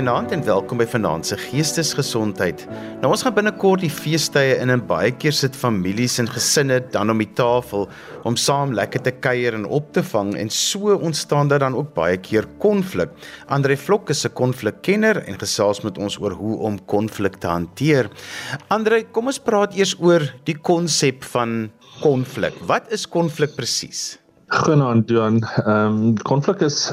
Goeienaand 0.00 0.30
en 0.32 0.40
welkom 0.46 0.78
by 0.80 0.86
Vanaand 0.88 1.26
se 1.28 1.36
Geestesgesondheid. 1.36 2.62
Nou 3.02 3.10
ons 3.12 3.20
gaan 3.20 3.34
binnekort 3.36 3.82
die 3.84 3.90
feestydde 3.92 4.62
in 4.62 4.72
en 4.72 4.80
baie 4.88 5.10
keer 5.12 5.34
sit 5.36 5.52
families 5.52 6.14
en 6.22 6.30
gesinne 6.32 6.78
dan 6.94 7.12
om 7.12 7.18
die 7.20 7.28
tafel 7.36 7.84
om 8.24 8.38
saam 8.40 8.72
lekker 8.72 9.02
te 9.04 9.12
kuier 9.12 9.58
en 9.58 9.66
op 9.68 9.90
te 9.92 10.00
vang 10.00 10.30
en 10.40 10.48
so 10.56 10.94
ontstaan 10.96 11.52
daar 11.52 11.60
dan 11.66 11.76
ook 11.76 11.92
baie 11.98 12.16
keer 12.16 12.48
konflik. 12.64 13.12
Andre 13.52 13.76
Vlok 13.76 14.08
is 14.16 14.24
'n 14.24 14.32
konflikkenner 14.32 15.20
en 15.28 15.36
gesels 15.36 15.84
met 15.84 15.98
ons 15.98 16.16
oor 16.16 16.32
hoe 16.32 16.56
om 16.56 16.80
konflik 16.86 17.36
te 17.36 17.52
hanteer. 17.52 18.08
Andre, 18.68 19.04
kom 19.12 19.26
ons 19.26 19.38
praat 19.38 19.76
eers 19.76 19.94
oor 20.00 20.22
die 20.44 20.56
konsep 20.56 21.24
van 21.24 21.70
konflik. 22.00 22.54
Wat 22.64 22.88
is 22.90 23.06
konflik 23.06 23.54
presies? 23.54 24.19
Goeienaand 24.50 25.10
Johan. 25.10 25.36
Ehm 25.64 25.96
um, 26.02 26.14
konflik 26.26 26.60
is 26.66 26.92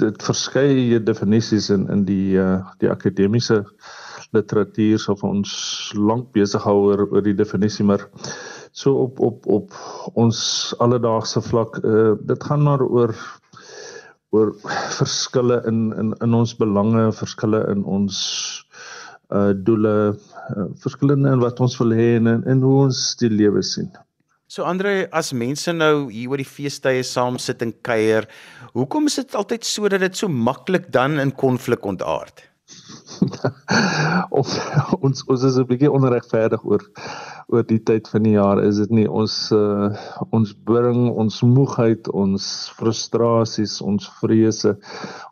dit 0.00 0.22
verskeie 0.24 1.02
definisies 1.02 1.68
in 1.70 1.82
in 1.92 2.04
die 2.08 2.38
uh, 2.40 2.62
die 2.80 2.88
akademiese 2.88 3.58
literatuur 4.32 5.02
so 5.02 5.16
vir 5.20 5.28
ons 5.28 5.52
lank 5.94 6.30
besig 6.32 6.64
hou 6.64 6.78
oor 6.86 7.02
oor 7.04 7.24
die 7.26 7.36
definisie 7.36 7.84
maar 7.84 8.06
so 8.72 8.94
op 9.02 9.20
op 9.20 9.44
op 9.56 9.76
ons 10.24 10.38
alledaagse 10.86 11.44
vlak 11.44 11.76
uh, 11.84 12.14
dit 12.32 12.48
gaan 12.48 12.64
maar 12.64 12.86
oor 12.86 13.12
oor 14.32 14.54
verskille 14.96 15.60
in 15.68 15.92
in 16.00 16.14
in 16.24 16.38
ons 16.40 16.56
belange, 16.56 17.04
verskille 17.20 17.60
in 17.74 17.84
ons 17.84 18.16
uh 19.34 19.52
doele, 19.68 19.94
uh, 20.56 20.66
verskillende 20.80 21.36
in 21.36 21.44
wat 21.44 21.60
ons 21.60 21.76
wil 21.82 21.92
hê 22.00 22.14
en 22.16 22.32
in 22.32 22.64
hoe 22.64 22.74
ons 22.88 23.04
die 23.20 23.32
lewe 23.32 23.62
sien. 23.74 23.92
So 24.54 24.62
Andre, 24.62 25.08
as 25.10 25.32
mense 25.34 25.72
nou 25.74 26.12
hier 26.14 26.30
oor 26.30 26.38
die 26.38 26.46
feestydde 26.46 27.02
saam 27.02 27.40
sit 27.42 27.62
en 27.64 27.72
kuier, 27.82 28.28
hoekom 28.70 29.08
is 29.10 29.16
dit 29.18 29.32
altyd 29.34 29.64
so 29.66 29.88
dat 29.90 30.04
dit 30.04 30.14
so 30.14 30.28
maklik 30.30 30.84
dan 30.94 31.18
in 31.18 31.32
konflik 31.34 31.82
ontaard? 31.90 32.44
of 34.38 34.52
ons 35.02 35.24
ons 35.26 35.42
is 35.48 35.58
'n 35.58 35.66
bietjie 35.72 35.90
onregverdig 35.90 36.62
oor 36.70 36.84
oor 37.50 37.66
die 37.72 37.80
tyd 37.90 38.06
van 38.12 38.28
die 38.28 38.36
jaar 38.36 38.62
is 38.62 38.78
dit 38.82 38.94
nie 38.98 39.08
ons 39.22 39.34
uh, 39.58 39.90
ons 40.38 40.54
bring 40.70 41.10
ons 41.10 41.40
moegheid 41.56 42.12
ons 42.22 42.46
frustrasies 42.78 43.74
ons 43.82 44.06
vrese 44.20 44.76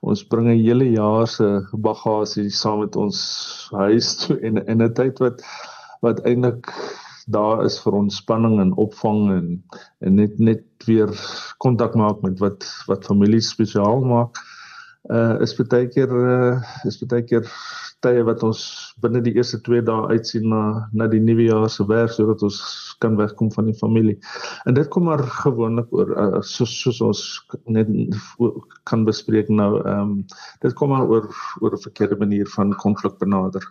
ons 0.02 0.26
bring 0.34 0.50
'n 0.50 0.58
hele 0.66 0.90
jaar 0.96 1.30
se 1.36 1.48
bagasie 1.88 2.50
saam 2.50 2.82
met 2.82 2.98
ons 3.06 3.22
huis 3.86 4.12
toe 4.24 4.40
en 4.42 4.60
in 4.66 4.82
'n 4.82 4.92
tyd 4.98 5.22
wat 5.22 5.46
wat 6.02 6.26
eintlik 6.26 6.74
daar 7.26 7.64
is 7.64 7.78
vir 7.82 7.92
ontspanning 7.92 8.60
en 8.60 8.74
opvang 8.76 9.30
en 9.30 9.46
en 10.00 10.14
net 10.14 10.38
net 10.38 10.64
weer 10.86 11.10
kontak 11.58 11.94
maak 11.94 12.22
met 12.22 12.38
wat 12.38 12.66
wat 12.86 13.06
familie 13.06 13.40
spesiaal 13.40 14.04
maak. 14.04 14.38
Uh 15.10 15.40
is 15.42 15.54
baie 15.58 15.88
keer 15.88 16.10
uh 16.10 16.60
is 16.86 16.98
baie 17.02 17.22
keer 17.22 17.46
tye 18.02 18.22
wat 18.26 18.42
ons 18.46 18.62
binne 19.02 19.22
die 19.22 19.34
eerste 19.36 19.60
2 19.66 19.82
dae 19.86 20.08
uitsien 20.14 20.48
na 20.50 20.62
na 20.92 21.06
die 21.10 21.20
nuwe 21.22 21.46
jaar 21.48 21.68
se 21.70 21.86
werk 21.90 22.14
sodat 22.14 22.42
ons 22.42 22.58
kan 23.02 23.16
wegkom 23.18 23.50
van 23.54 23.70
die 23.70 23.78
familie. 23.78 24.16
En 24.66 24.74
dit 24.74 24.88
kom 24.94 25.06
maar 25.10 25.22
gewoonlik 25.42 25.92
oor 25.94 26.14
uh, 26.24 26.40
soos 26.40 26.74
soos 26.84 27.00
ons 27.08 27.22
net 27.66 27.90
kan 28.90 29.06
bespreek 29.08 29.50
nou 29.50 29.70
ehm 29.82 30.00
um, 30.00 30.16
dit 30.64 30.74
kom 30.78 30.94
maar 30.94 31.06
oor 31.06 31.30
oor 31.60 31.78
'n 31.78 31.86
verkeerde 31.86 32.18
manier 32.18 32.48
van 32.56 32.74
konflik 32.86 33.18
benader. 33.18 33.62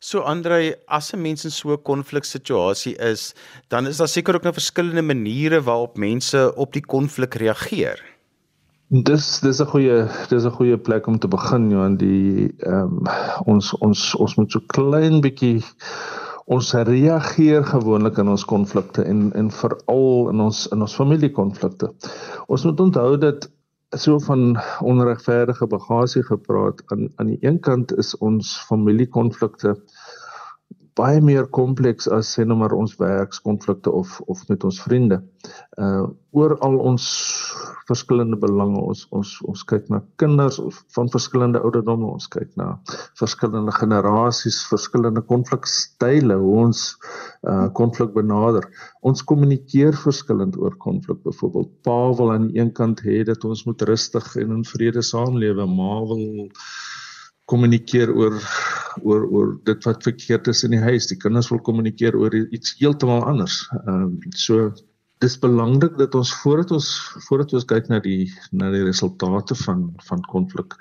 So 0.00 0.20
Andrei, 0.22 0.74
as 0.86 1.12
'n 1.12 1.20
mens 1.20 1.44
in 1.44 1.50
so 1.50 1.72
'n 1.72 1.82
konfliksituasie 1.82 2.96
is, 2.96 3.34
dan 3.68 3.86
is 3.86 3.96
daar 3.96 4.08
seker 4.08 4.34
ook 4.34 4.42
nou 4.42 4.52
verskillende 4.52 5.02
maniere 5.02 5.62
waarop 5.62 5.96
mense 5.96 6.54
op 6.54 6.72
die 6.72 6.86
konflik 6.86 7.34
reageer. 7.34 7.98
Dis 8.90 9.40
dis 9.40 9.60
'n 9.60 9.66
goeie 9.66 10.08
dis 10.28 10.44
'n 10.44 10.50
goeie 10.50 10.78
plek 10.78 11.06
om 11.06 11.18
te 11.18 11.28
begin, 11.28 11.70
Johan, 11.70 11.96
die 11.96 12.54
ehm 12.58 12.74
um, 12.74 13.06
ons 13.46 13.74
ons 13.78 14.14
ons 14.14 14.34
moet 14.36 14.52
so 14.52 14.60
klein 14.66 15.20
bietjie 15.20 15.62
ons 16.46 16.72
reageer 16.72 17.64
gewoonlik 17.64 18.18
in 18.18 18.28
ons 18.28 18.44
konflikte 18.44 19.02
en 19.02 19.32
en 19.34 19.50
veral 19.50 20.30
in 20.30 20.40
ons 20.40 20.66
in 20.72 20.80
ons 20.80 20.94
familiekonflikte. 20.94 21.90
Ons 22.46 22.64
moet 22.64 22.80
onthou 22.80 23.18
dat 23.18 23.50
so 23.96 24.18
van 24.18 24.58
onregverdige 24.80 25.66
bagasie 25.66 26.22
gepraat. 26.22 26.82
Aan 26.86 27.08
aan 27.16 27.26
die 27.26 27.38
een 27.40 27.60
kant 27.60 27.96
is 27.96 28.16
ons 28.16 28.58
familiekonflikte 28.66 29.76
baie 30.98 31.20
meer 31.22 31.46
kompleks 31.54 32.08
as 32.10 32.30
sê 32.34 32.44
nou 32.46 32.56
maar 32.58 32.74
ons 32.76 32.96
werkskonflikte 33.00 33.92
of 33.94 34.18
of 34.26 34.42
met 34.50 34.64
ons 34.68 34.80
vriende. 34.86 35.22
Uh 35.78 36.08
oor 36.36 36.52
al 36.60 36.74
ons 36.84 37.04
verskillende 37.88 38.36
belange 38.38 38.78
ons 38.90 39.06
ons 39.16 39.30
ons 39.48 39.62
kyk 39.70 39.86
na 39.90 40.02
kinders 40.20 40.58
van 40.94 41.08
verskillende 41.14 41.62
ouderdomme, 41.64 42.10
ons 42.18 42.28
kyk 42.34 42.50
na 42.60 42.66
verskillende 43.18 43.72
generasies, 43.78 44.58
verskillende 44.68 45.22
konflikstyle, 45.30 46.36
ons 46.62 46.84
uh 47.48 47.68
konflik 47.80 48.12
benader. 48.18 48.68
Ons 49.08 49.24
kommunikeer 49.30 49.96
verskillend 50.02 50.58
oor 50.60 50.76
konflik. 50.84 51.22
Byvoorbeeld, 51.24 51.72
Pa 51.86 51.98
wil 52.20 52.34
aan 52.34 52.50
die 52.50 52.60
een 52.60 52.74
kant 52.76 53.00
hê 53.06 53.22
dat 53.24 53.44
ons 53.48 53.64
moet 53.66 53.82
rustig 53.88 54.34
en 54.36 54.58
in 54.60 54.64
vrede 54.68 55.02
saamlewe, 55.02 55.66
Ma 55.66 56.02
wil 56.12 56.26
kommunikeer 57.48 58.12
oor 58.12 58.36
oor 59.02 59.24
oor 59.30 59.54
dit 59.68 59.84
wat 59.86 60.02
verkeerd 60.02 60.50
is 60.52 60.64
in 60.66 60.74
die 60.74 60.82
huis. 60.82 61.06
Die 61.10 61.18
kinders 61.20 61.50
wil 61.52 61.62
kommunikeer 61.64 62.16
oor 62.18 62.34
iets 62.34 62.76
heeltemal 62.80 63.24
anders. 63.30 63.62
Ehm 63.84 64.08
um, 64.08 64.36
so 64.36 64.70
dis 65.22 65.34
belangrik 65.42 65.96
dat 65.98 66.14
ons 66.14 66.30
voordat 66.42 66.70
ons 66.76 66.88
voordat 67.26 67.54
ons 67.58 67.66
kyk 67.70 67.88
na 67.90 67.98
die 68.02 68.28
na 68.54 68.70
die 68.74 68.84
resultate 68.86 69.56
van 69.64 69.88
van 70.06 70.22
konflik 70.30 70.76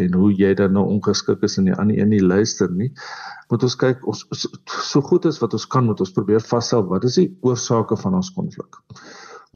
en 0.00 0.16
hoe 0.16 0.30
jy 0.38 0.54
dan 0.60 0.72
nou 0.76 0.86
ongeskik 0.94 1.44
is 1.48 1.58
in 1.60 1.68
die 1.68 1.76
ander 1.76 1.98
een 2.00 2.12
nie 2.14 2.22
luister 2.24 2.72
nie 2.72 2.88
moet 3.52 3.66
ons 3.68 3.76
kyk 3.82 4.06
ons 4.08 4.24
so 4.88 5.04
goed 5.10 5.28
as 5.28 5.42
wat 5.44 5.58
ons 5.58 5.68
kan 5.74 5.84
moet 5.88 6.00
ons 6.00 6.14
probeer 6.16 6.44
vasstel 6.52 6.86
wat 6.88 7.04
is 7.08 7.20
die 7.20 7.28
oorsake 7.44 7.98
van 8.04 8.16
ons 8.22 8.32
konflik 8.38 8.80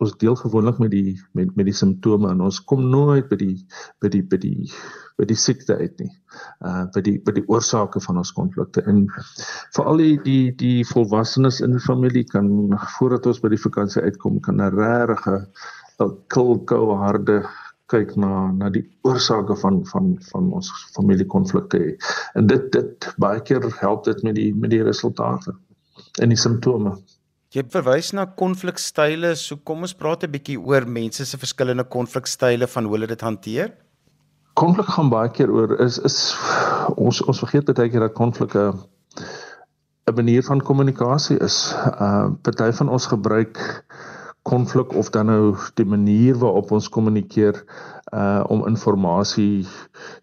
ons 0.04 0.12
deel 0.20 0.36
gewoonlik 0.36 0.78
met 0.78 0.90
die 0.92 1.16
met 1.32 1.54
met 1.56 1.68
die 1.68 1.74
simptome 1.76 2.28
en 2.28 2.42
ons 2.44 2.58
kom 2.68 2.82
nooit 2.92 3.28
by 3.30 3.38
die 3.40 3.56
by 4.04 4.10
die 4.12 4.22
by 4.22 4.38
die 4.42 4.70
by 5.16 5.24
die 5.30 5.38
siekte 5.40 5.78
uit 5.80 6.02
nie. 6.02 6.10
Uh 6.60 6.84
by 6.92 7.02
die 7.06 7.16
by 7.24 7.32
die 7.38 7.44
oorsake 7.48 8.02
van 8.04 8.20
ons 8.20 8.32
konflikte 8.36 8.84
en 8.92 9.06
veral 9.76 10.02
die 10.02 10.18
die 10.26 10.52
die 10.60 10.84
volwassenes 10.90 11.62
in 11.64 11.78
die 11.78 11.84
familie 11.86 12.26
kan 12.28 12.50
voordat 12.98 13.30
ons 13.32 13.40
by 13.40 13.54
die 13.54 13.62
vakansie 13.62 14.04
uitkom 14.04 14.40
kan 14.44 14.60
'n 14.60 14.76
regte 14.76 15.38
'n 16.04 16.12
koue 16.28 16.96
harde 17.04 17.40
kyk 17.88 18.16
na 18.20 18.52
na 18.52 18.68
die 18.68 18.84
oorsake 19.08 19.56
van 19.64 19.84
van 19.86 20.16
van 20.30 20.52
ons 20.52 20.70
familiekonflikte 20.96 21.82
en 22.34 22.46
dit 22.46 22.72
dit 22.72 23.12
baie 23.16 23.40
keer 23.40 23.64
help 23.80 24.04
dit 24.04 24.22
met 24.22 24.34
die 24.34 24.52
met 24.54 24.70
die 24.70 24.82
resultate 24.82 25.56
en 26.20 26.28
die 26.28 26.38
simptome. 26.40 26.98
Jy 27.56 27.62
verwys 27.72 28.10
na 28.12 28.26
konflikstyle, 28.36 29.30
so 29.40 29.56
kom 29.64 29.86
ons 29.86 29.94
praat 29.96 30.24
'n 30.24 30.32
bietjie 30.32 30.58
oor 30.60 30.84
mense 30.84 31.24
se 31.24 31.38
verskillende 31.40 31.84
konflikstyle 31.88 32.66
van 32.68 32.84
hoe 32.84 32.92
hulle 32.96 33.06
dit 33.08 33.22
hanteer. 33.24 33.70
Konflik 34.60 34.90
gaan 34.92 35.08
baie 35.08 35.30
keer 35.32 35.48
oor 35.48 35.72
is 35.80 35.96
is 36.04 36.36
ons 36.96 37.22
ons 37.22 37.40
vergeet 37.40 37.72
baie 37.72 37.88
keer 37.88 38.04
dat 38.04 38.12
konflik 38.12 38.52
'n 38.54 38.76
'n 40.06 40.14
manier 40.14 40.42
van 40.42 40.60
kommunikasie 40.60 41.38
is. 41.40 41.72
Uh 42.00 42.28
party 42.42 42.70
van 42.72 42.88
ons 42.88 43.06
gebruik 43.06 43.56
konflik 44.42 44.92
of 44.92 45.10
dan 45.10 45.26
nou 45.26 45.56
die 45.74 45.88
manier 45.88 46.36
waarop 46.36 46.70
ons 46.70 46.88
kommunikeer 46.88 47.64
uh 48.14 48.44
om 48.48 48.66
inligting 48.66 49.66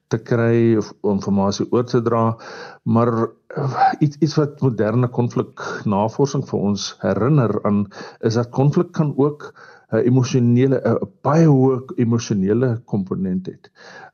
te 0.07 0.17
kry 0.17 0.77
of 0.77 0.93
inligting 1.03 1.71
oor 1.71 1.83
te 1.83 2.01
dra 2.01 2.37
maar 2.83 3.11
uh, 3.57 3.91
iets 3.99 4.17
iets 4.19 4.35
wat 4.35 4.61
moderne 4.61 5.07
konflik 5.07 5.59
navorsing 5.85 6.45
vir 6.47 6.59
ons 6.59 6.95
herinner 7.01 7.59
aan 7.63 7.85
is 8.21 8.39
dat 8.39 8.49
konflik 8.49 8.91
kan 8.91 9.13
ook 9.17 9.51
'n 9.93 9.97
uh, 9.97 10.05
emosionele 10.05 10.79
'n 10.79 10.95
uh, 10.95 11.09
baie 11.21 11.47
hoë 11.47 11.97
emosionele 11.97 12.81
komponent 12.85 13.45
het. 13.45 13.71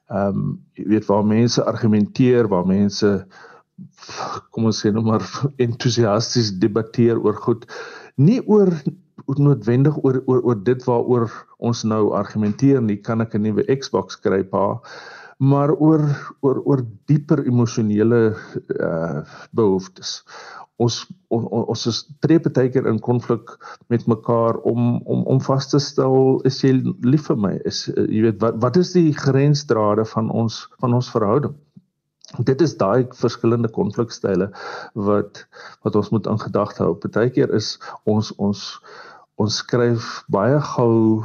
Ehm 0.09 0.37
um, 0.37 0.59
jy 0.73 0.85
weet 0.87 1.05
waar 1.05 1.25
mense 1.25 1.63
argumenteer, 1.63 2.47
waar 2.47 2.65
mense 2.65 3.27
kom 4.51 4.65
ons 4.65 4.79
sê 4.81 4.91
nou 4.91 5.03
maar 5.03 5.23
entoesiasties 5.65 6.51
debatteer 6.59 7.19
oor 7.19 7.35
goed, 7.35 7.65
nie 8.15 8.41
oor 8.47 8.73
noodwendig 9.37 9.97
oor 10.03 10.23
oor 10.25 10.41
oor 10.41 10.59
dit 10.63 10.83
waaroor 10.87 11.29
ons 11.57 11.83
nou 11.83 12.11
argumenteer 12.17 12.81
nie 12.81 12.97
kan 12.97 13.21
ek 13.21 13.35
'n 13.35 13.43
nuwe 13.43 13.63
Xbox 13.77 14.15
kry 14.15 14.43
pa. 14.43 14.79
Maar 15.39 15.71
oor 15.71 16.01
oor 16.41 16.61
oor 16.65 16.81
dieper 17.05 17.45
emosionele 17.45 18.35
uh 18.79 19.21
behoeftes. 19.53 20.23
Ons 20.79 21.05
on, 21.27 21.45
ons 21.45 21.85
is 21.87 22.07
tree 22.23 22.39
baie 22.39 22.69
keer 22.71 22.87
in 22.87 22.99
konflik 22.99 23.57
met 23.87 24.07
mekaar 24.07 24.57
om 24.63 25.01
om 25.05 25.23
om 25.25 25.41
vas 25.41 25.67
te 25.67 25.79
stel 25.79 26.41
is 26.45 26.61
jy 26.63 26.73
lief 27.03 27.27
vir 27.27 27.37
my? 27.37 27.59
Is 27.65 27.87
uh, 27.89 28.07
jy 28.07 28.21
weet 28.21 28.41
wat 28.41 28.61
wat 28.63 28.77
is 28.77 28.93
die 28.93 29.13
grensdrade 29.13 30.05
van 30.05 30.29
ons 30.31 30.67
van 30.79 30.93
ons 30.93 31.11
verhouding? 31.11 31.55
Dit 32.45 32.61
is 32.61 32.77
daai 32.77 33.07
verskillende 33.17 33.69
konflikstyle 33.73 34.51
wat 34.93 35.45
wat 35.83 35.95
ons 35.95 36.09
moet 36.13 36.27
in 36.27 36.39
gedagte 36.39 36.83
hou. 36.83 36.95
Baie 37.07 37.29
keer 37.29 37.51
is 37.55 37.77
ons 38.05 38.31
ons 38.37 38.65
ons 39.39 39.59
skryf 39.63 40.07
baie 40.31 40.57
gou 40.73 41.23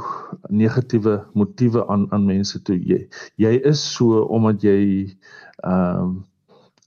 negatiewe 0.49 1.17
motiewe 1.33 1.83
aan 1.91 2.07
aan 2.15 2.29
mense 2.29 2.61
toe 2.67 2.77
jy 2.77 3.01
jy 3.41 3.57
is 3.73 3.83
so 3.95 4.23
omdat 4.37 4.63
jy 4.63 4.79
ehm 5.63 6.05
um, 6.05 6.15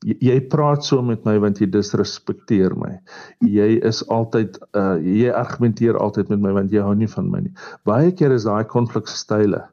jy 0.07 0.37
praat 0.51 0.85
so 0.87 1.03
met 1.03 1.25
my 1.27 1.35
want 1.43 1.59
jy 1.59 1.67
disrespekteer 1.75 2.75
my. 2.79 2.93
Jy 3.43 3.81
is 3.89 4.05
altyd 4.15 4.59
uh 4.79 4.97
jy 5.03 5.33
argumenteer 5.35 5.99
altyd 5.99 6.31
met 6.31 6.43
my 6.45 6.53
want 6.55 6.73
jy 6.73 6.85
hou 6.85 6.95
nie 6.95 7.11
van 7.11 7.31
my 7.33 7.41
nie. 7.43 7.55
Baie 7.89 8.13
keer 8.13 8.33
is 8.37 8.47
daai 8.47 8.65
konflikstyle 8.65 9.65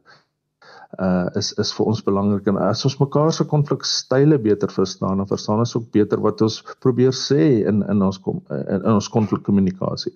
uh 0.99 1.27
is 1.39 1.51
is 1.61 1.73
vir 1.77 1.89
ons 1.91 2.01
belangrik 2.05 2.47
en 2.47 2.57
as 2.61 2.85
ons 2.87 2.97
mekaar 2.99 3.31
se 3.33 3.45
konflikstyle 3.51 4.37
beter 4.39 4.71
verstaan, 4.71 5.17
dan 5.17 5.27
verstaan 5.27 5.59
ons 5.63 5.75
ook 5.75 5.91
beter 5.91 6.21
wat 6.23 6.41
ons 6.41 6.61
probeer 6.79 7.13
sê 7.13 7.67
in 7.67 7.83
in 7.89 8.01
ons 8.01 8.17
kom 8.17 8.41
in, 8.49 8.81
in 8.81 8.91
ons 8.93 9.11
konflikkommunikasie. 9.11 10.13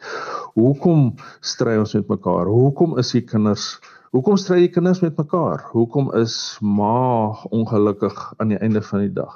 Hoekom 0.56 1.14
stry 1.42 1.78
ons 1.78 1.96
met 2.00 2.12
mekaar? 2.18 2.52
Hoekom 2.52 2.98
is 3.00 3.12
die 3.16 3.26
kinders 3.26 3.78
Hoekom 4.10 4.40
stry 4.42 4.64
die 4.64 4.72
kinders 4.74 5.04
met 5.04 5.20
mekaar? 5.22 5.68
Hoekom 5.70 6.08
is 6.18 6.58
ma 6.66 7.30
ongelukkig 7.54 8.16
aan 8.42 8.50
die 8.50 8.58
einde 8.58 8.82
van 8.82 9.04
die 9.04 9.12
dag? 9.14 9.36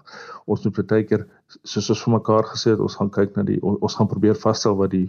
Ons 0.49 0.63
moet 0.65 0.79
baie 0.89 1.05
keer 1.05 1.27
soos 1.61 1.91
ons 1.93 2.01
vir 2.01 2.15
mekaar 2.15 2.47
gesê 2.49 2.71
het, 2.73 2.81
ons 2.81 2.95
gaan 2.97 3.11
kyk 3.13 3.37
na 3.37 3.45
die 3.45 3.59
ons 3.61 3.97
gaan 3.99 4.09
probeer 4.09 4.39
vasstel 4.41 4.79
wat 4.79 4.95
die 4.95 5.05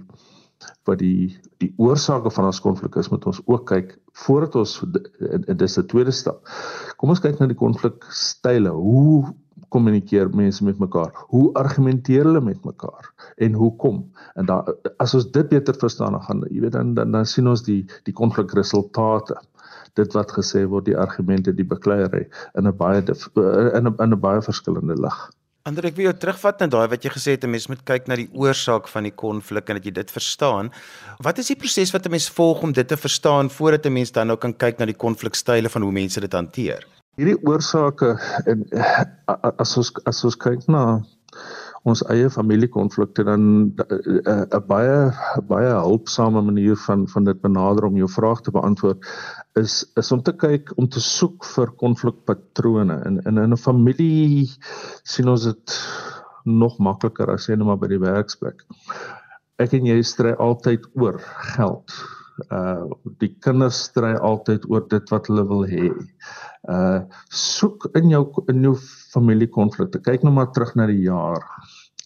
wat 0.88 0.99
die 0.99 1.37
die 1.62 1.72
oorsake 1.76 2.31
van 2.31 2.49
ons 2.50 2.61
konflik 2.61 2.96
is, 3.00 3.11
moet 3.12 3.25
ons 3.26 3.40
ook 3.44 3.66
kyk 3.70 3.94
voordat 4.26 4.56
ons 4.61 4.82
dis 5.56 5.78
'n 5.78 5.87
tweede 5.87 6.12
stap. 6.12 6.43
Kom 6.96 7.08
ons 7.08 7.20
kyk 7.20 7.40
na 7.40 7.46
die 7.46 7.58
konflikstyle. 7.58 8.70
Hoe 8.70 9.34
kommunikeer 9.69 10.31
mense 10.34 10.64
met 10.64 10.78
mekaar? 10.78 11.11
Hoe 11.28 11.52
argumenteer 11.55 12.25
hulle 12.25 12.40
met 12.40 12.64
mekaar? 12.64 13.11
En 13.37 13.52
hoekom? 13.52 14.05
En 14.34 14.46
dan 14.46 14.75
as 14.99 15.14
ons 15.14 15.31
dit 15.31 15.49
beter 15.49 15.75
verstaan, 15.75 16.12
dan 16.12 16.22
gaan 16.22 16.44
jy 16.50 16.61
weet 16.61 16.72
dan 16.72 16.94
dan, 16.94 17.12
dan 17.12 17.26
sien 17.26 17.49
ons 17.49 17.62
die 17.62 17.84
die 18.05 18.14
konflikresultate 18.14 19.40
dit 19.99 20.12
wat 20.12 20.32
gesê 20.34 20.64
word 20.70 20.88
die 20.88 20.99
argumente 20.99 21.55
die 21.55 21.66
bekleierery 21.66 22.26
in 22.58 22.66
'n 22.66 22.76
baie 22.76 23.00
in 23.00 23.87
'n 23.87 23.94
in 23.99 24.12
'n 24.12 24.20
baie 24.20 24.43
verskillende 24.43 24.96
lig. 25.00 25.31
Ander 25.64 25.87
ek 25.88 25.94
wil 25.96 26.11
jou 26.11 26.12
terugvat 26.20 26.58
na 26.61 26.66
daai 26.69 26.90
wat 26.93 27.05
jy 27.06 27.11
gesê 27.14 27.32
het 27.34 27.44
'n 27.46 27.49
mens 27.49 27.70
moet 27.72 27.81
kyk 27.88 28.05
na 28.06 28.19
die 28.20 28.28
oorsaak 28.37 28.84
van 28.87 29.06
die 29.08 29.14
konflik 29.22 29.70
en 29.70 29.78
dat 29.78 29.87
jy 29.88 29.93
dit 29.96 30.11
verstaan. 30.12 30.69
Wat 31.25 31.38
is 31.38 31.46
die 31.49 31.56
proses 31.56 31.90
wat 31.94 32.05
'n 32.05 32.11
mens 32.11 32.28
volg 32.28 32.61
om 32.62 32.72
dit 32.72 32.87
te 32.87 32.96
verstaan 32.96 33.49
voordat 33.49 33.87
'n 33.87 33.93
mens 33.93 34.12
dan 34.12 34.26
nou 34.26 34.37
kan 34.37 34.52
kyk 34.52 34.78
na 34.78 34.84
die 34.84 35.00
konflikstyle 35.05 35.70
van 35.70 35.82
hoe 35.82 35.93
mense 35.93 36.20
dit 36.20 36.32
hanteer? 36.32 36.84
Hierdie 37.16 37.40
oorsake 37.49 38.12
en 38.44 38.69
as 39.56 39.76
ons 39.76 39.90
as 40.05 40.25
ons 40.25 40.37
kyk 40.37 40.69
na 40.69 41.00
ons 41.85 42.03
eie 42.13 42.31
familiekonflikte 42.33 43.25
dan 43.29 43.43
'n 43.45 43.73
uh, 43.85 44.45
uh, 44.45 44.61
baie 44.69 45.13
baie 45.49 45.73
hulpsame 45.73 46.41
manier 46.43 46.77
van 46.87 47.07
van 47.09 47.25
dit 47.25 47.41
benader 47.41 47.85
om 47.85 47.97
jou 47.97 48.09
vraag 48.09 48.41
te 48.41 48.51
beantwoord 48.51 49.05
is 49.61 49.85
is 50.01 50.13
om 50.13 50.23
te 50.23 50.33
kyk 50.33 50.73
om 50.77 50.89
te 50.89 51.01
soek 51.01 51.45
vir 51.45 51.75
konflikpatrone 51.85 53.03
in 53.07 53.21
in 53.27 53.53
'n 53.53 53.57
familie 53.57 54.49
sien 55.03 55.29
ons 55.29 55.45
dit 55.45 55.79
nog 56.45 56.79
makliker 56.79 57.31
as 57.31 57.49
jy 57.49 57.57
net 57.57 57.67
maar 57.67 57.81
by 57.81 57.89
die 57.89 58.01
werksplek. 58.01 58.65
Ek 59.59 59.73
en 59.73 59.87
jy 59.87 60.03
stry 60.03 60.33
altyd 60.33 60.87
oor 60.95 61.21
geld. 61.57 61.93
Uh 62.51 62.91
die 63.23 63.31
kinders 63.45 63.85
stry 63.89 64.15
altyd 64.19 64.65
oor 64.71 64.83
dit 64.91 65.11
wat 65.15 65.29
hulle 65.31 65.45
wil 65.51 65.63
hê. 65.71 65.91
Uh 66.71 67.05
soek 67.31 67.87
in 67.95 68.11
jou 68.11 68.25
in 68.51 68.65
jou 68.67 68.75
familiekonflikte. 69.15 70.03
Kyk 70.03 70.27
nou 70.27 70.35
maar 70.35 70.51
terug 70.53 70.75
na 70.75 70.89
die 70.91 71.05
jaar. 71.07 71.47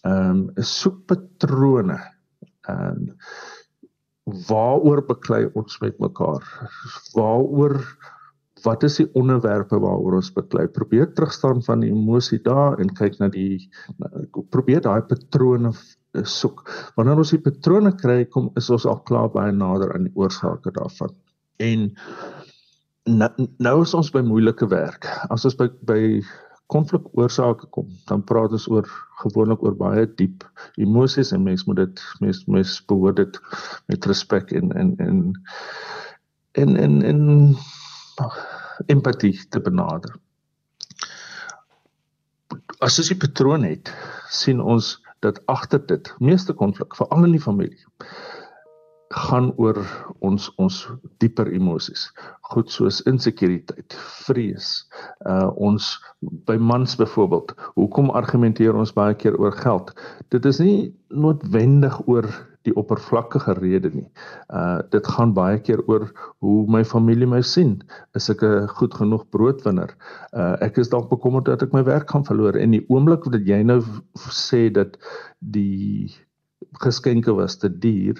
Ehm 0.05 0.45
um, 0.45 0.65
soek 0.73 1.01
patrone. 1.09 1.97
Ehm 2.69 3.09
um, 3.09 3.15
waaroor 4.49 5.01
beklei 5.07 5.47
ons 5.57 5.79
met 5.81 5.97
mekaar? 5.99 6.45
Waaroor 7.15 7.79
wat 8.63 8.83
is 8.87 8.97
die 8.99 9.07
onderwerpe 9.19 9.79
waaroor 9.79 10.17
ons 10.19 10.31
beklei? 10.35 10.67
Probeer 10.71 11.11
terugstaan 11.13 11.63
van 11.65 11.83
die 11.83 11.91
emosie 11.93 12.39
daar 12.45 12.79
en 12.81 12.91
kyk 12.97 13.19
na 13.19 13.29
die 13.33 13.69
probeer 14.53 14.83
daai 14.85 15.01
patrone 15.07 15.71
eh, 15.71 16.25
soek. 16.25 16.65
Wanneer 16.97 17.21
ons 17.23 17.33
die 17.35 17.41
patrone 17.43 17.93
kry, 17.97 18.23
kom 18.33 18.51
is 18.59 18.69
ons 18.73 18.87
al 18.89 19.01
klaar 19.09 19.31
baie 19.33 19.53
nader 19.55 19.93
aan 19.95 20.09
die 20.09 20.15
oorsake 20.19 20.73
daarvan. 20.75 21.15
En 21.59 21.89
nou, 23.09 23.31
nou 23.59 23.75
is 23.83 23.95
ons 23.97 24.11
by 24.13 24.23
moeilike 24.25 24.69
werk. 24.71 25.07
As 25.33 25.47
ons 25.47 25.57
by 25.59 25.69
by 25.87 26.01
konflikoorsake 26.69 27.65
kom, 27.73 27.87
dan 28.09 28.21
praat 28.29 28.53
ons 28.53 28.67
oor 28.69 28.85
gewoonlik 29.23 29.63
oor 29.65 29.75
baie 29.77 30.05
diep 30.19 30.45
emosies 30.77 31.33
en 31.33 31.41
mens 31.47 31.65
moet 31.65 31.81
dit 31.81 32.03
mens 32.21 32.43
mens 32.45 32.75
behoort 32.91 33.17
dit 33.17 33.39
met 33.89 34.05
respek 34.11 34.53
en 34.59 34.69
en 34.77 34.93
en 35.05 35.23
en 36.61 36.75
en, 36.77 37.01
en 37.11 37.23
empatie 38.87 39.35
te 39.49 39.59
benader. 39.59 40.15
As 42.79 42.99
ons 42.99 43.11
'n 43.11 43.17
patroon 43.17 43.63
het, 43.63 43.93
sien 44.29 44.61
ons 44.61 44.97
dat 45.19 45.41
agter 45.45 45.85
dit 45.85 46.13
meeste 46.19 46.53
konflik, 46.53 46.95
veral 46.95 47.25
in 47.25 47.31
die 47.31 47.41
familie, 47.41 47.85
gaan 49.09 49.53
oor 49.57 49.79
ons 50.19 50.49
ons 50.61 50.87
dieper 51.17 51.49
emosies. 51.53 52.09
Goed 52.53 52.69
soos 52.71 53.01
insekuriteit, 53.09 53.95
vrees. 54.25 54.85
Uh 55.25 55.49
ons 55.57 55.97
by 56.21 56.57
mans 56.57 56.95
byvoorbeeld, 56.95 57.55
hoekom 57.75 58.09
argumenteer 58.09 58.75
ons 58.77 58.93
baie 58.93 59.15
keer 59.15 59.37
oor 59.39 59.51
geld? 59.51 59.93
Dit 60.29 60.45
is 60.45 60.59
nie 60.59 60.93
noodwendig 61.09 61.97
oor 62.07 62.29
die 62.67 62.75
oppervlakkige 62.75 63.53
rede 63.59 63.91
nie. 63.93 64.07
Uh 64.51 64.79
dit 64.91 65.07
gaan 65.07 65.33
baie 65.33 65.59
keer 65.59 65.81
oor 65.87 66.09
hoe 66.43 66.65
my 66.67 66.83
familie 66.83 67.27
my 67.27 67.41
sien. 67.41 67.79
Is 68.15 68.29
ek 68.29 68.43
'n 68.43 68.67
goed 68.67 68.93
genoeg 68.93 69.29
broodwinner? 69.29 69.95
Uh 70.33 70.55
ek 70.61 70.77
is 70.77 70.89
dalk 70.89 71.09
bekommerd 71.09 71.45
dat 71.45 71.63
ek 71.63 71.73
my 71.73 71.83
werk 71.83 72.09
gaan 72.09 72.25
verloor 72.25 72.55
en 72.55 72.71
die 72.71 72.85
oomblik 72.89 73.25
wat 73.25 73.47
jy 73.47 73.63
nou 73.63 73.81
sê 74.29 74.69
dat 74.71 74.97
die 75.39 76.11
geskenke 76.83 77.33
was 77.33 77.57
te 77.57 77.69
duur. 77.69 78.19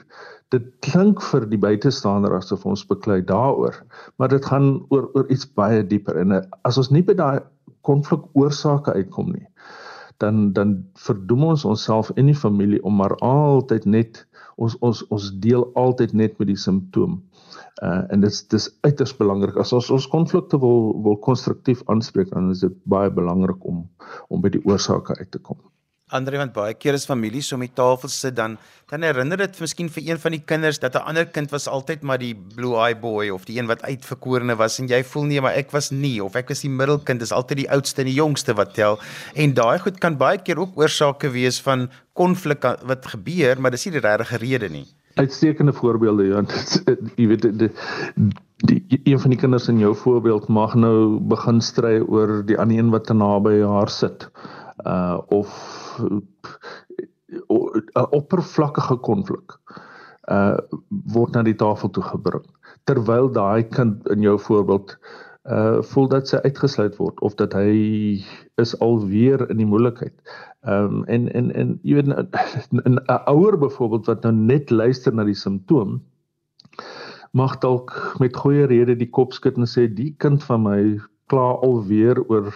Dit 0.49 0.65
klink 0.85 1.21
vir 1.21 1.45
die 1.49 1.59
buitestander 1.61 2.33
asof 2.33 2.65
ons 2.65 2.85
beklei 2.87 3.21
daaroor, 3.21 3.75
maar 4.17 4.31
dit 4.31 4.45
gaan 4.45 4.79
oor 4.89 5.09
oor 5.13 5.27
iets 5.29 5.45
baie 5.45 5.83
dieper 5.85 6.17
en 6.17 6.39
as 6.63 6.77
ons 6.77 6.89
nie 6.91 7.03
by 7.05 7.13
daai 7.13 7.39
konflik 7.85 8.25
oorsake 8.33 8.93
uitkom 8.93 9.31
nie, 9.35 9.45
dan 10.19 10.51
dan 10.53 10.73
verdoem 10.99 11.43
ons 11.53 11.65
onsself 11.65 12.11
en 12.15 12.31
die 12.31 12.37
familie 12.37 12.81
om 12.83 12.97
maar 12.99 13.15
altyd 13.25 13.85
net 13.85 14.25
ons 14.65 14.75
ons 14.85 15.01
ons 15.15 15.29
deel 15.45 15.65
altyd 15.83 16.13
net 16.21 16.37
met 16.39 16.51
die 16.51 16.59
simptoom. 16.67 17.17
Uh 17.87 18.03
en 18.13 18.25
dit 18.25 18.39
dis 18.53 18.67
uiters 18.87 19.15
belangrik 19.21 19.57
as 19.63 19.73
ons 19.77 19.89
ons 19.97 20.07
konflikte 20.15 20.59
wil 20.65 20.91
wil 21.07 21.19
konstruktief 21.29 21.83
aanspreek 21.93 22.33
dan 22.35 22.51
is 22.53 22.63
dit 22.65 22.79
baie 22.95 23.11
belangrik 23.21 23.65
om 23.73 23.85
om 24.27 24.41
by 24.45 24.51
die 24.55 24.63
oorsake 24.65 25.15
uit 25.19 25.31
te 25.31 25.43
kom. 25.49 25.59
Andre 26.09 26.39
want 26.41 26.53
baie 26.55 26.73
keer 26.73 26.95
is 26.97 27.05
families 27.05 27.51
om 27.53 27.61
die 27.61 27.71
tafel 27.75 28.09
sit 28.09 28.35
dan 28.35 28.57
dan 28.89 29.03
herinner 29.05 29.37
dit 29.37 29.59
miskien 29.61 29.91
vir 29.93 30.07
een 30.07 30.19
van 30.21 30.33
die 30.33 30.41
kinders 30.51 30.79
dat 30.81 30.95
'n 30.95 31.05
ander 31.11 31.25
kind 31.25 31.51
was 31.51 31.67
altyd 31.67 32.01
maar 32.01 32.17
die 32.17 32.33
blue 32.33 32.75
eye 32.81 32.95
boy 32.95 33.29
of 33.29 33.45
die 33.45 33.59
een 33.59 33.67
wat 33.67 33.83
uitverkorene 33.83 34.55
was 34.55 34.79
en 34.79 34.87
jy 34.87 35.03
voel 35.03 35.25
nee 35.29 35.41
maar 35.41 35.53
ek 35.53 35.71
was 35.71 35.91
nie 35.91 36.23
of 36.23 36.35
ek 36.35 36.49
was 36.49 36.61
die 36.61 36.69
middelkind. 36.69 37.21
Is 37.21 37.31
altyd 37.31 37.57
die 37.57 37.69
oudste 37.69 38.01
en 38.01 38.07
die 38.07 38.17
jongste 38.17 38.53
wat 38.53 38.73
tel. 38.73 38.99
En 39.35 39.53
daai 39.53 39.79
goed 39.79 39.99
kan 39.99 40.17
baie 40.17 40.37
keer 40.37 40.59
ook 40.59 40.77
oorsake 40.77 41.29
wees 41.29 41.61
van 41.61 41.89
konflik 42.13 42.63
wat 42.63 43.05
gebeur 43.05 43.61
maar 43.61 43.71
dis 43.71 43.85
nie 43.85 43.99
die 43.99 44.07
regte 44.07 44.37
rede 44.37 44.69
nie. 44.69 44.87
Uitstekende 45.15 45.73
voorbeelde 45.73 46.23
ja 46.25 46.41
jy 47.19 47.27
weet 47.27 47.41
die, 47.41 47.69
die 48.15 48.81
die 48.89 49.01
een 49.03 49.19
van 49.19 49.29
die 49.29 49.39
kinders 49.39 49.67
in 49.67 49.79
jou 49.79 49.95
voorbeeld 49.95 50.47
mag 50.47 50.73
nou 50.75 51.19
begin 51.19 51.61
stry 51.61 51.99
oor 51.99 52.41
die 52.45 52.57
ander 52.59 52.77
een 52.77 52.89
wat 52.89 53.05
te 53.07 53.13
naby 53.13 53.61
haar 53.61 53.89
sit 53.89 54.27
uh 54.85 55.19
of 55.27 55.53
'n 55.99 56.21
oppervlakkige 58.09 58.97
konflik 59.05 59.57
uh 60.29 60.57
word 61.13 61.33
na 61.33 61.43
die 61.43 61.57
tafel 61.57 61.89
toe 61.89 62.03
gebring 62.03 62.45
terwyl 62.89 63.31
daai 63.33 63.63
kind 63.63 64.07
in 64.13 64.21
jou 64.21 64.37
voorbeeld 64.39 64.97
uh 65.49 65.81
voel 65.91 66.07
dat 66.07 66.27
sy 66.29 66.37
uitgesluit 66.45 66.97
word 67.01 67.19
of 67.25 67.35
dat 67.35 67.53
hy 67.57 67.73
is 68.61 68.75
alweer 68.85 69.45
in 69.49 69.57
die 69.57 69.69
moeilikheid. 69.69 70.15
Ehm 70.67 70.99
um, 70.99 71.03
en 71.05 71.29
en 71.33 71.51
en 71.55 71.79
jy 71.83 71.95
weet 72.01 72.07
'n 72.89 72.99
ouer 73.25 73.57
byvoorbeeld 73.57 74.05
wat 74.05 74.23
nou 74.23 74.33
net 74.33 74.69
luister 74.69 75.13
na 75.13 75.23
die 75.23 75.37
simptoom 75.37 76.01
mag 77.31 77.57
dalk 77.57 78.15
met 78.19 78.37
goeie 78.37 78.65
rede 78.65 78.95
die 78.97 79.09
kop 79.09 79.33
skud 79.33 79.57
en 79.57 79.69
sê 79.69 79.87
die 79.87 80.13
kind 80.17 80.43
van 80.43 80.63
my 80.65 80.81
kla 81.29 81.53
alweer 81.65 82.19
oor 82.27 82.53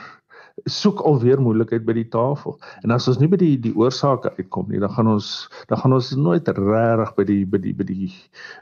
soek 0.69 1.01
alweer 1.01 1.41
moeilikheid 1.41 1.81
by 1.85 1.95
die 1.97 2.07
tafel. 2.13 2.55
En 2.85 2.93
as 2.93 3.07
ons 3.09 3.17
nie 3.19 3.27
by 3.29 3.39
die 3.41 3.55
die 3.61 3.73
oorsake 3.79 4.29
uitkom 4.37 4.69
nie, 4.69 4.79
dan 4.83 4.91
gaan 4.93 5.09
ons 5.09 5.49
dan 5.71 5.81
gaan 5.81 5.95
ons 5.97 6.11
nooit 6.15 6.47
regtig 6.59 7.13
by 7.17 7.25
die 7.27 7.39
by 7.49 7.59
die 7.63 7.73
by 7.73 7.87
die 7.89 8.11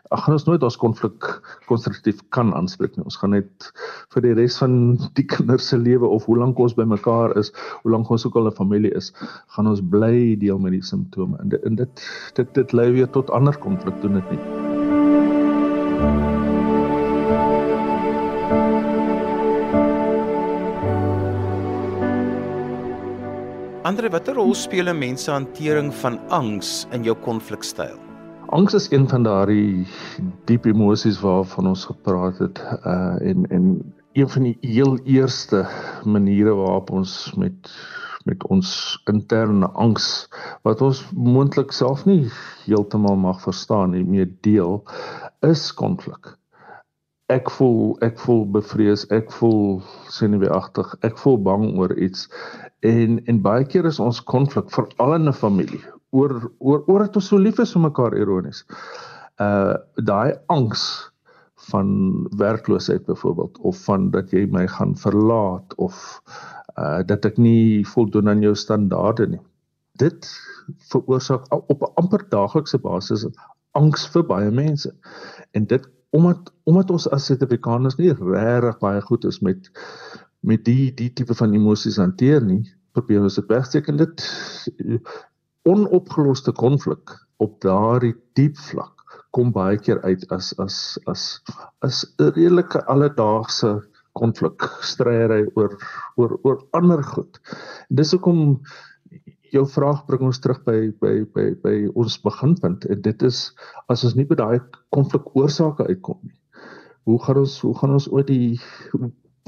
gaan 0.10 0.38
ons 0.38 0.48
nooit 0.48 0.64
ons 0.64 0.80
konflik 0.80 1.28
konstruktief 1.68 2.24
kan 2.32 2.54
aanspreek 2.58 2.96
nie. 2.96 3.06
Ons 3.06 3.20
gaan 3.22 3.36
net 3.36 3.70
vir 4.16 4.28
die 4.28 4.34
res 4.40 4.58
van 4.64 4.74
die 5.20 5.28
kinders 5.36 5.68
se 5.74 5.78
lewe 5.78 6.08
of 6.08 6.26
hoe 6.32 6.40
lank 6.40 6.60
ons 6.64 6.78
bymekaar 6.80 7.36
is, 7.40 7.52
hoe 7.84 7.92
lank 7.92 8.10
ons 8.10 8.26
ook 8.26 8.40
al 8.40 8.48
'n 8.48 8.56
familie 8.56 8.94
is, 8.96 9.12
gaan 9.56 9.68
ons 9.68 9.84
bly 9.84 10.36
deel 10.40 10.60
met 10.60 10.72
die 10.72 10.86
simptome. 10.86 11.38
En 11.44 11.50
dit 11.50 11.62
en 11.64 11.76
dit 11.76 12.10
dit, 12.36 12.54
dit 12.54 12.74
lei 12.74 12.92
weer 12.92 13.10
tot 13.10 13.30
ander 13.30 13.58
konflik 13.58 14.02
doen 14.02 14.14
dit 14.14 14.32
nie. 14.32 14.40
Andre, 23.92 24.08
watter 24.08 24.38
rol 24.40 24.54
speel 24.56 24.88
'n 24.88 24.96
mens 24.96 25.24
se 25.24 25.32
hantering 25.32 25.90
van 26.02 26.14
angs 26.30 26.88
in 26.96 27.04
jou 27.04 27.16
konflikstyl? 27.26 27.98
Angs 28.56 28.74
is 28.74 28.88
een 28.92 29.08
van 29.10 29.24
daardie 29.24 29.84
diep 30.48 30.66
emosies 30.66 31.20
waarvan 31.20 31.68
ons 31.68 31.84
gepraat 31.90 32.40
het 32.40 32.62
uh 32.86 33.20
en 33.20 33.44
en 33.58 33.66
een 34.14 34.30
van 34.30 34.48
die 34.48 34.58
heel 34.62 34.96
eerste 35.04 35.68
maniere 36.06 36.56
waarop 36.56 36.92
ons 36.92 37.34
met 37.36 37.76
met 38.24 38.48
ons 38.48 39.02
interne 39.12 39.68
angs 39.68 40.08
wat 40.64 40.82
ons 40.82 41.04
moontlik 41.12 41.72
self 41.72 42.06
nie 42.06 42.32
heeltemal 42.66 43.20
mag 43.20 43.42
verstaan 43.44 43.92
nie 43.92 44.08
meer 44.08 44.32
deel 44.42 44.84
is 45.42 45.74
konflik 45.74 46.38
ek 47.32 47.52
voel 47.56 47.96
ek 48.04 48.20
voel 48.20 48.44
bevrees, 48.56 49.06
ek 49.16 49.32
voel 49.40 49.82
senuweeagtig, 50.12 50.96
ek 51.08 51.20
voel 51.22 51.38
bang 51.46 51.64
oor 51.80 51.94
iets. 51.96 52.28
En 52.82 53.20
en 53.26 53.42
baie 53.42 53.66
keer 53.66 53.86
is 53.86 54.00
ons 54.00 54.24
konflik 54.24 54.72
veral 54.74 55.16
in 55.16 55.30
'n 55.30 55.34
familie 55.34 55.82
oor 56.12 56.52
oor 56.60 56.84
oor 56.88 57.06
dat 57.06 57.16
ons 57.16 57.28
so 57.28 57.38
lief 57.38 57.60
is 57.60 57.74
vir 57.76 57.82
mekaar 57.82 58.18
ironies. 58.18 58.66
Uh 59.40 59.78
daai 59.96 60.34
angs 60.48 60.84
van 61.70 61.92
werkloosheid 62.38 63.06
byvoorbeeld 63.06 63.58
of 63.58 63.84
van 63.86 64.10
dat 64.12 64.32
jy 64.32 64.48
my 64.50 64.66
gaan 64.68 64.96
verlaat 64.98 65.76
of 65.76 66.22
uh 66.78 67.04
dat 67.06 67.26
ek 67.26 67.38
nie 67.38 67.86
voldoen 67.94 68.30
aan 68.30 68.42
jou 68.42 68.56
standaarde 68.56 69.28
nie. 69.28 69.42
Dit 70.02 70.28
veroorsaak 70.90 71.46
op 71.52 71.82
'n 71.82 71.94
amper 72.02 72.26
daaglikse 72.30 72.78
basis 72.78 73.28
angs 73.72 74.08
vir 74.08 74.24
baie 74.24 74.52
mense. 74.52 74.92
En 75.52 75.66
dit 75.66 75.90
omdat 76.10 76.52
omdat 76.64 76.92
ons 76.92 77.10
as 77.10 77.26
Suid-Afrikaners 77.26 77.98
nie 77.98 78.14
regtig 78.14 78.80
baie 78.80 79.02
goed 79.02 79.26
is 79.26 79.40
met 79.40 79.72
met 80.42 80.64
die 80.66 80.92
die 80.98 81.12
tipe 81.14 81.36
van 81.38 81.54
emosies 81.54 82.00
hanteer 82.02 82.42
nie, 82.46 82.64
probeer 82.96 83.24
ons 83.24 83.38
dit 83.40 83.50
wegsteek 83.50 83.88
en 83.92 84.02
dit 84.02 84.26
onopgeloste 85.70 86.54
konflik 86.58 87.14
op 87.42 87.60
daardie 87.62 88.16
diep 88.38 88.58
vlak 88.70 89.02
kom 89.36 89.52
baie 89.56 89.78
keer 89.80 90.02
uit 90.04 90.26
as 90.36 90.52
as 90.60 90.78
as 91.12 91.24
as 91.88 92.04
'n 92.20 92.34
redelike 92.36 92.82
alledaagse 92.94 93.72
konflik 94.20 94.66
stryery 94.92 95.46
oor 95.56 95.78
oor 96.18 96.40
oor 96.44 96.58
ander 96.80 97.04
goed. 97.04 97.40
Dis 97.90 98.12
hoekom 98.12 98.62
jou 99.52 99.66
vraag 99.68 100.06
bring 100.08 100.24
ons 100.28 100.40
terug 100.40 100.64
by 100.68 100.92
by 101.04 101.14
by 101.36 101.48
by 101.64 101.76
ons 101.96 102.20
beginpunt 102.24 102.86
en 102.86 103.02
dit 103.02 103.24
is 103.24 103.40
as 103.88 104.04
ons 104.04 104.16
nie 104.16 104.28
by 104.28 104.36
daai 104.36 104.60
konflik 104.96 105.32
oorsake 105.36 105.88
uitkom 105.88 106.20
nie. 106.24 106.38
Hoe 107.10 107.20
gaan 107.24 107.42
ons 107.44 107.60
hoe 107.62 107.76
gaan 107.80 107.98
ons 107.98 108.10
ooit 108.12 108.28
die 108.28 108.60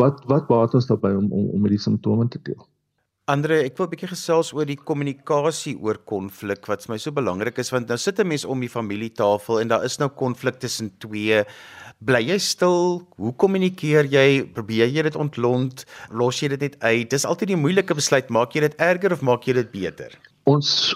wat 0.01 0.23
wat 0.29 0.47
baat 0.47 0.73
ons 0.73 0.87
daarbey 0.89 1.15
om 1.15 1.31
om 1.31 1.49
om 1.55 1.61
met 1.61 1.75
die 1.75 1.81
simptome 1.81 2.27
te 2.27 2.39
deel? 2.43 2.61
Andre, 3.31 3.61
ek 3.63 3.77
wil 3.79 3.87
'n 3.87 3.91
bietjie 3.93 4.09
gesels 4.11 4.51
oor 4.51 4.65
die 4.67 4.75
kommunikasie 4.75 5.77
oor 5.79 5.95
konflik 5.95 6.67
wat 6.67 6.83
vir 6.83 6.91
my 6.93 6.97
so 6.99 7.11
belangrik 7.11 7.57
is 7.57 7.71
want 7.71 7.87
nou 7.87 7.97
sit 7.97 8.19
'n 8.19 8.27
mens 8.27 8.43
om 8.43 8.59
die 8.59 8.67
familietafel 8.67 9.61
en 9.61 9.67
daar 9.69 9.85
is 9.85 9.97
nou 9.97 10.09
konflik 10.09 10.59
tussen 10.59 10.91
twee. 10.99 11.45
Bly 12.03 12.19
jy 12.19 12.37
stil? 12.37 13.07
Hoe 13.15 13.31
kommunikeer 13.31 14.05
jy? 14.11 14.43
Probeer 14.43 14.91
jy 14.91 15.03
dit 15.03 15.15
ontlont? 15.15 15.85
Los 16.11 16.41
jy 16.41 16.49
dit 16.49 16.59
net 16.59 16.75
uit? 16.83 17.09
Dis 17.09 17.25
altyd 17.25 17.47
die 17.47 17.55
moeilike 17.55 17.95
besluit, 17.95 18.29
maak 18.29 18.55
jy 18.55 18.61
dit 18.67 18.75
erger 18.75 19.13
of 19.13 19.21
maak 19.21 19.47
jy 19.47 19.53
dit 19.53 19.71
beter? 19.71 20.11
Ons 20.43 20.93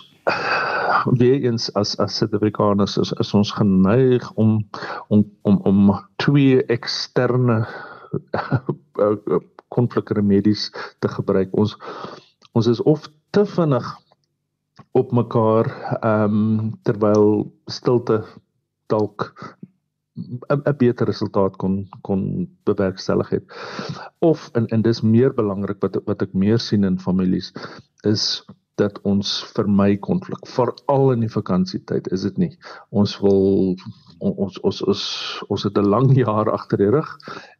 weer 1.16 1.40
eens 1.46 1.70
as 1.76 1.96
as 2.00 2.18
Suid-Afrikaners 2.18 2.98
is, 2.98 3.14
is 3.20 3.34
ons 3.34 3.52
geneig 3.52 4.32
om 4.36 4.68
om 5.08 5.24
om 5.44 5.62
om 5.64 6.06
twee 6.18 6.64
eksterne 6.66 7.68
konflikremedies 9.78 10.70
te 11.00 11.12
gebruik. 11.12 11.54
Ons 11.54 11.78
ons 12.58 12.68
is 12.68 12.82
of 12.90 13.10
te 13.36 13.46
vinnig 13.46 13.88
op 14.98 15.12
mekaar 15.12 15.70
ehm 16.02 16.38
um, 16.38 16.70
terwyl 16.84 17.52
stilte 17.70 18.24
dalk 18.90 19.34
'n 20.18 20.78
beter 20.78 21.06
resultaat 21.06 21.58
kon 21.62 21.88
kon 22.02 22.50
bewerkstellig 22.64 23.30
het. 23.30 23.46
Of 24.20 24.50
en 24.54 24.68
en 24.68 24.82
dis 24.82 25.02
meer 25.02 25.34
belangrik 25.34 25.82
wat 25.82 26.00
wat 26.06 26.22
ek 26.22 26.34
meer 26.34 26.60
sien 26.60 26.84
in 26.84 27.00
families 27.00 27.54
is 28.04 28.44
dat 28.78 29.00
ons 29.10 29.30
vermy 29.56 29.96
konflik 29.98 30.48
veral 30.54 31.12
in 31.16 31.24
die 31.26 31.34
vakansietyd 31.34 32.10
is 32.14 32.26
dit 32.28 32.38
nie 32.44 32.52
ons 33.02 33.16
wil 33.24 33.74
ons 34.20 34.60
ons 34.70 34.82
ons 34.92 35.04
ons 35.48 35.64
het 35.68 35.78
'n 35.78 35.90
lang 35.94 36.14
jaar 36.18 36.52
agter 36.54 36.84
die 36.84 36.92
rug 36.98 37.10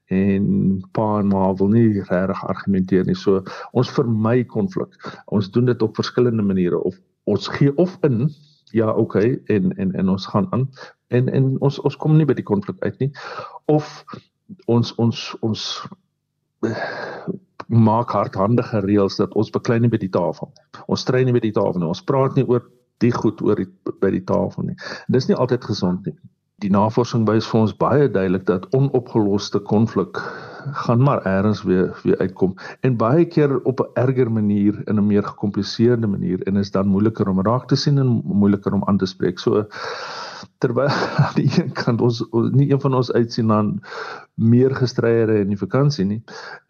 en 0.08 0.84
pa 0.92 1.20
en 1.20 1.28
ma 1.28 1.54
wil 1.60 1.72
nie 1.74 1.88
regtig 2.00 2.44
argumenteer 2.48 3.06
nie. 3.08 3.16
So 3.16 3.42
ons 3.72 3.92
vermy 3.92 4.44
konflik. 4.48 4.94
Ons 5.26 5.52
doen 5.52 5.68
dit 5.68 5.82
op 5.82 6.00
verskillende 6.00 6.44
maniere 6.44 6.80
of 6.80 6.96
ons 7.28 7.48
gee 7.58 7.74
of 7.76 7.98
in 8.08 8.30
ja, 8.72 8.92
okay 8.92 9.40
en 9.46 9.76
en 9.78 9.94
en 9.94 10.10
ons 10.10 10.26
gaan 10.26 10.48
aan 10.52 10.70
en 11.08 11.30
en 11.30 11.60
ons 11.60 11.80
ons 11.80 11.98
kom 11.98 12.18
nie 12.18 12.26
by 12.26 12.36
die 12.36 12.48
konflik 12.48 12.80
uit 12.84 13.00
nie 13.00 13.12
of 13.66 14.04
ons 14.66 14.94
ons 14.96 15.36
ons 15.42 15.64
maak 17.68 18.12
hardhandige 18.16 18.80
reëls 18.84 19.20
dat 19.20 19.36
ons 19.36 19.52
beklei 19.52 19.80
nie 19.80 19.92
by 19.92 20.00
die 20.00 20.12
tafel. 20.12 20.54
Ons 20.88 21.04
stry 21.04 21.24
nie 21.24 21.36
by 21.36 21.44
die 21.44 21.52
tafel 21.52 21.82
nie. 21.82 21.90
Ons 21.92 22.04
praat 22.04 22.36
nie 22.36 22.46
oor 22.48 22.64
die 23.04 23.12
goed 23.12 23.42
oor 23.44 23.60
die, 23.60 23.68
by 24.02 24.10
die 24.12 24.24
tafel 24.24 24.70
nie. 24.70 24.78
Dis 25.12 25.28
nie 25.28 25.36
altyd 25.36 25.68
gesond 25.68 26.08
nie 26.08 26.16
die 26.64 26.72
navorsing 26.74 27.26
wys 27.30 27.46
vir 27.52 27.60
ons 27.60 27.74
baie 27.78 28.06
duidelik 28.10 28.46
dat 28.48 28.64
onopgeloste 28.74 29.60
konflik 29.72 30.18
gaan 30.84 31.04
maar 31.06 31.22
eers 31.30 31.62
weer 31.70 31.92
weer 32.02 32.18
uitkom 32.18 32.56
en 32.88 32.96
baie 32.98 33.26
keer 33.36 33.54
op 33.72 33.84
'n 33.84 33.92
erger 34.04 34.32
manier 34.32 34.80
in 34.90 34.98
'n 34.98 35.08
meer 35.08 35.24
gekompliseerde 35.24 36.08
manier 36.08 36.42
en 36.48 36.58
is 36.58 36.72
dan 36.72 36.88
moeiliker 36.88 37.30
om 37.30 37.42
raak 37.42 37.68
te 37.68 37.76
sien 37.76 37.98
en 37.98 38.22
moeiliker 38.26 38.74
om 38.74 38.84
aan 38.86 38.98
te 38.98 39.06
spreek. 39.06 39.40
So 39.40 39.66
terwyl 40.58 40.90
aan 40.90 41.36
die 41.40 41.50
een 41.58 41.72
kant 41.72 42.02
ons 42.02 42.24
nie 42.52 42.72
een 42.72 42.82
van 42.82 42.94
ons 42.98 43.12
uitsien 43.12 43.48
dan 43.48 43.76
meer 44.38 44.76
gestryery 44.76 45.40
in 45.42 45.50
die 45.50 45.58
vakansie 45.58 46.06
nie 46.06 46.20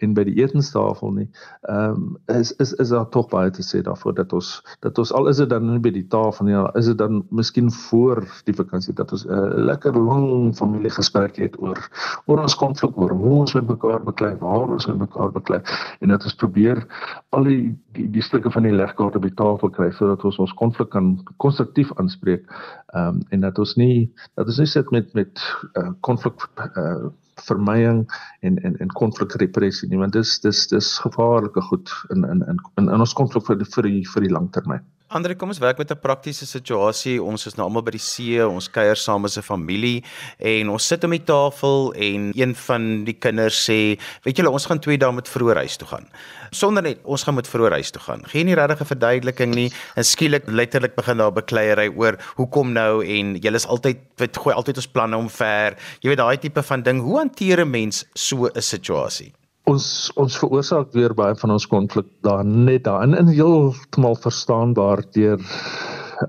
en 0.04 0.14
by 0.16 0.24
die 0.28 0.38
etenstafel 0.40 1.12
nie. 1.12 1.28
Ehm 1.68 1.98
um, 1.98 2.06
is 2.32 2.54
is 2.64 2.74
is 2.80 2.94
daar 2.96 3.10
tog 3.12 3.28
baie 3.32 3.52
te 3.52 3.64
sê 3.66 3.82
daarvoor 3.84 4.16
dat 4.16 4.34
ons 4.34 4.52
dat 4.86 4.98
ons 4.98 5.12
al 5.14 5.28
is 5.28 5.42
dit 5.42 5.50
dan 5.50 5.68
nie 5.68 5.82
by 5.84 5.92
die 5.92 6.08
tafel 6.08 6.48
nie, 6.48 6.56
is 6.80 6.88
dit 6.92 6.98
dan 6.98 7.24
miskien 7.30 7.72
voor 7.72 8.24
die 8.48 8.56
vakansie 8.56 8.94
dat 8.96 9.12
ons 9.12 9.26
'n 9.26 9.32
uh, 9.32 9.66
lekker 9.72 10.00
lang 10.00 10.56
familiegesprek 10.56 11.36
het 11.44 11.60
oor 11.60 11.80
oor 12.26 12.42
ons 12.42 12.56
konflik 12.56 12.98
oor 12.98 13.12
hoe 13.12 13.36
ons 13.40 13.54
met 13.54 13.68
mekaar 13.68 14.04
beklei, 14.04 14.36
waar 14.40 14.72
ons 14.72 14.88
met 14.88 14.98
mekaar 14.98 15.32
beklei 15.32 15.62
en 16.00 16.10
dat 16.10 16.24
ons 16.24 16.36
probeer 16.36 16.86
al 17.30 17.44
die 17.44 17.76
die, 17.98 18.08
die 18.12 18.22
stukke 18.24 18.52
van 18.52 18.64
die 18.64 18.76
legkaart 18.76 19.16
op 19.16 19.26
die 19.26 19.34
tafel 19.34 19.70
kry 19.70 19.92
sodat 19.92 20.24
ons 20.24 20.40
ons 20.40 20.54
konflik 20.54 20.90
kan 20.94 21.18
konstruktief 21.38 21.92
aanspreek. 21.98 22.46
Ehm 22.94 23.08
um, 23.08 23.22
en 23.30 23.42
dat 23.44 23.60
ons 23.60 23.76
nie 23.78 24.10
dat 24.36 24.48
ons 24.48 24.60
nie 24.62 24.70
sit 24.70 24.92
met 24.92 25.14
met 25.18 25.42
uh, 25.78 25.92
konflik 26.02 26.48
uh, 26.68 27.08
vermying 27.46 28.06
en 28.42 28.58
en 28.66 28.78
en 28.84 28.94
konflikrepressie 29.02 29.90
nie 29.90 30.02
want 30.02 30.14
dis 30.18 30.40
dis 30.44 30.68
dis 30.74 30.92
gevaarlike 31.06 31.62
goed 31.70 31.94
in 32.16 32.24
in 32.26 32.44
in 32.48 32.62
in, 32.82 32.90
in 32.90 33.06
ons 33.06 33.14
konflik 33.14 33.46
vir 33.46 33.66
vir 33.76 33.90
die 33.90 34.06
vir 34.14 34.28
die 34.28 34.34
langtermyn. 34.34 34.86
Andre, 35.08 35.38
kom 35.40 35.54
ons 35.54 35.62
werk 35.64 35.78
met 35.80 35.92
'n 35.92 36.00
praktiese 36.04 36.46
situasie. 36.46 37.24
Ons 37.24 37.46
is 37.46 37.56
nou 37.56 37.68
almal 37.68 37.84
by 37.84 37.92
die 37.92 38.00
see, 38.00 38.44
ons 38.46 38.68
kuier 38.68 38.96
saam 38.96 39.24
as 39.24 39.38
'n 39.38 39.42
familie 39.42 40.04
en 40.38 40.70
ons 40.70 40.88
sit 40.88 41.04
om 41.04 41.12
die 41.12 41.24
tafel 41.24 41.94
en 41.94 42.32
een 42.36 42.56
van 42.56 43.06
die 43.06 43.14
kinders 43.14 43.70
sê, 43.70 43.98
"Weet 44.24 44.38
julle, 44.38 44.52
ons 44.52 44.66
gaan 44.66 44.80
2 44.80 44.98
dae 44.98 45.12
met 45.12 45.30
vroeë 45.30 45.56
huis 45.56 45.78
toe 45.78 45.88
gaan." 45.88 46.10
Sonder 46.52 46.84
net 46.84 47.00
ons 47.04 47.24
gaan 47.24 47.36
met 47.36 47.48
vroeë 47.48 47.72
huis 47.72 47.92
toe 47.92 48.02
gaan. 48.02 48.22
Geen 48.28 48.46
nie 48.46 48.56
regte 48.56 48.86
verduideliking 48.86 49.56
nie. 49.56 49.72
En 49.96 50.04
skielik 50.04 50.44
letterlik 50.48 50.96
begin 50.96 51.18
daar 51.18 51.32
bekleierery 51.32 51.94
oor 51.96 52.18
hoekom 52.36 52.74
nou 52.74 53.06
en 53.06 53.36
julle 53.36 53.56
is 53.56 53.68
altyd 53.68 53.98
weet 54.18 54.38
gooi 54.38 54.56
altyd 54.56 54.76
ons 54.76 54.88
planne 54.88 55.18
omver. 55.18 55.78
Jy 56.02 56.10
weet 56.10 56.18
daai 56.18 56.38
tipe 56.38 56.64
van 56.64 56.84
ding. 56.84 57.02
Hoe 57.02 57.18
hanteer 57.18 57.62
'n 57.62 57.70
mens 57.70 58.06
so 58.14 58.46
'n 58.46 58.62
situasie? 58.62 59.34
Ons 59.68 59.86
ons 60.16 60.40
veroorsaak 60.42 60.94
weer 60.96 61.14
baie 61.18 61.36
van 61.42 61.54
ons 61.58 61.68
konflik 61.68 62.08
daar 62.26 62.46
net 62.46 62.86
daar. 62.88 63.04
En 63.04 63.18
in 63.18 63.32
heeltemal 63.34 64.18
verstaanbaar 64.24 65.04
deur 65.16 65.40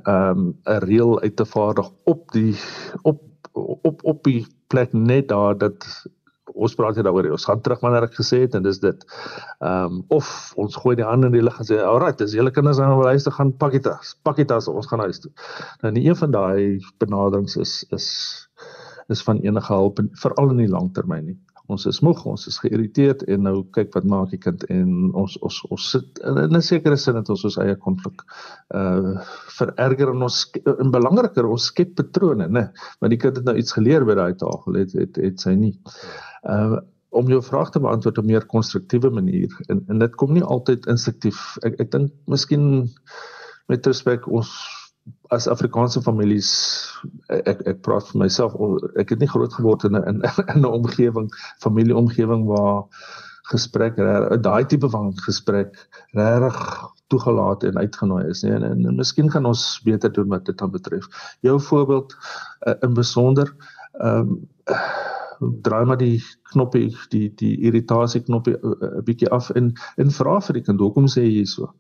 ehm 0.03 0.39
um, 0.39 0.55
'n 0.67 0.81
reël 0.85 1.21
uit 1.21 1.37
te 1.37 1.47
vaardig 1.47 1.91
op 2.05 2.33
die 2.33 2.55
op 3.03 3.23
op 3.53 4.05
op 4.05 4.25
die 4.25 4.47
plek 4.67 4.93
net 4.93 5.29
daar 5.29 5.59
dat 5.59 5.87
ons 6.59 6.75
praat 6.75 6.95
hier 6.95 7.05
daaroor. 7.05 7.31
Ons 7.31 7.45
gaan 7.45 7.61
terug 7.61 7.81
wanneer 7.81 8.03
ek 8.03 8.19
gesê 8.19 8.41
het 8.41 8.55
en 8.55 8.63
dis 8.63 8.81
dit. 8.81 9.05
Ehm 9.59 9.85
um, 9.85 10.05
of 10.09 10.53
ons 10.57 10.77
gooi 10.77 10.97
die 10.97 11.07
hande 11.07 11.27
in 11.27 11.33
die 11.33 11.43
lug 11.43 11.59
en 11.59 11.67
sê 11.67 11.79
alright 11.79 12.19
dis 12.19 12.35
julle 12.35 12.51
kinders 12.51 12.79
aan 12.79 13.03
huis 13.03 13.23
te 13.23 13.31
gaan 13.31 13.57
pak 13.57 13.73
dit 13.73 13.87
as 13.87 14.17
pak 14.23 14.37
dit 14.37 14.51
as 14.51 14.69
ons 14.69 14.87
gaan 14.87 15.01
huis 15.01 15.21
toe. 15.21 15.33
Nou 15.83 15.93
nie 15.93 16.09
een 16.09 16.17
van 16.17 16.31
daai 16.31 16.81
benaderings 16.99 17.57
is 17.57 17.85
is 17.91 18.09
is 19.09 19.23
van 19.23 19.39
enige 19.41 19.73
hulp 19.73 20.01
veral 20.13 20.51
in 20.51 20.67
die 20.67 20.69
langtermyn 20.69 21.25
nie 21.25 21.39
ons 21.69 21.87
is 21.87 22.01
moeg, 22.05 22.25
ons 22.27 22.47
is 22.49 22.59
geïrriteerd 22.63 23.25
en 23.29 23.43
nou 23.45 23.55
kyk 23.77 23.93
wat 23.97 24.09
maak 24.09 24.31
die 24.33 24.41
kind 24.41 24.65
en 24.73 25.13
ons 25.13 25.37
ons 25.45 25.61
ons 25.71 25.89
sit 25.95 26.21
in 26.25 26.57
'n 26.57 26.63
sekere 26.63 26.97
sin 26.97 27.17
het 27.17 27.29
ons 27.29 27.45
ons 27.45 27.59
eie 27.65 27.77
konflik 27.77 28.25
uh 28.75 29.17
vererger 29.59 30.15
en 30.15 30.23
ons 30.23 30.39
en 30.79 30.91
belangriker 30.91 31.47
ons 31.47 31.71
skep 31.73 31.95
patrone 31.97 32.49
nê 32.49 32.65
want 33.01 33.11
die 33.11 33.21
kind 33.25 33.37
het 33.37 33.45
nou 33.45 33.57
iets 33.57 33.73
geleer 33.73 34.05
by 34.05 34.15
daai 34.15 34.35
tafel 34.35 34.81
het 34.81 34.93
het 34.93 35.17
het 35.17 35.41
sy 35.41 35.55
nie 35.55 35.75
uh 36.45 36.81
om 37.11 37.29
jou 37.29 37.41
vraag 37.43 37.71
te 37.73 37.81
beantwoord 37.81 38.19
op 38.19 38.25
'n 38.25 38.27
meer 38.27 38.47
konstruktiewe 38.47 39.11
manier 39.11 39.53
en 39.69 39.85
en 39.89 39.99
dit 39.99 40.15
kom 40.15 40.33
nie 40.33 40.45
altyd 40.45 40.87
instinktief. 40.87 41.57
Ek 41.63 41.81
ek 41.81 41.91
dink 41.91 42.13
miskien 42.27 42.89
met 43.69 43.87
respek 43.87 44.27
ons 44.27 44.78
as 45.31 45.49
Afrikaanse 45.49 46.03
families 46.03 46.51
ek 47.29 47.63
ek 47.67 47.81
praat 47.87 48.09
vir 48.11 48.23
myself 48.25 48.55
ek 49.01 49.15
het 49.15 49.23
nie 49.23 49.31
groot 49.31 49.55
geword 49.55 49.85
in 49.85 49.97
'n 49.97 50.05
in, 50.11 50.23
'n 50.61 50.65
omgewing 50.65 51.31
familieomgewing 51.65 52.47
waar 52.47 52.85
gesprek 53.53 53.97
daai 54.45 54.65
tipe 54.67 54.89
van 54.91 55.13
gesprek 55.25 55.77
regtig 56.13 56.59
toegelaat 57.09 57.65
en 57.65 57.79
uitgenooi 57.79 58.25
is 58.29 58.43
nie 58.45 58.53
en, 58.53 58.65
en, 58.65 58.87
en 58.87 58.97
miskien 59.01 59.31
kan 59.33 59.47
ons 59.49 59.81
beter 59.85 60.13
doen 60.13 60.29
wat 60.29 60.45
dit 60.45 60.59
dan 60.59 60.71
betref. 60.71 61.09
Jou 61.41 61.57
voorbeeld 61.61 62.17
uh, 62.67 62.75
in 62.81 62.95
besonder 62.95 63.55
ehm 64.01 64.35
um, 64.35 64.43
draai 65.63 65.85
maar 65.87 65.99
die 65.99 66.19
knoppie 66.51 66.89
die 67.13 67.29
die 67.39 67.53
irritasie 67.63 68.25
knoppie 68.27 68.57
eh, 68.57 68.71
'n 68.71 68.97
uh, 68.99 69.03
bietjie 69.07 69.29
af 69.31 69.51
en 69.51 69.73
en 69.97 70.11
vra 70.11 70.41
vir 70.41 70.59
die 70.59 70.65
kind 70.67 70.81
hoekom 70.81 71.07
sê 71.07 71.23
jy 71.23 71.45
so? 71.47 71.71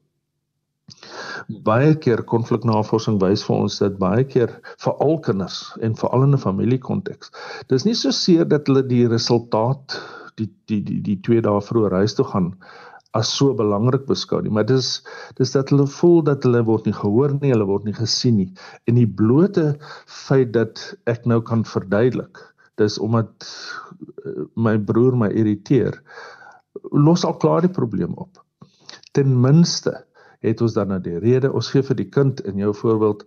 Baie 1.48 1.94
keer 1.96 2.20
konfliknavorsing 2.28 3.16
wys 3.22 3.42
vir 3.46 3.56
ons 3.56 3.78
dat 3.80 3.96
baie 4.00 4.24
keer 4.28 4.50
veral 4.84 5.16
kinders 5.24 5.62
en 5.80 5.94
veral 5.96 6.26
in 6.26 6.34
'n 6.36 6.42
familiekonteks. 6.42 7.30
Dis 7.68 7.84
nie 7.84 7.94
so 7.94 8.10
seer 8.10 8.44
dat 8.44 8.66
hulle 8.68 8.82
die 8.82 9.06
resultaat 9.08 9.96
die 10.36 10.50
die 10.68 10.82
die 10.82 11.00
die 11.00 11.16
twee 11.20 11.40
dae 11.40 11.60
vroeër 11.60 11.96
huis 12.02 12.14
toe 12.14 12.24
gaan 12.24 12.52
as 13.16 13.30
so 13.32 13.54
belangrik 13.54 14.04
beskou 14.06 14.42
nie, 14.42 14.52
maar 14.52 14.66
dis 14.68 15.02
dis 15.36 15.52
dat 15.52 15.70
hulle 15.72 15.86
voel 15.86 16.22
dat 16.22 16.44
hulle 16.44 16.60
word 16.64 16.84
nie 16.84 16.92
gehoor 16.92 17.32
nie, 17.40 17.52
hulle 17.54 17.64
word 17.64 17.84
nie 17.84 17.96
gesien 17.96 18.36
nie. 18.36 18.52
En 18.86 18.94
die 19.00 19.08
blote 19.08 19.78
feit 20.06 20.52
dat 20.52 20.94
ek 21.06 21.24
nou 21.26 21.40
kan 21.40 21.64
verduidelik 21.64 22.38
dis 22.78 22.98
omdat 23.02 23.48
uh, 24.26 24.44
my 24.54 24.76
broer 24.78 25.16
my 25.16 25.30
irriteer 25.32 25.96
los 26.92 27.24
al 27.24 27.38
klaar 27.42 27.64
die 27.64 27.72
probleem 27.74 28.14
op 28.14 28.44
ten 29.16 29.32
minste 29.40 29.96
het 30.44 30.60
ons 30.60 30.74
dan 30.74 30.92
nou 30.92 31.00
die 31.02 31.18
rede 31.18 31.52
ons 31.52 31.70
gee 31.74 31.82
vir 31.82 31.96
die 31.98 32.08
kind 32.08 32.40
in 32.40 32.60
jou 32.62 32.74
voorbeeld 32.74 33.24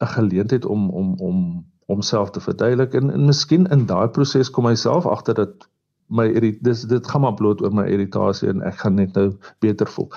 'n 0.00 0.12
geleentheid 0.14 0.64
om 0.64 0.90
om 0.90 1.14
om 1.20 1.64
homself 1.86 2.30
te 2.30 2.40
verduidelik 2.40 2.94
en, 2.94 3.10
en 3.10 3.24
miskien 3.24 3.66
in 3.66 3.86
daai 3.86 4.08
proses 4.08 4.50
kom 4.50 4.66
hy 4.66 4.74
self 4.74 5.06
agter 5.06 5.34
dat 5.34 5.68
my 6.08 6.28
dis 6.60 6.82
dit 6.88 7.06
gaan 7.06 7.20
maar 7.20 7.34
bloot 7.34 7.62
oor 7.62 7.74
my 7.74 7.84
irritasie 7.88 8.48
en 8.48 8.62
ek 8.62 8.80
gaan 8.82 8.94
net 8.94 9.14
nou 9.16 9.32
beter 9.64 9.86
voel. 9.86 10.08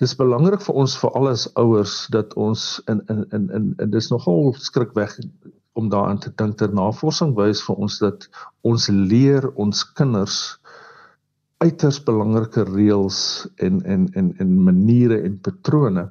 Dis 0.00 0.14
belangrik 0.18 0.62
vir 0.64 0.78
ons 0.82 0.94
vir 0.98 1.14
alles 1.18 1.46
ouers 1.60 2.06
dat 2.14 2.34
ons 2.34 2.82
in 2.90 3.02
in 3.12 3.24
in 3.38 3.48
in, 3.78 3.90
dis 3.90 4.10
nogal 4.10 4.54
skrikweg 4.58 5.18
om 5.78 5.88
daaraan 5.88 6.18
te 6.18 6.32
dink 6.36 6.58
ter 6.58 6.74
navorsing 6.74 7.34
wys 7.38 7.62
vir 7.66 7.76
ons 7.76 7.98
dat 7.98 8.28
ons 8.62 8.88
leer 8.88 9.48
ons 9.54 9.84
kinders 9.98 10.38
uiters 11.62 12.00
belangrike 12.06 12.64
reëls 12.68 13.18
en 13.66 13.82
en 13.94 14.06
en 14.18 14.30
en 14.42 14.54
maniere 14.68 15.20
en 15.26 15.38
patrone 15.46 16.06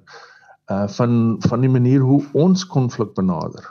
uh 0.72 0.88
van 0.98 1.16
van 1.48 1.66
die 1.66 1.72
manier 1.72 2.06
hoe 2.08 2.22
ons 2.34 2.66
konflik 2.66 3.16
benader 3.18 3.68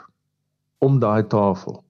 om 0.81 0.99
daai 0.99 1.23
tafel. 1.27 1.81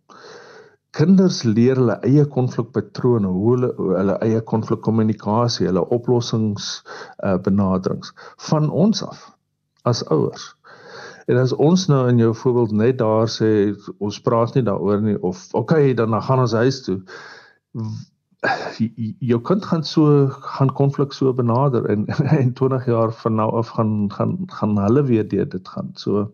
Kinders 0.91 1.43
leer 1.48 1.79
hulle 1.79 1.95
eie 2.03 2.25
konflikpatrone, 2.27 3.27
hoe 3.31 3.51
hulle 3.55 3.69
hulle 3.79 4.15
eie 4.25 4.41
konflikkommunikasie, 4.53 5.67
hulle 5.69 5.86
oplossings 5.98 6.71
uh 7.24 7.38
benaderings 7.45 8.12
van 8.50 8.69
ons 8.69 9.03
af 9.07 9.29
as 9.88 10.03
ouers. 10.12 10.51
En 11.31 11.39
as 11.39 11.53
ons 11.53 11.88
nou 11.88 12.01
in 12.10 12.19
jou 12.19 12.33
voorbeeld 12.36 12.74
net 12.75 12.98
daar 13.00 13.29
sê 13.31 13.71
ons 14.00 14.21
praat 14.25 14.55
nie 14.55 14.65
daaroor 14.67 15.03
nie 15.05 15.17
of 15.21 15.48
okay 15.55 15.93
dan 15.93 16.12
dan 16.12 16.27
gaan 16.27 16.44
ons 16.44 16.57
huis 16.63 16.81
toe. 16.87 17.00
Jou 19.29 19.39
kind 19.45 19.65
gaan 19.65 19.83
so 19.85 20.27
gaan 20.27 20.73
konflik 20.73 21.13
so 21.13 21.33
benader 21.33 21.85
en 21.89 22.05
en 22.41 22.53
20 22.53 22.85
jaar 22.85 23.13
van 23.13 23.35
nou 23.35 23.49
af 23.57 23.73
gaan 23.77 24.11
gaan 24.11 24.37
gaan 24.47 24.77
hulle 24.77 25.03
weer 25.03 25.27
deur 25.27 25.49
dit 25.49 25.67
gaan. 25.67 25.91
So 25.93 26.31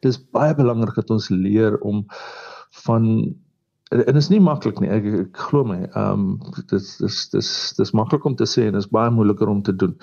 dis 0.00 0.20
baie 0.30 0.54
belangrik 0.54 0.94
dat 0.94 1.10
ons 1.10 1.28
leer 1.28 1.78
om 1.80 2.06
van 2.84 3.34
en 3.90 4.16
is 4.16 4.30
nie 4.32 4.40
maklik 4.42 4.80
nie 4.82 4.90
ek, 4.90 5.06
ek 5.26 5.42
glo 5.48 5.64
my 5.68 5.82
ehm 5.84 6.24
um, 6.24 6.62
dis 6.70 6.96
dis 7.02 7.18
dis 7.34 7.50
dis 7.78 7.94
maklik 7.94 8.24
om 8.24 8.36
te 8.38 8.48
sê 8.48 8.66
en 8.68 8.78
is 8.80 8.90
baie 8.90 9.12
moeiliker 9.14 9.50
om 9.50 9.62
te 9.62 9.74
doen 9.76 9.94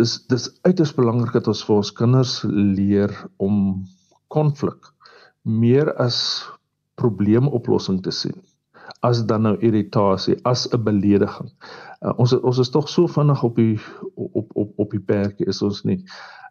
dis 0.00 0.18
dis 0.32 0.48
uiters 0.66 0.92
belangrik 0.96 1.36
dat 1.36 1.48
ons 1.52 1.62
vir 1.68 1.76
ons 1.76 1.92
kinders 2.00 2.34
leer 2.50 3.14
om 3.42 3.86
konflik 4.32 4.90
meer 5.42 5.92
as 6.02 6.18
probleemoplossing 7.00 8.02
te 8.04 8.12
sien 8.12 8.36
as 9.00 9.24
dan 9.26 9.42
nou 9.42 9.56
irritasie 9.60 10.38
as 10.42 10.66
'n 10.72 10.82
belediging. 10.82 11.50
Uh, 12.00 12.12
ons 12.16 12.32
ons 12.32 12.58
is 12.58 12.70
tog 12.70 12.88
so 12.88 13.06
vinnig 13.06 13.42
op 13.42 13.56
die 13.56 13.80
op 14.14 14.50
op 14.54 14.72
op 14.76 14.90
die 14.90 15.00
perk 15.00 15.40
is 15.40 15.62
ons 15.62 15.82
nie. 15.82 16.04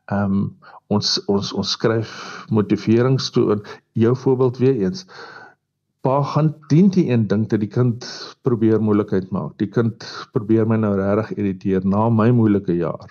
Ehm 0.06 0.34
um, 0.34 0.58
ons 0.88 1.26
ons 1.26 1.54
ons 1.54 1.72
skryf 1.72 2.46
motiverings 2.50 3.30
toe 3.30 3.52
in 3.52 3.64
jou 3.92 4.16
voorbeeld 4.16 4.58
weer 4.58 4.76
eens 4.76 5.08
pa 6.06 6.20
gaan 6.22 6.52
dien 6.70 6.92
die 6.94 7.08
een 7.10 7.24
ding 7.32 7.48
dat 7.50 7.64
die 7.64 7.72
kind 7.72 8.06
probeer 8.46 8.82
moeilikheid 8.82 9.32
maak. 9.34 9.56
Die 9.62 9.70
kind 9.78 10.06
probeer 10.36 10.68
my 10.70 10.78
nou 10.78 10.94
regtig 11.00 11.40
irriteer 11.40 11.88
na 11.96 12.04
my 12.14 12.28
moeilike 12.38 12.76
jaar. 12.78 13.10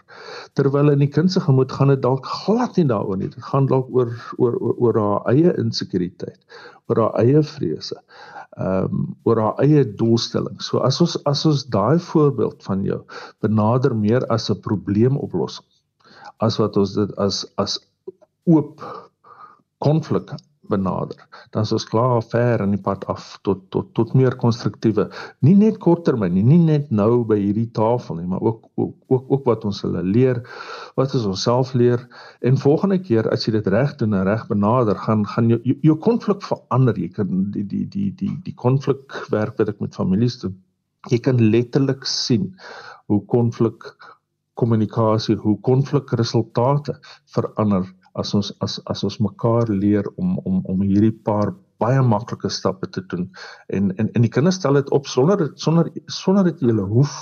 Terwyl 0.54 0.92
in 0.92 1.02
die 1.02 1.10
kind 1.10 1.32
se 1.34 1.42
gemoed 1.42 1.74
gaan 1.74 1.90
dit 1.90 2.04
dalk 2.04 2.28
glad 2.44 2.78
nie 2.78 2.86
daaroor 2.92 3.18
nie. 3.18 3.32
Dit 3.34 3.50
gaan 3.50 3.66
dalk 3.72 3.90
oor 3.90 4.14
oor 4.38 4.54
oor, 4.60 4.78
oor 4.86 5.00
haar 5.02 5.34
eie 5.34 5.56
insekuriteit, 5.58 6.38
oor 6.86 7.02
haar 7.02 7.20
eie 7.24 7.42
vrese. 7.54 7.98
Ehm 8.54 8.94
um, 8.94 9.04
oor 9.26 9.42
haar 9.42 9.62
eie 9.66 9.82
doelstelling. 9.98 10.62
So 10.62 10.78
as 10.86 11.02
ons 11.02 11.18
as 11.26 11.42
ons 11.50 11.66
daai 11.66 11.98
voorbeeld 11.98 12.62
van 12.62 12.86
jou 12.86 13.02
benader 13.42 13.96
meer 14.06 14.22
as 14.30 14.50
'n 14.50 14.60
probleemoplossing 14.62 15.66
as 16.38 16.58
wat 16.58 16.76
ons 16.76 16.94
dit 16.94 17.12
as 17.18 17.44
as 17.58 17.78
oop 18.46 18.82
konflik 19.84 20.30
benader. 20.70 21.18
Dan 21.52 21.66
is 21.66 21.72
ons 21.76 21.86
klaar 21.88 22.22
ver 22.22 22.62
in 22.64 22.74
die 22.74 22.80
pad 22.82 23.04
af 23.10 23.38
tot 23.46 23.64
tot 23.74 23.90
tot 23.94 24.14
meer 24.18 24.36
konstruktiewe, 24.40 25.08
nie 25.46 25.54
net 25.58 25.78
korttermyn 25.82 26.34
nie, 26.34 26.44
nie 26.46 26.60
net 26.62 26.90
nou 26.90 27.24
by 27.28 27.38
hierdie 27.40 27.68
tafel 27.76 28.18
nie, 28.20 28.28
maar 28.30 28.42
ook 28.42 28.68
ook 28.74 28.94
ook, 29.14 29.24
ook 29.36 29.44
wat 29.48 29.64
ons 29.68 29.82
hulle 29.84 30.02
leer, 30.02 30.40
wat 30.98 31.14
ons 31.14 31.26
onsself 31.34 31.74
leer 31.74 32.02
en 32.40 32.58
volgende 32.60 32.98
keer 33.02 33.28
as 33.32 33.46
jy 33.46 33.56
dit 33.58 33.70
reg 33.74 33.94
doen 34.00 34.14
en 34.14 34.26
reg 34.28 34.46
benader, 34.50 34.98
gaan 35.06 35.26
gaan 35.34 35.52
jou 35.52 35.60
jou 35.84 35.98
konflik 36.08 36.42
verander. 36.42 36.98
Jy 36.98 37.10
kan 37.18 37.50
die 37.54 37.66
die 37.68 37.84
die 37.88 38.10
die 38.22 38.32
die 38.48 38.56
konflik 38.56 39.20
werk 39.34 39.58
wat 39.60 39.74
ek 39.74 39.84
met 39.84 39.96
families 39.96 40.40
doen. 40.42 40.56
Jy 41.12 41.20
kan 41.20 41.40
letterlik 41.52 42.06
sien 42.08 42.54
hoe 43.12 43.20
konflik 43.28 43.92
kommunikasie, 44.54 45.36
hoe 45.36 45.56
konflikresultate 45.66 46.96
verander 47.34 47.88
as 48.20 48.34
ons 48.34 48.52
as 48.64 48.78
as 48.92 49.04
ons 49.06 49.20
mekaar 49.22 49.70
leer 49.70 50.06
om 50.16 50.38
om 50.44 50.62
om 50.70 50.82
hierdie 50.86 51.14
paar 51.28 51.54
baie 51.82 52.02
maklike 52.06 52.50
stappe 52.52 52.88
te 52.94 53.02
doen 53.12 53.26
en 53.76 53.90
en 53.98 54.10
en 54.14 54.26
die 54.26 54.30
kinders 54.36 54.60
stel 54.60 54.78
dit 54.78 54.90
op 54.98 55.08
sonder 55.10 55.50
sonder 55.66 55.90
sonder 56.06 56.48
dat 56.50 56.62
hulle 56.62 56.86
hoef 56.94 57.14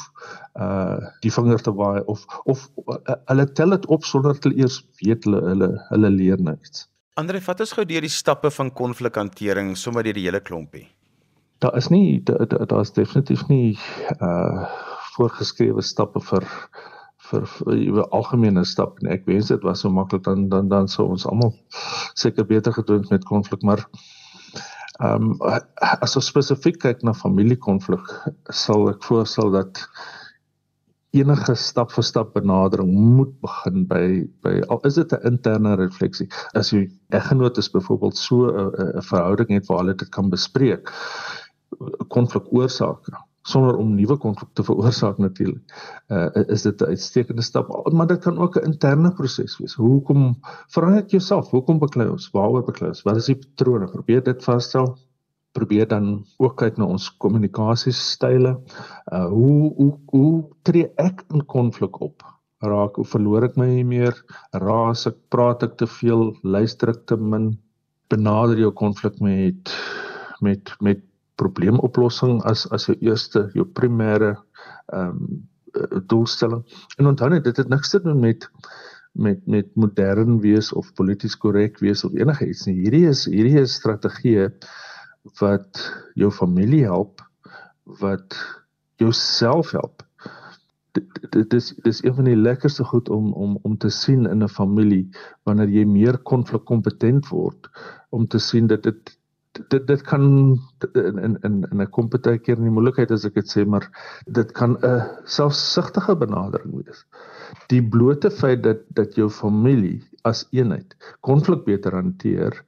uh 0.60 0.98
die 1.24 1.32
vinger 1.32 1.64
te 1.64 1.74
waai 1.80 2.02
of 2.14 2.24
of 2.44 2.68
uh, 2.86 3.16
hulle 3.32 3.46
tel 3.60 3.76
dit 3.76 3.86
op 3.96 4.04
sonder 4.04 4.36
dat 4.36 4.48
hulle 4.48 4.64
eers 4.64 4.80
weet 5.00 5.28
hulle 5.28 5.42
hulle 5.48 5.70
hulle 5.88 6.10
leer 6.20 6.42
nou 6.48 6.56
iets. 6.60 6.88
Andre, 7.20 7.40
vat 7.44 7.60
ons 7.60 7.74
gou 7.76 7.84
deur 7.84 8.04
die 8.04 8.12
stappe 8.12 8.50
van 8.50 8.70
konflikhantering 8.72 9.74
sommer 9.76 10.04
deur 10.04 10.16
die 10.16 10.24
hele 10.24 10.40
klompie. 10.40 10.86
Daar 11.60 11.76
is 11.76 11.90
nie 11.92 12.20
daar 12.24 12.46
da, 12.48 12.64
da 12.68 12.80
is 12.80 12.92
definitief 12.96 13.46
nie 13.48 13.78
uh 14.20 14.68
voorgeskrewe 15.12 15.82
stappe 15.84 16.20
vir 16.24 16.46
vir, 17.32 17.46
vir 17.46 18.02
'n 18.02 18.10
algemene 18.18 18.64
stap. 18.68 18.98
En 19.02 19.10
ek 19.16 19.26
wens 19.26 19.48
dit 19.52 19.62
was 19.66 19.84
so 19.84 19.90
maklik 19.90 20.24
dan 20.28 20.48
dan 20.48 20.68
dan 20.68 20.88
sou 20.88 21.08
ons 21.08 21.26
almal 21.26 21.54
seker 22.14 22.46
beter 22.46 22.72
gedoen 22.72 23.06
met 23.10 23.24
konflik 23.24 23.62
maar 23.62 23.86
ehm 25.02 25.32
um, 25.32 25.60
as 26.04 26.16
ons 26.16 26.26
spesifiek 26.26 26.78
kyk 26.78 27.02
na 27.02 27.14
familiekonflik 27.16 28.10
sal 28.50 28.90
ek 28.90 29.02
voorstel 29.08 29.50
dat 29.50 29.80
enige 31.12 31.54
stap 31.60 31.92
vir 31.92 32.04
stap 32.04 32.32
benadering 32.34 32.92
moet 33.16 33.32
begin 33.44 33.86
by 33.88 34.04
by 34.44 34.54
al 34.68 34.80
is 34.88 34.94
dit 35.00 35.12
'n 35.12 35.26
interne 35.32 35.74
refleksie. 35.76 36.28
As 36.54 36.72
jy 36.72 36.88
eggenoot 37.10 37.58
is 37.58 37.70
byvoorbeeld 37.70 38.16
so 38.16 38.48
'n 38.48 39.02
verhouding 39.02 39.50
het 39.50 39.66
waar 39.66 39.78
hulle 39.78 39.94
dit 39.94 40.08
kan 40.08 40.30
bespreek 40.30 40.92
konflik 42.08 42.44
oorsake 42.52 43.12
sonder 43.42 43.76
om 43.76 43.94
nuwe 43.94 44.16
konflikte 44.22 44.60
te 44.60 44.66
veroorsaak 44.66 45.18
natuurlik. 45.18 45.62
Uh 46.08 46.28
is 46.54 46.62
dit 46.62 46.82
'n 46.82 46.94
uitstekende 46.94 47.42
stap, 47.42 47.70
maar 47.92 48.06
dit 48.06 48.20
kan 48.22 48.38
ook 48.38 48.56
'n 48.56 48.64
interne 48.64 49.12
proses 49.12 49.58
wees. 49.58 49.74
Hoekom 49.74 50.36
vra 50.68 50.90
net 50.90 51.10
jouself, 51.10 51.50
hoekom 51.50 51.78
beklei 51.78 52.08
ons? 52.08 52.30
Waaroor 52.30 52.64
beklei 52.64 52.90
ons? 52.90 53.02
Wat 53.02 53.16
is 53.16 53.26
die 53.26 53.36
patrone? 53.36 53.86
Probeer 53.86 54.22
dit 54.22 54.44
vasstel. 54.44 54.96
Probeer 55.52 55.88
dan 55.88 56.24
ook 56.38 56.56
kyk 56.56 56.76
na 56.76 56.84
ons 56.84 57.16
kommunikasiestyle. 57.16 58.60
Uh 59.12 59.26
hoe 59.26 59.74
hoe 59.74 59.98
hoe 60.06 60.44
tree 60.62 60.92
ek 60.96 61.24
in 61.30 61.44
konflik 61.46 62.00
op? 62.00 62.22
Raak 62.62 62.96
hoe 62.96 63.04
verloor 63.04 63.44
ek 63.44 63.56
my 63.56 63.82
meer? 63.82 64.14
Raas 64.52 65.06
ek, 65.06 65.16
praat 65.28 65.62
ek 65.62 65.76
te 65.76 65.86
veel, 65.86 66.36
luister 66.42 66.88
ek 66.88 67.06
te 67.06 67.16
min? 67.16 67.58
Benader 68.08 68.58
jou 68.58 68.70
konflik 68.70 69.20
met 69.20 69.74
met 70.40 70.76
met 70.80 71.00
probleemoplossing 71.42 72.42
as 72.48 72.66
as 72.70 72.86
jou 72.88 72.96
eerste 73.00 73.48
jou 73.58 73.66
primêre 73.80 74.36
ehm 74.92 75.16
um, 75.16 75.48
doelstelling. 76.06 76.64
En 77.00 77.06
onthou 77.06 77.30
net 77.32 77.44
dit 77.44 77.56
het 77.56 77.68
niks 77.72 77.90
te 77.90 78.00
doen 78.04 78.18
met 78.20 78.48
met 79.12 79.46
met 79.46 79.68
modern 79.76 80.40
wees 80.40 80.72
of 80.72 80.92
polities 80.94 81.36
korrek 81.36 81.78
wees 81.80 82.04
of 82.04 82.14
enige 82.16 82.48
iets 82.48 82.66
nie. 82.66 82.78
Hierdie 82.80 83.06
is 83.08 83.24
hierdie 83.28 83.60
is 83.60 83.76
strategieë 83.80 84.50
wat 85.40 85.82
jou 86.18 86.30
familie 86.32 86.82
help, 86.84 87.22
wat 88.00 88.36
jouself 89.00 89.72
help. 89.76 90.02
Dit 91.32 91.54
is 91.56 91.72
dis 91.84 92.02
een 92.04 92.14
van 92.14 92.28
die 92.28 92.36
lekkerste 92.36 92.84
goed 92.84 93.08
om 93.08 93.32
om 93.32 93.58
om 93.62 93.76
te 93.76 93.90
sien 93.90 94.26
in 94.26 94.44
'n 94.44 94.48
familie 94.48 95.08
wanneer 95.44 95.68
jy 95.68 95.84
meer 95.84 96.18
konflikkompetent 96.18 97.28
word 97.28 97.70
om 98.10 98.26
te 98.26 98.38
sien 98.38 98.66
dat 98.66 98.82
dit 98.82 99.18
dit 99.52 99.86
dit 99.86 100.02
kan 100.08 100.24
in 100.92 101.38
in 101.42 101.66
in 101.70 101.80
'n 101.80 101.90
kompetente 101.90 102.38
keer 102.38 102.56
in 102.56 102.68
die 102.68 102.76
moeilikheid 102.76 103.10
as 103.10 103.24
ek 103.28 103.34
dit 103.34 103.50
sê 103.50 103.64
maar 103.66 103.88
dit 104.26 104.52
kan 104.52 104.76
'n 104.80 105.02
selfsugtige 105.24 106.16
benadering 106.16 106.74
wees. 106.84 107.04
Die 107.68 107.82
blote 107.82 108.30
feit 108.30 108.62
dat 108.62 108.80
dat 108.88 109.14
jou 109.14 109.28
familie 109.30 110.02
as 110.24 110.46
eenheid 110.50 110.96
konflik 111.20 111.64
beter 111.64 111.92
hanteer 111.92 112.64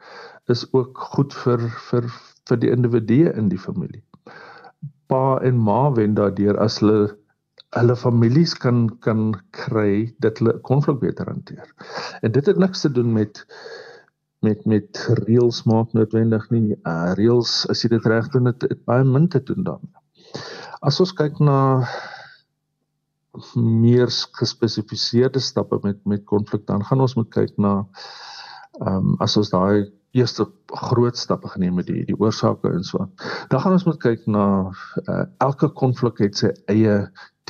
is 0.48 0.66
ook 0.72 0.98
goed 0.98 1.34
vir 1.44 1.60
vir 1.90 2.10
vir 2.48 2.58
die 2.60 2.70
individue 2.70 3.32
in 3.32 3.48
die 3.48 3.58
familie. 3.58 4.02
Pa 5.08 5.38
en 5.40 5.56
ma 5.56 5.92
wen 5.92 6.14
daardeur 6.14 6.58
as 6.60 6.80
hulle 6.80 7.16
hulle 7.74 7.96
families 7.96 8.54
kan 8.54 8.88
kan 9.00 9.32
kry 9.50 10.14
dat 10.18 10.38
hulle 10.38 10.58
konflik 10.60 11.00
beter 11.00 11.26
hanteer. 11.26 11.66
En 12.22 12.32
dit 12.32 12.46
het 12.46 12.58
niks 12.58 12.80
te 12.80 12.92
doen 12.92 13.12
met 13.12 13.46
met 14.44 14.64
met 14.68 15.04
reëls 15.24 15.62
maak 15.70 15.92
noodwendig 15.96 16.48
nie. 16.54 16.76
Uh 16.84 17.12
reëls 17.18 17.62
as 17.72 17.84
jy 17.84 17.94
dit 17.96 18.08
reg 18.12 18.28
doen 18.34 18.50
het, 18.52 18.66
het 18.68 18.84
baie 18.88 19.04
min 19.04 19.28
te 19.28 19.42
doen 19.42 19.64
daarmee. 19.70 20.42
As 20.84 21.00
ons 21.00 21.14
kyk 21.16 21.40
na 21.40 21.58
meer 23.58 24.12
gespesifiseerde 24.38 25.40
stappe 25.42 25.78
met 25.82 25.98
met 26.06 26.24
konflik 26.24 26.66
dan 26.66 26.84
gaan 26.84 27.02
ons 27.02 27.16
moet 27.18 27.30
kyk 27.34 27.56
na 27.58 27.74
ehm 28.80 28.96
um, 28.96 29.16
as 29.22 29.36
ons 29.36 29.50
daai 29.50 29.90
eerste 30.14 30.46
groot 30.66 31.16
stappe 31.18 31.48
geneem 31.50 31.78
het 31.80 31.88
die 31.90 32.04
die 32.06 32.16
oorsake 32.18 32.70
en 32.70 32.84
so. 32.86 33.06
Dan 33.50 33.60
gaan 33.60 33.74
ons 33.74 33.86
moet 33.88 34.00
kyk 34.02 34.26
na 34.30 34.46
uh, 35.08 35.24
elke 35.42 35.68
konflik 35.80 36.22
het 36.22 36.38
sy 36.38 36.52
eie 36.70 36.98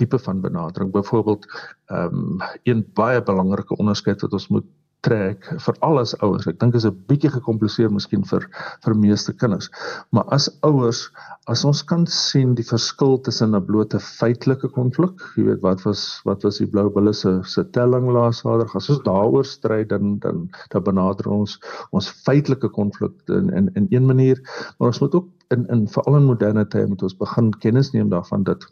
tipe 0.00 0.18
van 0.18 0.40
benadering. 0.44 0.92
Byvoorbeeld 0.92 1.46
ehm 1.92 2.22
um, 2.22 2.40
een 2.62 2.84
baie 2.94 3.22
belangrike 3.22 3.76
onderskeid 3.76 4.24
wat 4.24 4.32
ons 4.32 4.48
moet 4.48 4.68
trek 5.04 5.46
vir 5.66 5.78
al 5.86 6.00
ons 6.00 6.14
ouers. 6.22 6.46
Ek 6.50 6.58
dink 6.60 6.74
is 6.74 6.86
'n 6.86 6.96
bietjie 7.08 7.30
gekompliseer 7.30 7.90
miskien 7.92 8.24
vir 8.24 8.48
vir 8.84 8.94
meeste 8.94 9.32
kinders. 9.32 9.70
Maar 10.12 10.24
as 10.32 10.48
ouers, 10.62 11.10
as 11.46 11.64
ons 11.64 11.82
kan 11.82 12.06
sien 12.06 12.54
die 12.54 12.64
verskil 12.64 13.18
tussen 13.18 13.54
'n 13.54 13.66
blote 13.66 14.00
feitelike 14.00 14.68
konflik, 14.68 15.12
jy 15.36 15.44
weet 15.44 15.62
wat 15.62 15.84
was 15.84 16.20
wat 16.24 16.42
was 16.44 16.58
die 16.58 16.66
blou 16.66 16.88
bulle 16.90 17.12
se 17.12 17.40
se 17.44 17.64
telling 17.64 18.10
laas 18.10 18.42
Saterdag. 18.44 18.76
As 18.76 18.90
ons 18.90 19.02
daaroor 19.04 19.44
stry 19.44 19.84
dan 19.84 20.18
dan 20.18 20.48
dan 20.70 20.82
benader 20.82 21.28
ons 21.28 21.58
ons 21.92 22.10
feitelike 22.24 22.68
konflik 22.68 23.12
in 23.28 23.50
in 23.50 23.70
in 23.74 23.86
een 23.90 24.06
manier, 24.06 24.40
maar 24.78 24.88
ons 24.88 25.00
moet 25.00 25.14
ook 25.14 25.28
in 25.50 25.66
in 25.68 25.88
veral 25.88 26.16
in 26.16 26.24
moderne 26.24 26.64
tye 26.68 26.86
moet 26.86 27.02
ons 27.02 27.16
begin 27.16 27.50
kennis 27.50 27.92
neem 27.92 28.08
daarvan 28.08 28.44
dat 28.44 28.66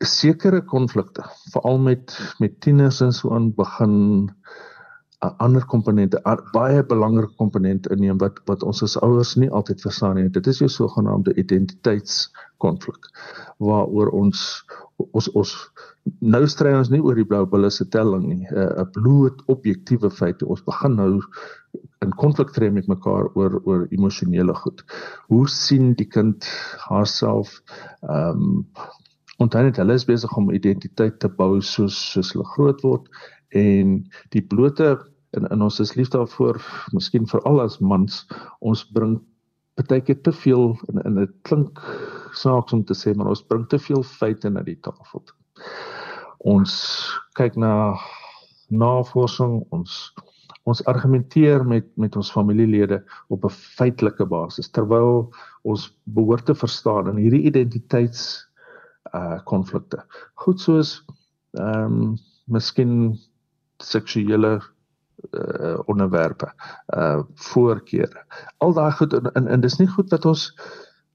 sekere 0.00 0.62
konflikte, 0.64 1.22
veral 1.52 1.78
met 1.78 2.16
met 2.38 2.60
tieners 2.60 3.00
en 3.00 3.12
so 3.12 3.34
aan 3.34 3.52
begin 3.54 4.30
ander 5.20 5.64
komponente, 5.68 6.20
baie 6.54 6.82
belangrike 6.88 7.36
komponent 7.36 7.88
inneem 7.92 8.18
wat 8.22 8.38
wat 8.48 8.62
ons 8.64 8.82
as 8.86 8.96
ouers 9.04 9.34
nie 9.36 9.50
altyd 9.50 9.82
verstaan 9.84 10.16
nie. 10.16 10.28
Dit 10.32 10.46
is 10.48 10.62
jou 10.62 10.68
sogenaamde 10.72 11.34
identiteitskonflik 11.36 13.10
waaroor 13.60 14.12
ons 14.16 14.44
ons 15.12 15.28
ons 15.36 15.52
nou 16.24 16.40
stry 16.48 16.72
ons 16.76 16.90
nie 16.92 17.00
oor 17.04 17.16
die 17.16 17.26
blou 17.28 17.42
bulle 17.48 17.70
se 17.70 17.84
telling 17.92 18.24
nie, 18.28 18.46
'n 18.48 18.86
bloot 18.96 19.42
objektiewe 19.46 20.10
feite. 20.10 20.46
Ons 20.46 20.64
begin 20.64 20.96
nou 20.96 21.20
in 22.02 22.16
konflik 22.16 22.52
tree 22.52 22.70
met 22.70 22.88
mekaar 22.88 23.28
oor 23.34 23.60
oor 23.64 23.86
emosionele 23.90 24.54
goed. 24.54 24.82
Hoe 25.28 25.48
sien 25.48 25.92
die 25.94 26.08
kind 26.08 26.48
haarself 26.88 27.60
ehm 28.08 28.40
um, 28.40 28.66
onthou 29.40 29.62
net 29.64 29.76
hulle 29.80 29.94
is 29.96 30.04
besig 30.04 30.32
om 30.36 30.50
identiteit 30.52 31.18
te 31.20 31.28
bou 31.28 31.60
soos 31.60 31.96
soos 32.12 32.32
hulle 32.32 32.44
groot 32.44 32.82
word 32.84 33.08
en 33.56 33.96
die 34.30 34.42
blote 34.42 34.98
en 35.36 35.46
en 35.50 35.62
ons 35.62 35.80
is 35.80 35.94
lief 35.94 36.10
daarvoor 36.10 36.58
miskien 36.92 37.26
veral 37.26 37.60
as 37.60 37.78
mans 37.80 38.24
ons 38.60 38.84
bring 38.94 39.18
baie 39.88 40.02
keer 40.04 40.20
te 40.22 40.32
veel 40.32 40.74
en 40.88 41.02
en 41.04 41.20
dit 41.22 41.36
klink 41.48 41.80
saaks 42.36 42.72
om 42.72 42.84
te 42.84 42.94
sê 42.94 43.14
maar 43.14 43.30
ons 43.32 43.46
bring 43.46 43.66
te 43.68 43.78
veel 43.78 44.02
feite 44.02 44.50
na 44.50 44.62
die 44.62 44.78
tafel. 44.84 45.22
Ons 46.40 46.74
kyk 47.38 47.56
na 47.56 47.96
navorsing, 48.70 49.60
ons 49.70 50.12
ons 50.68 50.82
argumenteer 50.86 51.64
met 51.66 51.86
met 51.98 52.16
ons 52.16 52.32
familielede 52.32 53.00
op 53.28 53.44
'n 53.44 53.56
feitelike 53.78 54.26
basis 54.26 54.70
terwyl 54.70 55.32
ons 55.62 55.90
behoort 56.04 56.46
te 56.46 56.54
verstaan 56.54 57.08
in 57.08 57.16
hierdie 57.16 57.46
identiteits 57.50 58.46
uh 59.14 59.38
konflikte. 59.44 60.04
Goed 60.34 60.60
soos 60.60 61.04
ehm 61.58 61.84
um, 61.84 62.18
miskien 62.46 63.18
seksuele 63.82 64.60
uh 65.36 65.78
onderwerpe 65.86 66.48
uh 66.96 67.20
voorkeure. 67.34 68.24
Al 68.58 68.72
daai 68.72 68.92
goed 68.92 69.12
en, 69.12 69.32
en 69.34 69.48
en 69.48 69.60
dis 69.60 69.76
nie 69.78 69.88
goed 69.88 70.08
dat 70.10 70.24
ons 70.24 70.46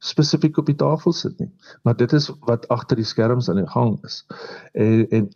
spesifiek 0.06 0.58
op 0.58 0.66
die 0.70 0.78
tafel 0.78 1.14
sit 1.14 1.40
nie, 1.40 1.50
maar 1.82 1.96
dit 1.98 2.14
is 2.14 2.30
wat 2.46 2.68
agter 2.70 3.00
die 3.02 3.08
skerms 3.08 3.50
aan 3.50 3.62
die 3.64 3.72
gang 3.74 3.98
is. 4.06 4.26
En 4.74 5.08
en 5.10 5.30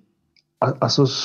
as 0.59 0.99
ons 0.99 1.15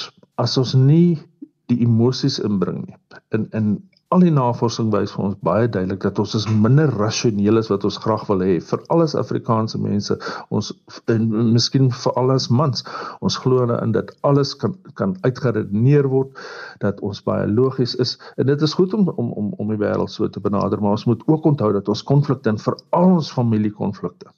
as 0.41 0.57
ons 0.59 0.75
nie 0.75 1.19
die 1.67 1.81
emosies 1.85 2.39
inbring 2.39 2.87
nie 2.87 2.97
in 3.37 3.49
in 3.53 3.69
al 4.13 4.23
die 4.23 4.33
navorsing 4.35 4.91
wys 4.93 5.13
vir 5.15 5.25
ons 5.25 5.39
baie 5.47 5.69
duidelik 5.69 6.03
dat 6.05 6.19
ons 6.23 6.35
is 6.39 6.47
minder 6.49 6.91
rasioneel 7.01 7.59
as 7.59 7.71
wat 7.73 7.85
ons 7.89 7.99
graag 8.05 8.27
wil 8.29 8.45
hê 8.45 8.59
vir 8.69 8.83
alles 8.95 9.17
Afrikaanse 9.19 9.81
mense 9.81 10.17
ons 10.55 10.71
en 11.13 11.27
miskien 11.55 11.91
vir 12.03 12.19
alles 12.21 12.49
mans. 12.51 12.85
Ons 13.25 13.39
glo 13.43 13.65
in 13.77 13.95
dat 13.97 14.13
alles 14.23 14.55
kan 14.61 14.77
kan 15.01 15.17
uitgeredeneer 15.27 16.09
word 16.13 16.39
dat 16.85 17.01
ons 17.01 17.23
baie 17.27 17.47
logies 17.51 17.97
is 18.05 18.17
en 18.37 18.47
dit 18.51 18.63
is 18.69 18.77
goed 18.79 18.95
om 18.95 19.09
om 19.17 19.33
om 19.33 19.53
om 19.59 19.75
die 19.75 19.81
wêreld 19.81 20.13
so 20.13 20.29
te 20.29 20.41
benader 20.41 20.81
maar 20.81 20.99
ons 20.99 21.07
moet 21.11 21.23
ook 21.27 21.47
onthou 21.53 21.73
dat 21.73 21.89
ons 21.89 22.03
konflikte 22.03 22.53
en 22.53 22.59
veral 22.59 23.17
ons 23.19 23.33
familiekonflikte 23.33 24.33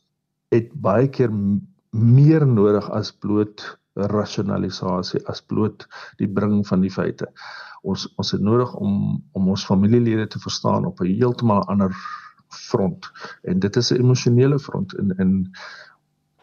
het 0.54 0.70
baie 0.88 1.08
keer 1.08 1.32
meer 1.96 2.46
nodig 2.46 2.88
as 2.90 3.12
bloot 3.24 3.64
rasionalisasie 4.12 5.22
as 5.32 5.40
bloot 5.40 5.86
die 6.20 6.28
bring 6.28 6.60
van 6.68 6.84
die 6.84 6.92
feite 6.92 7.30
ons 7.82 8.06
ons 8.16 8.30
het 8.30 8.40
nodig 8.40 8.74
om 8.74 9.22
om 9.32 9.48
ons 9.48 9.64
familielede 9.64 10.26
te 10.26 10.38
verstaan 10.38 10.86
op 10.86 11.00
'n 11.00 11.12
heeltemal 11.20 11.64
ander 11.68 11.96
front. 12.48 13.10
En 13.42 13.58
dit 13.58 13.76
is 13.76 13.90
'n 13.92 14.00
emosionele 14.00 14.58
front. 14.58 14.94
En 14.94 15.16
en 15.16 15.50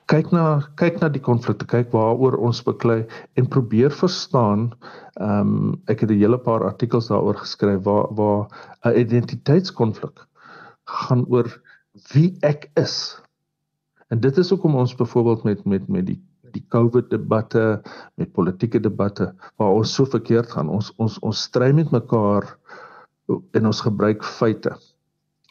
kyk 0.05 0.31
na 0.31 0.61
kyk 0.75 0.99
na 1.01 1.09
die 1.09 1.21
konflikte 1.21 1.65
kyk 1.65 1.91
waaroor 1.91 2.35
ons 2.35 2.63
beklei 2.63 3.05
en 3.39 3.47
probeer 3.47 3.91
verstaan 3.91 4.71
ehm 5.13 5.39
um, 5.39 5.81
ek 5.87 5.99
het 6.03 6.11
'n 6.11 6.19
hele 6.19 6.37
paar 6.37 6.63
artikels 6.63 7.07
daaroor 7.07 7.35
geskryf 7.35 7.83
waar 7.83 8.07
waar 8.15 8.47
'n 8.85 8.97
identiteitskonflik 8.99 10.27
gaan 10.85 11.25
oor 11.29 11.61
wie 12.13 12.37
ek 12.41 12.71
is. 12.75 13.21
En 14.09 14.19
dit 14.19 14.37
is 14.37 14.49
hoekom 14.49 14.75
ons 14.75 14.95
byvoorbeeld 14.95 15.43
met 15.43 15.65
met 15.65 15.87
met 15.87 16.05
die 16.05 16.21
die 16.53 16.63
COVID 16.73 17.09
debatte, 17.11 17.81
met 18.19 18.33
politieke 18.33 18.79
debatte 18.79 19.31
waar 19.61 19.75
ons 19.79 19.93
so 19.93 20.05
verkeerd 20.09 20.51
gaan. 20.53 20.69
Ons 20.69 20.91
ons 21.01 21.19
ons 21.25 21.45
stry 21.49 21.71
met 21.75 21.91
mekaar 21.93 22.47
en 23.29 23.69
ons 23.69 23.85
gebruik 23.85 24.23
feite 24.23 24.73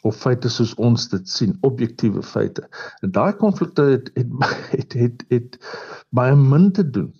of 0.03 0.17
feite 0.19 0.49
soos 0.51 0.73
ons 0.83 1.05
dit 1.11 1.29
sien, 1.29 1.53
objektiewe 1.63 2.23
feite. 2.27 2.65
En 3.01 3.11
daai 3.15 3.33
konflikte 3.39 3.85
het 3.93 4.11
het 4.17 4.33
het 4.73 4.97
het, 4.99 5.23
het 5.31 5.59
baie 6.11 6.35
min 6.35 6.71
te 6.75 6.83
doen 6.83 7.11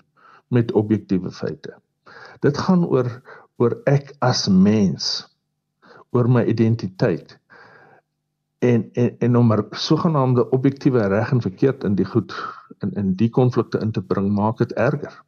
met 0.54 0.72
objektiewe 0.72 1.32
feite. 1.32 1.78
Dit 2.44 2.60
gaan 2.60 2.86
oor 2.86 3.10
oor 3.62 3.78
ek 3.88 4.12
as 4.26 4.48
mens, 4.50 5.24
oor 6.12 6.28
my 6.28 6.44
identiteit 6.50 7.38
en 8.64 8.90
en 8.94 9.16
en 9.20 9.38
om 9.38 9.54
'n 9.54 9.66
sogenaamde 9.70 10.50
objektiewe 10.50 11.08
reg 11.08 11.32
en 11.32 11.42
verkeerd 11.42 11.84
in 11.84 11.96
die 11.96 12.06
goed 12.06 12.34
in 12.80 12.92
in 12.92 13.14
die 13.14 13.30
konflikte 13.30 13.80
in 13.80 13.92
te 13.92 14.02
bring 14.02 14.32
maak 14.32 14.58
dit 14.58 14.72
erger. 14.72 15.24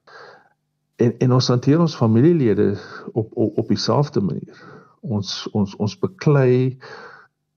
En 0.95 1.17
en 1.17 1.31
ons 1.31 1.47
hanteer 1.47 1.79
ons 1.79 1.95
familielede 1.95 2.77
op 3.11 3.31
op 3.33 3.57
op 3.57 3.67
dieselfde 3.67 4.21
manier. 4.21 4.63
Ons 4.99 5.49
ons 5.51 5.75
ons 5.75 5.99
beklei 5.99 6.77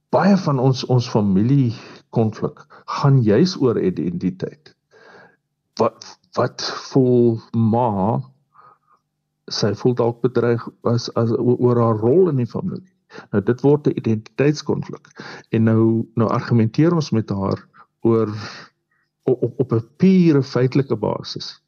baie 0.08 0.36
van 0.36 0.58
ons 0.58 0.84
ons 0.84 1.10
familie 1.10 1.74
konflik 2.10 2.66
gaan 2.84 3.22
juis 3.22 3.56
oor 3.60 3.80
identiteit. 3.80 4.76
Wat 5.74 6.18
wat 6.32 6.62
voel 6.90 7.40
ma 7.52 8.20
sy 9.46 9.74
voel 9.74 9.94
dalk 9.94 10.20
bedreig 10.20 10.68
as 10.82 11.14
as 11.14 11.30
oor 11.38 11.80
haar 11.80 11.98
rol 11.98 12.28
in 12.28 12.36
die 12.36 12.52
familie 12.56 12.97
Nou 13.30 13.42
dit 13.44 13.60
word 13.60 13.86
'n 13.86 13.96
identiteitskonflik. 13.96 15.06
En 15.50 15.62
nou 15.62 16.08
nou 16.14 16.28
argumenteer 16.30 16.94
ons 16.94 17.10
met 17.10 17.30
haar 17.30 17.66
oor 18.00 18.28
op 19.22 19.58
op 19.58 19.72
'n 19.72 19.86
pure 19.96 20.42
feitelike 20.42 20.96
basis. 20.96 21.62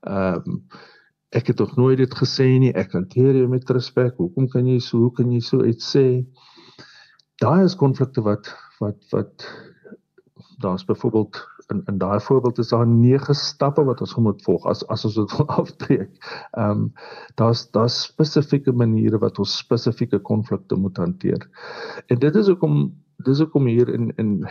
Ehm 0.00 0.42
um, 0.46 0.66
ek 1.28 1.46
het 1.46 1.58
nog 1.58 1.76
nooit 1.76 1.98
dit 1.98 2.14
gesê 2.14 2.46
nie. 2.58 2.72
Ek 2.72 2.92
hanteer 2.92 3.34
jou 3.36 3.48
met 3.48 3.70
respek. 3.70 4.16
Hoekom 4.16 4.48
kan 4.48 4.66
jy 4.66 4.78
so 4.78 4.98
hoe 4.98 5.12
kan 5.12 5.32
jy 5.32 5.40
so 5.40 5.64
iets 5.64 5.96
sê? 5.96 6.24
Daai 7.42 7.64
is 7.64 7.76
konflikte 7.76 8.22
wat 8.22 8.54
wat 8.78 8.98
wat 9.10 9.50
daar's 10.58 10.84
byvoorbeeld 10.84 11.53
in 11.72 11.82
in 11.90 11.98
daai 11.98 12.20
voorbeeld 12.20 12.58
is 12.58 12.68
daar 12.68 12.86
nege 12.86 13.34
stappe 13.34 13.84
wat 13.84 14.00
ons 14.00 14.14
moet 14.14 14.42
volg 14.42 14.66
as 14.66 14.82
as 14.88 15.04
ons 15.04 15.14
dit 15.14 15.34
wil 15.36 15.48
aftrek. 15.48 16.10
Ehm 16.50 16.70
um, 16.70 16.92
daar's 17.40 17.70
daar's 17.70 18.02
spesifieke 18.02 18.72
maniere 18.72 19.18
wat 19.18 19.38
ons 19.38 19.56
spesifieke 19.56 20.18
konflikte 20.18 20.76
moet 20.76 20.96
hanteer. 20.96 21.48
En 22.06 22.18
dit 22.18 22.34
is 22.34 22.46
hoekom 22.46 22.92
dis 23.24 23.38
hoekom 23.38 23.66
hier 23.66 23.88
in 23.88 24.12
in 24.16 24.48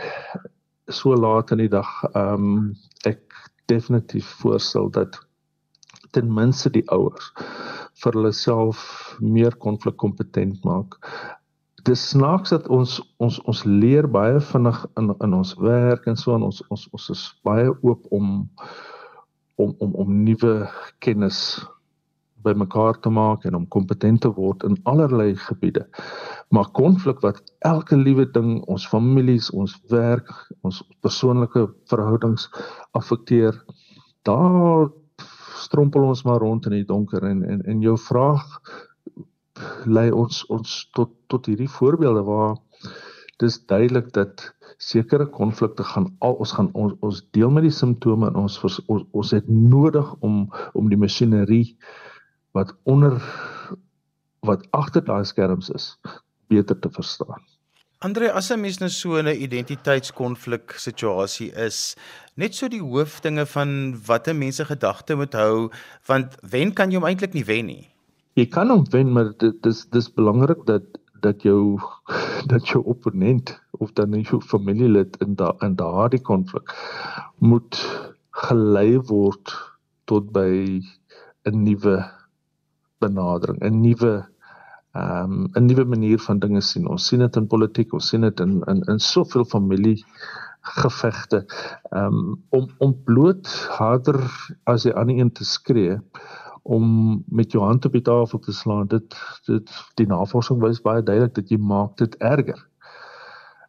so 0.86 1.14
laat 1.14 1.50
in 1.50 1.58
die 1.64 1.72
dag 1.72 1.90
ehm 2.12 2.48
um, 2.48 2.74
ek 3.06 3.22
definitief 3.66 4.26
voorstel 4.40 4.90
dat 4.90 5.20
ten 6.10 6.34
minste 6.34 6.70
die 6.70 6.84
ouers 6.94 7.32
vir 8.02 8.12
hulle 8.12 8.32
self 8.32 8.82
meer 9.20 9.56
konflikkompetent 9.66 10.64
maak. 10.64 10.98
Dis 11.84 12.00
snaaks 12.14 12.54
dat 12.54 12.68
ons 12.72 12.96
ons 13.20 13.36
ons 13.50 13.60
leer 13.68 14.06
baie 14.08 14.40
vinnig 14.52 14.80
in 15.00 15.12
in 15.26 15.36
ons 15.36 15.52
werk 15.60 16.06
en 16.08 16.16
so 16.16 16.32
en 16.36 16.46
ons 16.46 16.62
ons 16.72 16.84
ons 16.96 17.08
is 17.12 17.24
baie 17.44 17.68
oop 17.74 18.06
om 18.18 18.30
om 19.60 19.74
om 19.84 19.94
om 20.04 20.14
nuwe 20.24 20.54
kennis 21.04 21.40
bymekaar 22.44 22.98
te 23.00 23.10
maak 23.10 23.44
en 23.48 23.56
om 23.58 23.68
kompetent 23.76 24.20
te 24.24 24.30
word 24.36 24.64
in 24.68 24.76
allerlei 24.90 25.34
gebiede. 25.46 25.84
Maar 26.52 26.72
konflik 26.76 27.20
wat 27.24 27.40
elke 27.68 27.96
liewe 27.96 28.26
ding 28.32 28.58
ons 28.68 28.88
families, 28.88 29.50
ons 29.50 29.76
werk, 29.92 30.28
ons 30.62 30.82
persoonlike 31.04 31.66
verhoudings 31.92 32.48
affekteer, 33.00 33.56
daar 34.28 34.90
strompel 35.64 36.04
ons 36.08 36.24
maar 36.28 36.42
rond 36.44 36.66
in 36.68 36.78
die 36.80 36.88
donker 36.88 37.24
en 37.24 37.44
en 37.44 37.62
en 37.64 37.80
jou 37.84 37.96
vraag 38.08 38.58
lei 39.86 40.10
ons 40.10 40.44
ons 40.54 40.76
tot 40.92 41.12
tot 41.32 41.46
hierdie 41.46 41.70
voorbeelde 41.70 42.22
waar 42.26 42.56
dis 43.42 43.58
duidelik 43.66 44.12
dat 44.12 44.54
sekere 44.78 45.26
konflikte 45.26 45.84
gaan 45.84 46.08
al 46.18 46.38
ons 46.42 46.52
gaan 46.56 46.70
ons 46.72 46.94
ons 47.00 47.22
deel 47.36 47.50
met 47.50 47.66
die 47.66 47.74
simptome 47.74 48.28
en 48.30 48.42
ons 48.44 48.58
ons 48.64 49.06
ons 49.12 49.30
het 49.36 49.48
nodig 49.48 50.14
om 50.20 50.44
om 50.72 50.90
die 50.90 51.00
masjinerie 51.00 51.76
wat 52.54 52.74
onder 52.82 53.18
wat 54.44 54.66
agter 54.70 55.04
daai 55.04 55.24
skerms 55.24 55.70
is 55.70 55.94
beter 56.52 56.78
te 56.78 56.90
verstaan. 56.92 57.40
Andre, 58.04 58.32
as 58.32 58.50
'n 58.50 58.60
mens 58.60 58.78
nou 58.78 58.90
so 58.90 59.16
in 59.16 59.26
'n 59.26 59.42
identiteitskonflik 59.42 60.74
situasie 60.76 61.52
is, 61.52 61.96
net 62.34 62.54
so 62.54 62.68
die 62.68 62.82
hoofdinge 62.82 63.46
van 63.46 63.96
watter 64.06 64.36
mense 64.36 64.64
gedagte 64.64 65.14
moet 65.14 65.32
hou, 65.32 65.70
want 66.06 66.36
wen 66.42 66.72
kan 66.72 66.90
jy 66.90 66.96
hom 66.96 67.08
eintlik 67.08 67.32
nie 67.32 67.44
wen 67.44 67.66
nie. 67.66 67.93
Jy 68.34 68.48
kan 68.50 68.70
hom 68.72 68.82
wen, 68.90 69.12
maar 69.14 69.28
dit 69.38 69.54
dis 69.62 69.84
dis 69.94 70.08
belangrik 70.18 70.64
dat 70.66 70.86
dat 71.22 71.44
jou 71.46 71.78
dat 72.52 72.66
jou 72.68 72.82
opponent 72.90 73.52
of 73.78 73.92
dan 73.94 74.16
jou 74.26 74.40
familielid 74.42 75.16
in 75.22 75.36
da 75.38 75.52
in 75.62 75.76
daardie 75.78 76.22
konflik 76.22 76.74
moet 77.38 77.78
gelei 78.44 78.98
word 79.10 79.54
tot 80.10 80.32
by 80.34 80.82
'n 81.46 81.62
nuwe 81.62 81.96
benadering, 82.98 83.62
'n 83.62 83.80
nuwe 83.86 84.12
ehm 84.94 85.32
um, 85.32 85.48
'n 85.54 85.66
nuwe 85.66 85.84
manier 85.84 86.18
van 86.18 86.38
dinge 86.38 86.60
sien. 86.60 86.88
Ons 86.88 87.06
sien 87.06 87.22
dit 87.22 87.36
in 87.36 87.46
politiek, 87.46 87.92
ons 87.92 88.08
sien 88.08 88.20
dit 88.20 88.40
in 88.40 88.62
in 88.66 88.82
in 88.90 88.98
soveel 88.98 89.44
familie 89.44 89.98
gevegte 90.82 91.44
ehm 91.90 92.18
um, 92.18 92.42
om 92.50 92.68
om 92.78 93.02
bloot 93.04 93.46
harder 93.78 94.18
as 94.64 94.82
die 94.82 94.94
ander 94.94 95.18
een 95.18 95.32
te 95.32 95.44
skree 95.44 96.00
om 96.64 96.84
met 97.26 97.52
jou 97.52 97.64
hand 97.64 97.84
op 97.84 97.92
die 97.92 98.02
tafel 98.02 98.38
te 98.38 98.52
slaan 98.52 98.86
dit 98.88 99.16
dit 99.46 99.72
die 100.00 100.06
navorsing 100.08 100.62
wys 100.62 100.80
baie 100.84 101.02
duidelik 101.02 101.34
dat 101.36 101.50
jy 101.52 101.58
maak 101.60 101.98
dit 102.00 102.14
erger. 102.24 102.60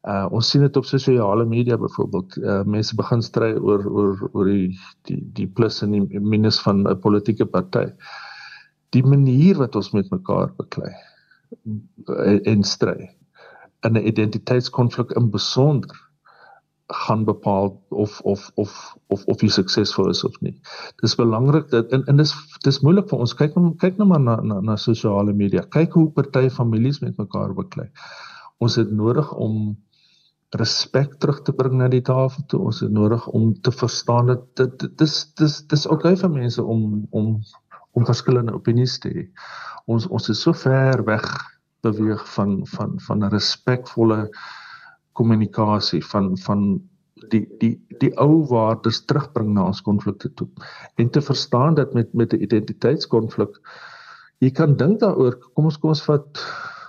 Uh 0.07 0.27
ons 0.31 0.49
sien 0.49 0.63
dit 0.63 0.77
op 0.79 0.85
sosiale 0.87 1.45
media 1.49 1.77
byvoorbeeld. 1.81 2.37
Uh 2.37 2.61
mense 2.63 2.95
begin 2.95 3.21
stry 3.25 3.51
oor 3.57 3.83
oor 3.89 4.29
oor 4.31 4.47
die 4.51 4.79
die 5.09 5.19
die 5.41 5.47
plus 5.47 5.81
en 5.83 5.97
die 5.97 6.21
minus 6.21 6.61
van 6.63 6.85
'n 6.87 6.99
politieke 7.03 7.45
party. 7.45 7.89
Die 8.95 9.03
manier 9.03 9.59
wat 9.59 9.75
ons 9.75 9.91
met 9.91 10.11
mekaar 10.11 10.53
beklei 10.55 10.93
en 12.43 12.63
stry 12.63 13.11
in 13.83 13.97
'n 13.97 14.07
identiteitskonflik 14.07 15.11
in 15.11 15.29
besonder 15.29 16.04
gaan 16.87 17.25
bepaal 17.25 17.81
of 17.89 18.21
of 18.21 18.51
of 18.55 18.95
of 19.07 19.23
of 19.25 19.41
jy 19.41 19.49
suksesvol 19.49 20.09
is 20.09 20.23
of 20.23 20.35
nie. 20.45 20.53
Dis 21.01 21.15
belangrik 21.17 21.71
dat 21.71 21.93
en 21.95 22.05
en 22.11 22.21
dis 22.21 22.33
dis 22.65 22.79
moeilik 22.85 23.09
vir 23.09 23.23
ons 23.25 23.33
kyk 23.33 23.57
nou 23.57 23.73
kyk 23.81 23.97
nou 23.97 24.07
maar 24.11 24.21
na 24.21 24.35
na 24.41 24.59
na 24.61 24.77
sosiale 24.77 25.33
media. 25.33 25.65
Kyk 25.77 25.97
hoe 25.97 26.11
party 26.11 26.49
families 26.49 27.01
met 27.01 27.17
mekaar 27.17 27.55
beklei. 27.57 27.89
Ons 28.61 28.77
het 28.81 28.91
nodig 28.91 29.33
om 29.33 29.75
respek 30.55 31.17
terug 31.19 31.41
te 31.43 31.51
bring 31.51 31.79
na 31.79 31.89
die 31.91 32.05
tafel 32.05 32.45
toe. 32.47 32.61
Ons 32.69 32.79
het 32.85 32.91
nodig 32.91 33.27
om 33.27 33.53
te 33.61 33.71
verstaan 33.71 34.29
dat 34.33 34.45
dit 34.55 34.89
dis 34.97 35.15
dis 35.41 35.61
dis 35.67 35.87
okay 35.87 36.15
vir 36.15 36.29
mense 36.29 36.63
om 36.63 37.07
om 37.11 37.39
om 37.95 38.05
verskillende 38.05 38.53
opinies 38.53 38.99
te 38.99 39.09
hê 39.09 39.29
ons 39.85 40.07
ons 40.09 40.29
is 40.33 40.41
so 40.41 40.53
ver 40.57 41.03
weg 41.05 41.25
beweeg 41.85 42.21
van 42.35 42.61
van 42.75 42.95
van 43.07 43.23
'n 43.23 43.33
respekvolle 43.33 44.29
kommunikasie 45.15 46.03
van 46.11 46.35
van 46.45 46.67
die 47.31 47.45
die 47.61 47.73
die 48.01 48.11
ou 48.21 48.43
waardes 48.51 49.01
terugbring 49.09 49.53
na 49.55 49.69
ons 49.71 49.81
konflikte 49.81 50.31
toe. 50.33 50.47
En 50.99 51.09
te 51.09 51.21
verstaan 51.21 51.75
dat 51.79 51.93
met 51.93 52.13
met 52.13 52.33
'n 52.33 52.43
identiteitskonflik 52.43 53.59
jy 54.43 54.51
kan 54.51 54.75
dink 54.75 54.99
daaroor 54.99 55.37
kom 55.53 55.65
ons 55.65 55.77
kom 55.79 55.89
ons 55.89 56.03
vat 56.07 56.41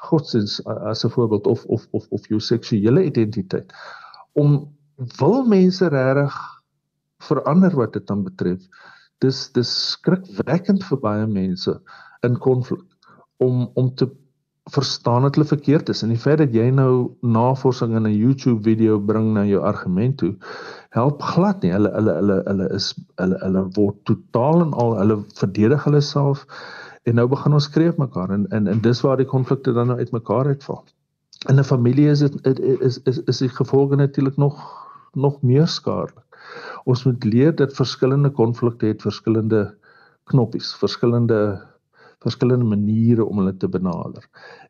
godsdiens 0.09 0.59
as 0.67 1.05
'n 1.05 1.11
voorbeeld 1.11 1.47
of 1.47 1.65
of 1.67 1.87
of 1.91 2.07
of 2.11 2.29
jou 2.29 2.41
seksuele 2.41 3.05
identiteit. 3.05 3.73
Om 4.33 4.69
wil 5.19 5.45
mense 5.47 5.89
regtig 5.89 6.35
verander 7.19 7.75
wat 7.77 7.93
dit 7.93 8.07
dan 8.07 8.23
betref? 8.25 8.61
Dis 9.19 9.53
dis 9.53 9.71
skrikwekkend 9.93 10.85
vir 10.85 10.99
baie 11.01 11.27
mense 11.27 11.81
in 12.23 12.39
konflik 12.39 12.85
om 13.37 13.71
om 13.75 13.95
te 13.95 14.11
verstaan 14.71 15.23
dat 15.23 15.35
hulle 15.35 15.47
verkeerd 15.47 15.89
is. 15.89 16.03
En 16.03 16.09
die 16.09 16.19
feit 16.19 16.39
dat 16.39 16.55
jy 16.55 16.71
nou 16.75 17.11
navorsing 17.21 17.95
in 17.95 18.07
'n 18.07 18.17
YouTube 18.17 18.63
video 18.63 18.99
bring 18.99 19.33
na 19.33 19.45
jou 19.45 19.63
argument 19.63 20.17
toe 20.19 20.35
help 20.91 21.23
glad 21.23 21.63
nie. 21.63 21.73
Hulle 21.73 21.91
hulle 21.95 22.15
hulle 22.21 22.43
hulle 22.47 22.69
is 22.75 22.95
hulle 23.21 23.39
hulle 23.43 23.63
word 23.77 23.97
totaal 24.05 24.65
en 24.65 24.73
al 24.73 24.97
hulle 24.99 25.19
verdedig 25.41 25.85
hulle 25.85 26.01
self 26.01 26.47
en 27.07 27.15
nou 27.15 27.29
begin 27.31 27.53
ons 27.53 27.69
skreef 27.71 27.97
mekaar. 27.97 28.31
En 28.31 28.47
en 28.51 28.67
en 28.67 28.81
dis 28.81 29.01
waar 29.01 29.17
die 29.17 29.29
konflikte 29.33 29.73
dan 29.73 29.93
nou 29.93 29.99
uitmekaar 29.99 30.47
uitval. 30.47 30.85
In 31.49 31.59
'n 31.61 31.65
familie 31.65 32.11
is 32.11 32.19
dit 32.19 32.59
is 32.89 32.99
is 33.05 33.23
is 33.25 33.39
die 33.39 33.49
gevolge 33.49 33.97
natuurlik 33.97 34.37
nog 34.37 34.59
nog 35.13 35.43
meer 35.43 35.67
skadelik. 35.67 36.25
Ons 36.85 37.05
moet 37.05 37.25
leer 37.25 37.55
dat 37.55 37.75
verskillende 37.75 38.31
konflikte 38.31 38.87
het 38.87 39.03
verskillende 39.03 39.75
knoppies 40.25 40.75
verskillende 40.75 41.63
verskillende 42.25 42.65
maniere 42.65 43.25
om 43.25 43.39
hulle 43.39 43.57
te 43.57 43.69
benader. 43.69 44.25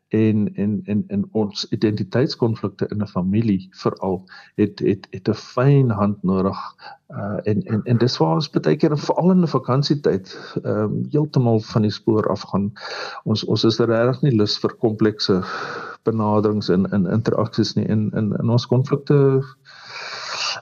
En 0.07 0.53
en 0.55 0.81
en 0.85 1.03
en 1.07 1.25
ons 1.31 1.65
identiteitskonflikte 1.69 2.87
in 2.91 3.01
'n 3.01 3.07
familie 3.07 3.67
veral 3.71 4.23
het 4.55 4.79
het 4.79 5.07
het 5.09 5.29
'n 5.29 5.33
fyn 5.33 5.89
hand 5.89 6.23
nodig. 6.23 6.59
Uh 7.09 7.39
en 7.43 7.61
en 7.63 7.81
en 7.83 7.97
dis 7.97 8.17
waar 8.17 8.35
ons 8.35 8.49
baie 8.49 8.75
keer 8.75 8.97
veral 8.97 9.31
in 9.31 9.41
'n 9.41 9.47
vakansietyd 9.47 10.37
ehm 10.63 10.77
um, 10.77 11.07
heeltemal 11.11 11.59
van 11.59 11.81
die 11.81 11.91
spoor 11.91 12.27
af 12.29 12.41
gaan. 12.41 12.71
Ons 13.23 13.45
ons 13.45 13.63
is 13.63 13.79
regtig 13.79 14.21
nie 14.21 14.35
lus 14.35 14.59
vir 14.59 14.75
komplekse 14.75 15.43
benaderings 16.03 16.69
en 16.69 16.85
in 16.91 17.07
interaksies 17.07 17.73
nie 17.73 17.85
in 17.85 18.11
in 18.11 18.33
in 18.39 18.49
ons 18.49 18.67
konflikte 18.67 19.43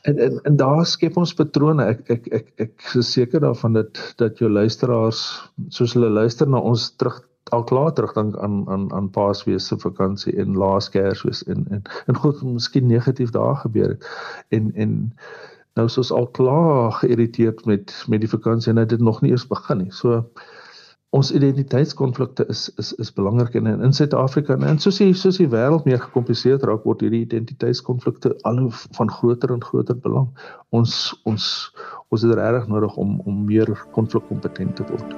en 0.01 0.19
en 0.19 0.39
en 0.43 0.55
daar 0.55 0.85
skep 0.85 1.17
ons 1.17 1.33
patrone. 1.33 1.85
Ek 1.85 2.09
ek 2.09 2.27
ek 2.39 2.51
ek 2.65 2.89
is 3.01 3.11
seker 3.11 3.43
daarvan 3.43 3.73
dat 3.73 4.01
dat 4.21 4.38
jou 4.39 4.49
luisteraars 4.49 5.21
soos 5.69 5.95
hulle 5.97 6.09
luister 6.09 6.49
na 6.49 6.59
ons 6.59 6.91
terug 6.95 7.21
al 7.53 7.63
klaar 7.63 7.93
terugdink 7.93 8.38
aan 8.38 8.63
aan 8.69 8.93
aan 8.93 9.09
Paasfees 9.09 9.67
se 9.67 9.77
vakansie 9.77 10.33
en 10.41 10.57
laas 10.57 10.89
Kersfees 10.89 11.43
en 11.43 11.65
en 11.69 11.83
en 12.07 12.15
goed 12.15 12.41
miskien 12.43 12.88
negatief 12.88 13.29
daar 13.35 13.55
gebeur 13.55 13.89
het. 13.89 14.07
En 14.49 14.71
en 14.75 14.95
nou 15.75 15.88
soos 15.89 16.11
al 16.11 16.27
klaar 16.27 16.91
geïrriteerd 16.91 17.65
met 17.65 17.93
met 18.07 18.19
die 18.19 18.29
vakansie 18.29 18.73
en 18.73 18.88
dit 18.88 18.99
nog 18.99 19.21
nie 19.21 19.31
eens 19.31 19.47
begin 19.47 19.77
nie. 19.77 19.91
So 19.91 20.23
ons 21.15 21.32
identiteitskonflikte 21.32 22.45
is 22.51 22.65
is 22.82 22.93
is 23.04 23.12
belangrik 23.15 23.56
en 23.56 23.67
in 23.88 23.93
Suid-Afrika 23.95 24.58
en 24.69 24.80
soos 24.84 24.99
die 24.99 25.13
soos 25.15 25.39
die 25.39 25.47
wêreld 25.54 25.88
meer 25.88 26.01
gekompliseerd 26.04 26.65
raak 26.67 26.84
word 26.89 27.06
hierdie 27.06 27.23
identiteitskonflikte 27.28 28.34
al 28.49 28.60
hoe 28.65 28.73
van 28.99 29.12
groter 29.19 29.56
en 29.56 29.63
groter 29.63 29.97
belang. 30.08 30.28
Ons 30.75 31.15
ons 31.23 31.49
ons 32.12 32.28
het 32.28 32.38
regtig 32.41 32.67
nodig 32.75 32.99
om 33.06 33.19
om 33.25 33.43
meer 33.47 33.71
konflikkompetent 33.95 34.75
te 34.75 34.84
word. 34.91 35.15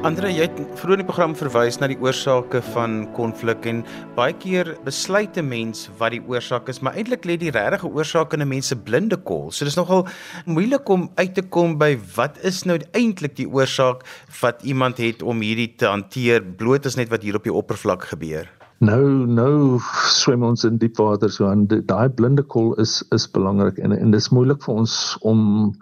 Andre, 0.00 0.30
jy 0.32 0.46
het 0.46 0.60
vroeër 0.80 0.96
in 0.96 1.02
die 1.02 1.06
program 1.10 1.32
verwys 1.36 1.76
na 1.76 1.84
die 1.90 1.98
oorsake 2.00 2.62
van 2.70 3.02
konflik 3.12 3.66
en 3.68 3.82
baie 4.16 4.32
keer 4.32 4.70
besluit 4.86 5.36
'n 5.36 5.44
mens 5.44 5.90
wat 5.98 6.14
die 6.14 6.22
oorsaak 6.24 6.70
is, 6.72 6.80
maar 6.80 6.96
eintlik 6.96 7.26
lê 7.28 7.36
die 7.36 7.50
regte 7.52 7.84
oorsaak 7.84 8.32
in 8.32 8.40
'n 8.40 8.48
mens 8.48 8.68
se 8.68 8.76
blinde 8.76 9.16
kol. 9.16 9.50
So 9.50 9.66
dis 9.66 9.76
nogal 9.76 10.08
moeilik 10.46 10.88
om 10.88 11.10
uit 11.16 11.34
te 11.34 11.42
kom 11.42 11.76
by 11.76 11.98
wat 12.16 12.38
is 12.42 12.64
nou 12.64 12.78
eintlik 12.92 13.36
die 13.36 13.46
oorsaak 13.46 14.00
wat 14.40 14.62
iemand 14.64 14.96
het 14.96 15.22
om 15.22 15.40
hierdie 15.40 15.76
te 15.76 15.84
hanteer 15.84 16.40
bloot 16.42 16.86
as 16.86 16.96
net 16.96 17.10
wat 17.10 17.22
hier 17.22 17.36
op 17.36 17.44
die 17.44 17.52
oppervlak 17.52 18.04
gebeur. 18.04 18.48
Nou 18.80 19.26
nou 19.26 19.78
swem 20.08 20.42
ons 20.42 20.64
in 20.64 20.78
diep 20.78 20.96
water 20.96 21.28
so 21.28 21.44
aan 21.46 21.66
daai 21.68 22.08
blinde 22.08 22.42
kol 22.42 22.72
is 22.80 23.04
is 23.12 23.28
belangrik 23.28 23.76
en 23.78 23.92
en 23.92 24.10
dis 24.10 24.30
moeilik 24.30 24.62
vir 24.62 24.74
ons 24.74 25.18
om 25.20 25.74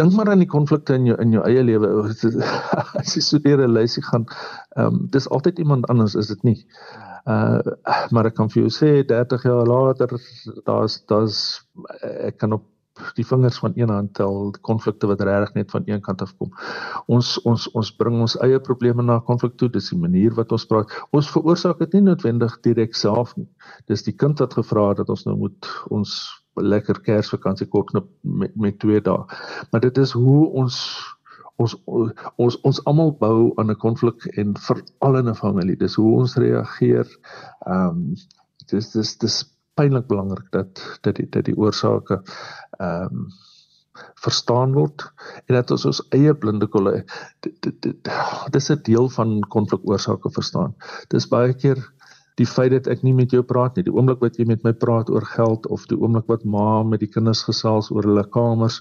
dink 0.00 0.16
maar 0.16 0.32
aan 0.32 0.44
die 0.44 0.50
konflikte 0.56 0.96
in 0.98 1.10
jou 1.10 1.18
in 1.22 1.36
jou 1.36 1.44
eie 1.48 1.62
lewe 1.68 1.92
as 3.00 3.14
jy 3.16 3.22
so 3.26 3.42
deur 3.44 3.62
'n 3.66 3.76
lysie 3.76 4.04
gaan 4.08 4.26
ehm 4.30 4.86
um, 4.86 5.06
dis 5.16 5.28
altyd 5.28 5.62
iemand 5.64 5.88
anders 5.92 6.18
is 6.24 6.32
dit 6.34 6.42
nie 6.50 6.58
uh 7.28 7.60
maar 8.10 8.26
ek 8.26 8.34
kan 8.40 8.48
vir 8.50 8.62
jou 8.62 8.72
sê 8.80 8.90
30 9.06 9.44
jaar 9.44 9.66
later 9.66 10.16
daar's 10.64 11.00
daar's 11.06 11.40
ek 12.00 12.38
kan 12.38 12.52
op 12.58 12.64
die 13.14 13.26
vingers 13.26 13.58
van 13.58 13.72
een 13.74 13.88
hand 13.88 14.14
tel 14.14 14.54
konflikte 14.60 15.06
wat 15.06 15.20
regtig 15.20 15.54
net 15.54 15.70
van 15.70 15.82
een 15.86 16.00
kant 16.00 16.22
af 16.22 16.34
kom. 16.36 16.52
Ons 17.06 17.38
ons 17.48 17.68
ons 17.72 17.92
bring 17.96 18.20
ons 18.20 18.36
eie 18.44 18.60
probleme 18.60 19.02
na 19.02 19.18
konflik 19.18 19.56
toe. 19.56 19.70
Dis 19.70 19.90
die 19.90 19.98
manier 19.98 20.34
wat 20.34 20.52
ons 20.52 20.66
praat. 20.66 20.92
Ons 21.16 21.30
veroorsaak 21.30 21.78
dit 21.78 21.92
nie 21.98 22.02
noodwendig 22.10 22.60
direk 22.66 22.94
self 22.94 23.36
nie. 23.36 23.48
Dis 23.86 24.04
die 24.06 24.16
kind 24.16 24.40
wat 24.40 24.54
gevra 24.58 24.88
het 24.90 25.02
dat 25.02 25.10
ons 25.10 25.24
nou 25.28 25.36
moet 25.36 25.70
ons 25.90 26.16
lekker 26.62 27.00
Kersvakansie 27.00 27.66
kort 27.66 27.90
knip 27.90 28.08
met 28.22 28.56
met 28.56 28.78
2 28.78 29.00
dae. 29.00 29.24
Maar 29.70 29.80
dit 29.80 29.98
is 29.98 30.12
hoe 30.12 30.46
ons 30.62 30.76
ons 31.60 31.76
ons 32.36 32.60
ons 32.68 32.84
almal 32.88 33.12
bou 33.20 33.52
aan 33.60 33.70
'n 33.70 33.76
konflik 33.76 34.26
en 34.40 34.56
veral 34.56 35.18
in 35.18 35.28
'n 35.28 35.34
familie. 35.34 35.76
Dis 35.76 35.94
hoe 35.94 36.16
ons 36.20 36.36
reageer. 36.36 37.06
Ehm 37.66 37.88
um, 37.88 38.14
dis 38.70 38.90
dis 38.90 39.16
dis 39.18 39.36
pynlik 39.74 40.06
belangrik 40.06 40.50
dat 40.50 40.98
dat 41.00 41.16
die 41.16 41.28
dat 41.28 41.44
die 41.44 41.56
oorsake 41.56 42.22
ehm 42.78 43.04
um, 43.04 43.28
verstaan 44.20 44.72
word 44.72 45.04
en 45.46 45.54
dat 45.54 45.70
ons 45.70 45.84
ons 45.84 46.00
eie 46.16 46.34
blinde 46.34 46.66
kolle 46.66 47.04
dis 48.54 48.70
'n 48.70 48.82
deel 48.82 49.08
van 49.08 49.40
konflikoorsake 49.56 50.30
verstaan. 50.30 50.74
Dis 51.08 51.28
baie 51.28 51.54
keer 51.54 51.80
die 52.38 52.46
feit 52.46 52.72
dat 52.72 52.86
ek 52.92 53.02
nie 53.06 53.14
met 53.16 53.32
jou 53.34 53.42
praat 53.46 53.76
nie, 53.76 53.84
die 53.86 53.94
oomblik 53.94 54.20
wat 54.24 54.38
jy 54.38 54.46
met 54.48 54.62
my 54.64 54.72
praat 54.72 55.10
oor 55.10 55.26
geld 55.26 55.66
of 55.66 55.86
die 55.90 55.98
oomblik 55.98 56.28
wat 56.30 56.44
ma 56.44 56.82
met 56.86 57.00
die 57.00 57.10
kinders 57.10 57.42
gesels 57.48 57.90
oor 57.90 58.06
hulle 58.06 58.26
kamers, 58.36 58.80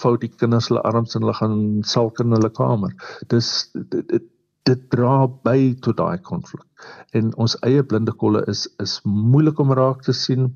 vou 0.00 0.16
die 0.18 0.30
kinders 0.30 0.68
hulle 0.68 0.82
arms 0.86 1.14
en 1.14 1.22
hulle 1.22 1.36
gaan 1.38 1.58
sulk 1.86 2.20
in 2.20 2.34
hulle 2.34 2.50
kamer. 2.50 2.94
Dis 3.30 3.70
dit, 3.74 4.02
dit 4.08 4.34
dit 4.68 4.80
dra 4.92 5.24
by 5.46 5.78
tot 5.80 5.96
daai 5.96 6.18
konflik. 6.24 6.66
En 7.16 7.30
ons 7.40 7.54
eie 7.64 7.82
blinde 7.90 8.12
kolle 8.20 8.42
is 8.52 8.66
is 8.84 8.98
moeilik 9.08 9.60
om 9.64 9.72
raak 9.78 10.02
te 10.04 10.12
sien, 10.12 10.50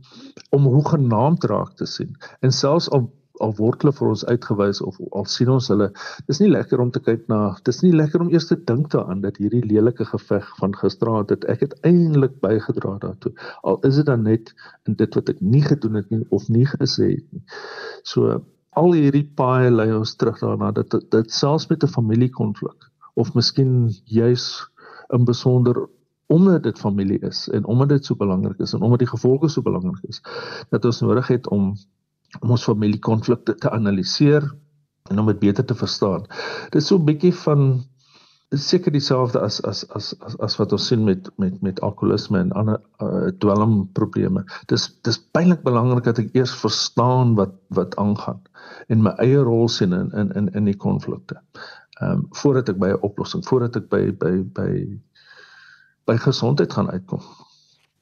om 0.53 0.69
hoegenaamd 0.69 1.47
raak 1.53 1.77
te 1.81 1.89
sien. 1.89 2.13
En 2.45 2.53
selfs 2.53 2.91
al 2.93 3.09
al 3.43 3.55
word 3.59 3.83
hulle 3.83 3.95
vir 3.99 4.11
ons 4.13 4.25
uitgewys 4.29 4.81
of 4.87 4.99
al 5.11 5.27
sien 5.31 5.51
ons 5.53 5.69
hulle. 5.73 5.89
Dis 6.31 6.41
nie 6.43 6.51
lekker 6.51 6.81
om 6.85 6.93
te 6.95 7.03
kyk 7.03 7.27
na 7.33 7.41
dis 7.67 7.83
nie 7.85 7.93
lekker 7.95 8.25
om 8.25 8.31
eers 8.33 8.49
te 8.51 8.59
dink 8.71 8.91
daaraan 8.95 9.23
dat 9.25 9.41
hierdie 9.43 9.65
lelike 9.67 10.07
geveg 10.09 10.49
van 10.61 10.77
gisteraand 10.79 11.35
het. 11.35 11.47
Ek 11.53 11.67
het 11.67 11.77
eintlik 11.89 12.39
bygedra 12.45 12.97
daartoe. 13.03 13.35
Al 13.63 13.81
is 13.89 14.01
dit 14.01 14.09
dan 14.09 14.25
net 14.29 14.55
in 14.89 14.99
dit 15.01 15.19
wat 15.19 15.33
ek 15.35 15.41
nie 15.41 15.63
gedoen 15.67 16.01
het 16.01 16.11
nie 16.15 16.25
of 16.31 16.49
nie 16.49 16.67
gesê 16.75 17.15
het 17.17 17.27
nie. 17.31 17.45
So 18.09 18.41
al 18.79 18.95
hierdie 18.97 19.27
paai 19.37 19.71
lei 19.71 19.91
ons 19.93 20.15
terug 20.17 20.39
daarna 20.41 20.71
dat 20.73 20.91
dit, 20.95 21.09
dit 21.13 21.33
selfs 21.33 21.69
met 21.71 21.85
'n 21.85 21.95
familiekonflik 21.97 22.89
of 23.15 23.35
miskien 23.35 23.91
juis 24.05 24.47
in 25.13 25.25
besonder 25.25 25.89
omdat 26.33 26.63
dit 26.63 26.79
familie 26.79 27.19
is 27.19 27.49
en 27.49 27.65
omdat 27.65 27.89
dit 27.89 28.05
so 28.05 28.17
belangrik 28.17 28.59
is 28.59 28.73
en 28.73 28.81
omdat 28.81 28.99
die 28.99 29.13
gevolge 29.13 29.49
so 29.49 29.63
belangrik 29.63 30.05
is 30.09 30.23
dat 30.71 30.85
ons 30.85 31.01
nodig 31.01 31.29
het 31.29 31.49
om 31.49 31.75
om 32.41 32.51
ons 32.51 32.65
familiekonflikte 32.65 33.55
te 33.55 33.71
analiseer 33.71 34.47
en 35.11 35.19
om 35.19 35.27
dit 35.27 35.39
beter 35.39 35.65
te 35.65 35.75
verstaan. 35.75 36.27
Dit 36.71 36.83
is 36.83 36.87
so 36.87 36.99
'n 36.99 37.05
bietjie 37.05 37.35
van 37.35 37.85
seker 38.53 38.93
dieselfde 38.93 39.41
as 39.41 39.61
as 39.65 39.85
as 39.97 40.13
as 40.21 40.37
as 40.39 40.57
wat 40.61 40.73
ons 40.73 40.87
sien 40.87 41.05
met 41.05 41.31
met 41.37 41.63
met 41.63 41.81
alkoholisme 41.81 42.39
en 42.39 42.53
ander 42.53 42.81
uh, 43.01 43.31
dwelmprobleme. 43.39 44.45
Dis 44.69 44.89
dis 45.03 45.19
baie 45.33 45.57
belangrik 45.65 46.05
dat 46.05 46.19
ek 46.19 46.35
eers 46.37 46.55
verstaan 46.61 47.35
wat 47.35 47.55
wat 47.69 47.97
aangaan 47.97 48.41
en 48.89 49.03
my 49.03 49.15
eie 49.25 49.41
rol 49.41 49.69
sien 49.69 49.93
in 49.93 50.11
in 50.13 50.33
in 50.37 50.51
in 50.53 50.65
die 50.65 50.77
konflikte. 50.77 51.41
Ehm 52.01 52.13
um, 52.13 52.27
voordat 52.43 52.69
ek 52.69 52.79
by 52.79 52.93
'n 52.93 53.03
oplossing, 53.03 53.45
voordat 53.45 53.77
ek 53.77 53.89
by 53.89 54.11
by 54.13 54.43
by 54.43 55.01
by 56.05 56.17
gesondheid 56.17 56.73
gaan 56.73 56.91
uitkom. 56.91 57.23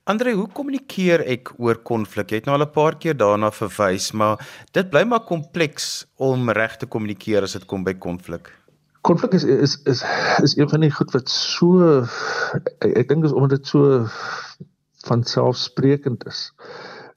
Andre, 0.09 0.33
hoe 0.33 0.49
kommunikeer 0.57 1.21
ek 1.29 1.53
oor 1.61 1.79
konflik? 1.85 2.31
Jy 2.33 2.41
het 2.41 2.47
nou 2.49 2.57
al 2.57 2.65
'n 2.65 2.73
paar 2.73 2.97
keer 2.97 3.17
daarna 3.17 3.51
verwys, 3.51 4.13
maar 4.13 4.41
dit 4.73 4.91
bly 4.91 5.05
maar 5.05 5.25
kompleks 5.29 6.07
om 6.17 6.51
reg 6.51 6.77
te 6.77 6.87
kommunikeer 6.87 7.43
as 7.43 7.53
dit 7.53 7.67
kom 7.67 7.85
by 7.85 7.95
konflik. 7.95 8.49
Konflik 9.03 9.33
is 9.35 9.45
is 9.45 9.77
is 9.85 10.03
is 10.43 10.57
een 10.57 10.69
van 10.69 10.81
die 10.81 10.91
goed 10.91 11.13
wat 11.13 11.29
so 11.29 12.01
ek, 12.81 12.97
ek 12.97 13.09
dink 13.09 13.25
is 13.25 13.33
omdat 13.33 13.51
dit 13.51 13.67
so 13.67 14.07
van 15.07 15.25
selfsprekend 15.25 16.27
is 16.27 16.53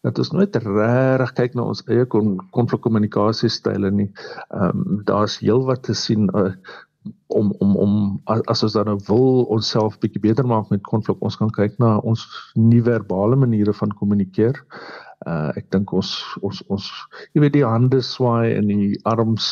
dat 0.03 0.17
ons 0.19 0.31
nooit 0.31 0.55
regtig 0.55 1.33
kyk 1.33 1.53
na 1.55 1.63
ons 1.63 1.83
eie 1.87 2.05
konflikkommunikasiestyle 2.05 3.91
nie. 3.91 4.11
Ehm 4.51 4.83
um, 4.83 5.03
daar's 5.07 5.39
heelwat 5.39 5.83
te 5.83 5.93
sien 5.93 6.27
uh, 6.35 6.51
om 7.27 7.51
om 7.59 7.75
om 7.75 7.93
as 8.25 8.63
ons 8.63 8.75
dan 8.77 8.85
nou 8.85 8.97
wil 9.07 9.43
onsself 9.55 9.97
bietjie 9.99 10.21
beter 10.23 10.47
maak 10.47 10.69
met 10.71 10.83
konflik 10.87 11.21
ons 11.21 11.37
kan 11.39 11.51
kyk 11.51 11.77
na 11.81 11.97
ons 11.99 12.25
nie-verbale 12.55 13.39
maniere 13.39 13.73
van 13.73 13.95
kommunikeer. 13.99 14.59
Uh 15.27 15.51
ek 15.59 15.69
dink 15.75 15.93
ons 15.93 16.11
ons 16.41 16.63
ons 16.73 16.89
jy 17.33 17.43
weet 17.43 17.57
die 17.57 17.67
hande 17.67 18.01
swaai 18.03 18.53
en 18.55 18.69
die 18.71 18.99
arms 19.09 19.49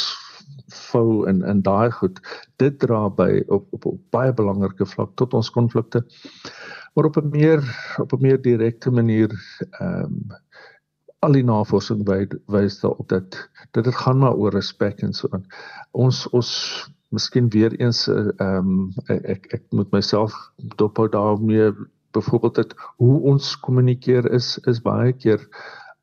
vou 0.92 1.26
en 1.28 1.44
en 1.44 1.64
daai 1.66 1.92
goed 1.92 2.20
dit 2.64 2.78
dra 2.80 3.08
by 3.10 3.44
op 3.48 3.68
op, 3.72 3.86
op 3.86 4.00
baie 4.16 4.34
belangrike 4.34 4.88
vlak 4.88 5.16
tot 5.16 5.34
ons 5.34 5.52
konflikte. 5.52 6.06
Maar 6.96 7.06
op 7.06 7.18
'n 7.18 7.30
meer 7.30 7.60
op 8.00 8.14
'n 8.14 8.22
meer 8.22 8.42
direkte 8.42 8.92
manier 8.92 9.32
ehm 9.80 10.04
um, 10.04 10.40
al 11.22 11.38
die 11.38 11.46
navorsing 11.46 12.02
wys 12.50 12.80
daarop 12.82 13.08
dat 13.10 13.38
dit 13.72 13.84
dit 13.86 13.96
gaan 14.04 14.22
maar 14.24 14.36
oor 14.36 14.54
respek 14.54 15.02
en 15.06 15.14
so 15.14 15.30
aan. 15.32 15.46
Ons 15.92 16.26
ons 16.34 16.52
miskien 17.12 17.50
weer 17.54 17.74
eens 17.80 18.08
eh, 18.08 18.30
ehm 18.38 18.72
um, 18.72 19.18
ek 19.36 19.48
ek 19.58 19.64
moet 19.70 19.92
myself 19.92 20.36
dophou 20.82 21.10
daarmee 21.10 21.72
byvoorbeeld 22.16 22.56
dat 22.56 22.74
hoe 22.98 23.20
ons 23.34 23.54
kommunikeer 23.60 24.32
is 24.32 24.58
is 24.68 24.82
baie 24.82 25.14
keer 25.14 25.46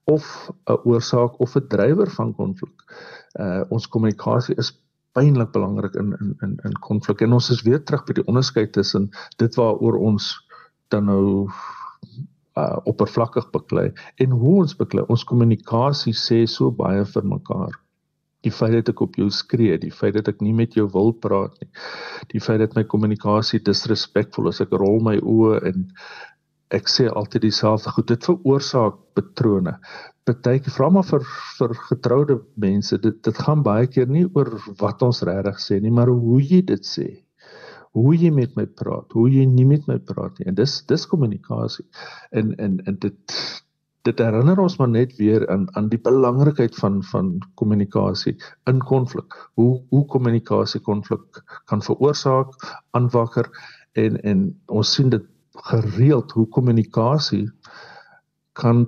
of 0.04 0.50
'n 0.66 0.78
oorsaak 0.84 1.40
of 1.40 1.56
'n 1.56 1.66
drywer 1.68 2.10
van 2.10 2.34
konflik. 2.34 2.76
Uh 3.40 3.64
ons 3.68 3.88
kommunikasie 3.88 4.54
is 4.56 4.72
pynlik 5.12 5.50
belangrik 5.52 5.94
in 5.94 6.14
in 6.20 6.36
in 6.40 6.58
in 6.64 6.78
konflik 6.80 7.20
en 7.20 7.32
ons 7.32 7.50
is 7.50 7.62
weer 7.62 7.82
terug 7.84 8.04
by 8.04 8.12
die 8.12 8.26
onderskeid 8.26 8.72
tussen 8.72 9.10
dit 9.36 9.54
waaroor 9.54 9.98
ons 9.98 10.46
dan 10.88 11.04
nou 11.04 11.50
uh 12.58 12.78
oppervlakkig 12.90 13.50
beklei 13.54 13.90
en 14.24 14.38
hoe 14.40 14.56
ons 14.62 14.78
beklei. 14.78 15.04
Ons 15.08 15.26
kommunikasie 15.28 16.16
sê 16.16 16.44
so 16.46 16.70
baie 16.70 17.04
vir 17.14 17.30
mekaar 17.36 17.76
die 18.46 18.54
feit 18.54 18.74
dat 18.76 18.92
ek 18.92 19.02
op 19.02 19.16
jou 19.18 19.28
skree, 19.34 19.78
die 19.82 19.92
feit 19.94 20.14
dat 20.16 20.28
ek 20.30 20.42
nie 20.44 20.54
met 20.56 20.76
jou 20.78 20.86
wil 20.94 21.10
praat 21.24 21.56
nie. 21.62 21.70
Die 22.32 22.42
feit 22.42 22.62
dat 22.62 22.76
my 22.78 22.84
kommunikasie 22.86 23.60
disrespekvol 23.66 24.52
is, 24.52 24.62
ek 24.62 24.74
rol 24.78 25.00
my 25.04 25.16
oë 25.18 25.58
en 25.72 25.88
ek 26.74 26.90
sê 26.92 27.08
altyd 27.08 27.46
dieselfde 27.48 27.94
goed. 27.96 28.10
Dit 28.12 28.28
veroorsaak 28.28 29.00
patrone. 29.16 29.78
Partyke 30.28 30.70
vra 30.70 30.90
maar 30.92 31.06
vir 31.08 31.24
vir 31.58 31.74
getroude 31.88 32.38
mense, 32.60 32.98
dit 33.00 33.22
dit 33.24 33.44
gaan 33.46 33.64
baie 33.64 33.88
keer 33.88 34.10
nie 34.12 34.26
oor 34.28 34.52
wat 34.82 35.02
ons 35.02 35.24
regtig 35.26 35.62
sê 35.64 35.80
nie, 35.80 35.94
maar 35.94 36.12
hoe 36.12 36.42
jy 36.42 36.60
dit 36.68 36.84
sê. 36.84 37.08
Hoe 37.98 38.14
jy 38.14 38.30
met 38.34 38.54
my 38.58 38.66
praat, 38.80 39.14
hoe 39.16 39.28
jy 39.32 39.46
nie 39.50 39.66
met 39.66 39.88
my 39.90 39.98
praat 40.10 40.38
nie. 40.38 40.46
En 40.50 40.58
dis 40.58 40.74
dis 40.90 41.06
kommunikasie. 41.10 41.86
En 42.30 42.54
en 42.58 42.78
en 42.86 43.00
dit 43.02 43.38
dit 44.06 44.20
herinner 44.24 44.60
ons 44.62 44.76
maar 44.80 44.90
net 44.92 45.16
weer 45.18 45.44
aan 45.52 45.66
aan 45.76 45.88
die 45.92 46.00
belangrikheid 46.00 46.76
van 46.78 47.00
van 47.10 47.32
kommunikasie 47.60 48.36
in 48.70 48.78
konflik. 48.92 49.34
Hoe 49.60 49.82
hoe 49.90 50.04
kommunikasie 50.14 50.80
konflik 50.80 51.42
kan 51.70 51.82
veroorsaak, 51.82 52.54
aanwakker 52.96 53.50
en 53.92 54.22
en 54.22 54.46
ons 54.66 54.94
sien 54.94 55.10
dit 55.10 55.26
gereeld 55.68 56.32
hoe 56.32 56.46
kommunikasie 56.48 57.46
kan 58.52 58.86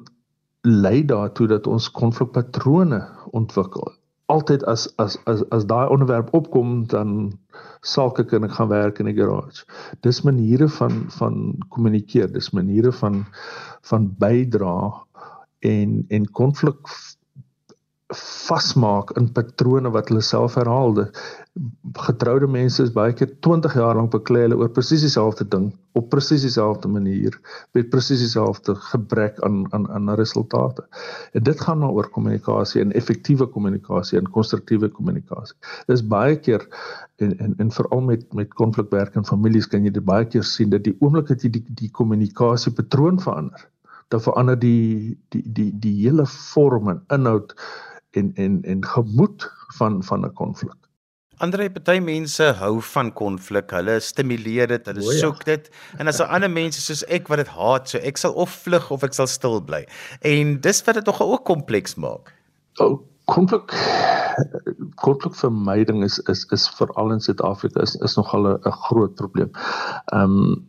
lei 0.61 1.05
daartoe 1.05 1.47
dat 1.47 1.67
ons 1.67 1.91
konflikpatrone 1.91 3.01
ontwikkel. 3.31 3.93
Altyd 4.31 4.65
as 4.65 4.87
as 5.03 5.17
as 5.25 5.43
as 5.51 5.67
daai 5.67 5.89
onderwerp 5.89 6.35
opkom 6.35 6.87
dan 6.87 7.39
sal 7.83 8.13
ek 8.19 8.29
kan 8.31 8.45
ek 8.45 8.57
gaan 8.59 8.71
werk 8.73 9.01
in 9.01 9.09
die 9.09 9.17
garage. 9.17 9.65
Dis 10.05 10.23
maniere 10.27 10.69
van 10.69 11.07
van 11.17 11.55
kommunikeer, 11.69 12.29
dis 12.33 12.53
maniere 12.57 12.93
van 12.93 13.25
van 13.89 14.11
bydra 14.21 14.77
en 15.65 16.05
en 16.09 16.29
konflik 16.37 16.93
vasmaak 18.17 19.13
in 19.19 19.29
patrone 19.33 19.91
wat 19.95 20.09
hulle 20.11 20.23
self 20.25 20.57
herhaal. 20.59 20.97
Getroude 22.07 22.49
mense 22.51 22.83
is 22.83 22.93
baie 22.95 23.13
keer 23.15 23.31
20 23.47 23.75
jaar 23.79 23.99
lank 23.99 24.11
beklei 24.15 24.43
hulle 24.47 24.59
oor 24.59 24.71
presies 24.75 25.05
dieselfde 25.07 25.47
ding 25.53 25.71
op 25.99 26.09
presies 26.11 26.43
dieselfde 26.47 26.89
manier 26.89 27.35
met 27.75 27.91
presies 27.91 28.23
dieselfde 28.23 28.75
gebrek 28.91 29.41
aan 29.47 29.65
aan 29.75 29.89
aan 29.91 30.11
resultate. 30.19 30.87
En 31.35 31.43
dit 31.47 31.61
gaan 31.61 31.83
nou 31.83 31.91
oor 31.99 32.09
kommunikasie 32.11 32.83
en 32.83 32.93
effektiewe 32.93 33.47
kommunikasie 33.47 34.19
en 34.19 34.31
konstruktiewe 34.31 34.89
kommunikasie. 34.89 35.57
Dis 35.87 36.03
baie 36.07 36.39
keer 36.39 36.67
en 37.19 37.37
en 37.39 37.55
en 37.59 37.71
veral 37.71 38.01
met 38.01 38.33
met 38.35 38.55
konflikwerk 38.55 39.15
in 39.15 39.27
families 39.27 39.69
kan 39.69 39.85
jy 39.85 39.91
dit 39.91 40.05
baie 40.05 40.27
keer 40.27 40.47
sien 40.47 40.71
dat 40.71 40.87
die 40.87 40.97
oomblik 41.01 41.29
dat 41.29 41.43
jy 41.43 41.51
die 41.59 41.65
die 41.83 41.91
kommunikasie 41.91 42.73
patroon 42.73 43.23
verander, 43.23 43.69
dan 44.09 44.21
verander 44.21 44.59
die 44.59 45.19
die 45.29 45.45
die 45.47 45.71
die 45.79 45.95
hele 46.03 46.27
vorm 46.27 46.89
en 46.89 47.05
inhoud 47.09 47.55
en 48.11 48.33
en 48.35 48.63
en 48.63 48.85
gemoed 48.85 49.51
van 49.79 50.05
van 50.05 50.25
'n 50.25 50.33
konflik. 50.33 50.79
Andre 51.41 51.71
party 51.71 51.99
mense 52.05 52.43
hou 52.43 52.83
van 52.83 53.13
konflik. 53.13 53.71
Hulle 53.71 54.01
stimuleer 54.01 54.69
dit, 54.69 54.87
hulle 54.87 55.03
ja. 55.03 55.19
soek 55.19 55.45
dit. 55.45 55.71
En 55.97 56.07
as 56.07 56.21
'n 56.21 56.29
ander 56.29 56.51
mense 56.51 56.81
soos 56.81 57.05
ek 57.05 57.29
wat 57.29 57.39
dit 57.39 57.49
haat, 57.49 57.89
so 57.89 57.99
ek 57.99 58.17
sal 58.17 58.33
of 58.33 58.51
vlug 58.51 58.91
of 58.91 59.03
ek 59.03 59.15
sal 59.15 59.27
stil 59.27 59.61
bly. 59.61 59.87
En 60.21 60.61
dis 60.61 60.85
wat 60.85 60.95
dit 60.95 61.05
tog 61.05 61.23
ook 61.23 61.45
kompleks 61.45 61.95
maak. 61.95 62.35
O, 62.77 63.01
konflik 63.25 63.73
konflikvermyding 64.95 66.05
is 66.05 66.19
is 66.19 66.45
is 66.51 66.69
veral 66.77 67.13
in 67.13 67.21
Suid-Afrika 67.21 67.81
is 67.81 67.95
is 67.97 68.17
nogal 68.17 68.47
'n 68.53 68.73
groot 68.87 69.15
probleem. 69.15 69.51
Ehm 70.13 70.23
um, 70.23 70.67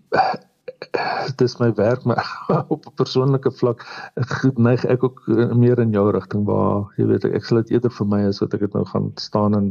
dit 1.29 1.41
is 1.41 1.57
my 1.57 1.73
werk 1.73 2.03
maar 2.03 2.25
op 2.73 2.85
'n 2.85 2.95
persoonlike 2.95 3.51
vlak 3.51 3.85
neig 4.55 4.85
ek 4.85 5.03
ook 5.03 5.21
meer 5.53 5.79
in 5.79 5.91
jou 5.91 6.11
rigting 6.11 6.45
waar 6.45 6.93
jy 6.97 7.05
weet 7.05 7.25
ek 7.25 7.45
sal 7.45 7.61
dit 7.61 7.71
eerder 7.77 7.91
vir 7.91 8.07
my 8.07 8.21
as 8.27 8.39
wat 8.39 8.53
ek 8.53 8.65
dit 8.65 8.73
nou 8.73 8.85
gaan 8.85 9.11
staan 9.15 9.55
en 9.55 9.67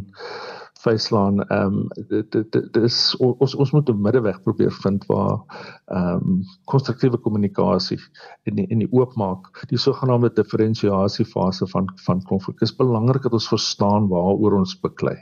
vyslaan. 0.83 1.41
Ehm 1.49 1.79
um, 1.79 1.89
dit 2.09 2.33
dit 2.33 2.73
dis 2.75 2.99
ons 3.19 3.55
ons 3.55 3.73
moet 3.73 3.89
'n 3.91 4.03
middeweg 4.03 4.43
probeer 4.43 4.73
vind 4.83 5.07
waar 5.07 5.39
ehm 5.87 6.15
um, 6.15 6.43
konstruktiewe 6.65 7.19
kommunikasie 7.19 7.99
in 8.43 8.55
die, 8.55 8.67
in 8.67 8.79
die 8.79 8.93
oopmaak, 8.93 9.65
die 9.69 9.79
sogenaamde 9.79 10.33
diferensiasie 10.35 11.25
fase 11.25 11.67
van 11.67 11.93
van 12.07 12.23
konflik. 12.23 12.59
Dit 12.59 12.69
is 12.69 12.77
belangrik 12.77 13.23
dat 13.23 13.33
ons 13.33 13.49
verstaan 13.49 14.09
waaroor 14.09 14.59
ons 14.59 14.81
beklei. 14.81 15.17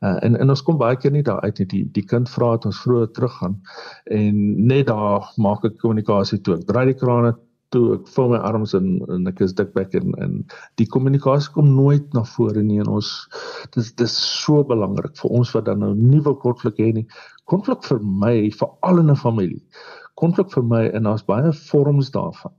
Uh, 0.00 0.18
en 0.24 0.36
en 0.36 0.50
ons 0.50 0.62
kom 0.62 0.78
baie 0.78 0.96
keer 0.96 1.12
nie 1.12 1.22
daar 1.22 1.40
uit 1.40 1.58
nie. 1.58 1.66
Die 1.66 1.84
die 1.92 2.04
kind 2.04 2.28
vra 2.28 2.50
dat 2.50 2.64
ons 2.64 2.80
vroeër 2.80 3.10
teruggaan 3.10 3.60
en 4.04 4.66
net 4.66 4.86
daar 4.86 5.32
maak 5.36 5.64
ek 5.64 5.78
kommunikasie 5.78 6.40
toe. 6.40 6.54
Ek 6.54 6.66
draai 6.66 6.86
die 6.92 6.98
kraan 6.98 7.34
toe 7.74 7.84
ek 7.98 8.08
vul 8.14 8.32
my 8.32 8.40
arms 8.50 8.74
in 8.78 8.88
en 9.16 9.28
ek 9.30 9.42
is 9.46 9.54
dik 9.58 9.74
bek 9.76 9.94
en 10.00 10.16
en 10.26 10.40
die 10.80 10.88
kommunikasie 10.96 11.52
kom 11.58 11.74
nooit 11.76 12.06
na 12.16 12.24
vore 12.34 12.62
nie 12.62 12.80
en 12.84 12.94
ons 12.96 13.12
dis 13.76 13.92
dis 14.00 14.16
so 14.40 14.64
belangrik 14.72 15.14
vir 15.20 15.38
ons 15.40 15.54
wat 15.58 15.68
dan 15.68 15.84
nou 15.84 15.92
wil 16.24 16.40
konflik 16.48 16.80
hê 16.80 16.92
nie. 16.94 17.06
Konflik 17.50 17.82
vir 17.84 18.00
my 18.24 18.34
veral 18.58 19.04
in 19.04 19.10
'n 19.10 19.22
familie. 19.26 19.62
Konflik 20.16 20.52
vir 20.54 20.62
my 20.74 20.84
en 20.94 21.10
daar's 21.10 21.26
baie 21.26 21.52
vorms 21.70 22.10
daarvan. 22.10 22.54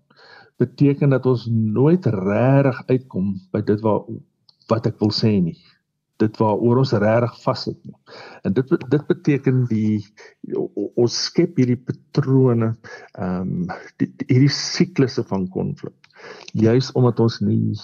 beteken 0.58 1.10
dat 1.10 1.26
ons 1.26 1.48
nooit 1.52 2.06
regtig 2.06 2.82
uitkom 2.88 3.36
by 3.52 3.62
dit 3.62 3.82
wat 3.84 4.08
wat 4.72 4.88
ek 4.90 5.02
wil 5.02 5.12
sê 5.14 5.34
nie 5.44 5.58
dit 6.24 6.38
waaroor 6.40 6.82
ons 6.84 6.94
regtig 7.04 7.36
vassit 7.44 7.78
nie. 7.84 7.96
En 8.48 8.54
dit 8.56 8.74
dit 8.94 9.08
beteken 9.10 9.66
die 9.72 10.06
ons 10.96 11.18
skep 11.28 11.58
hierdie 11.60 11.80
patrone, 11.80 12.76
ehm 13.20 13.52
um, 13.68 13.76
hierdie 14.28 14.54
siklusse 14.54 15.24
van 15.32 15.50
konflik. 15.52 15.96
Juis 16.54 16.92
omdat 16.96 17.20
ons 17.20 17.42
nie 17.44 17.76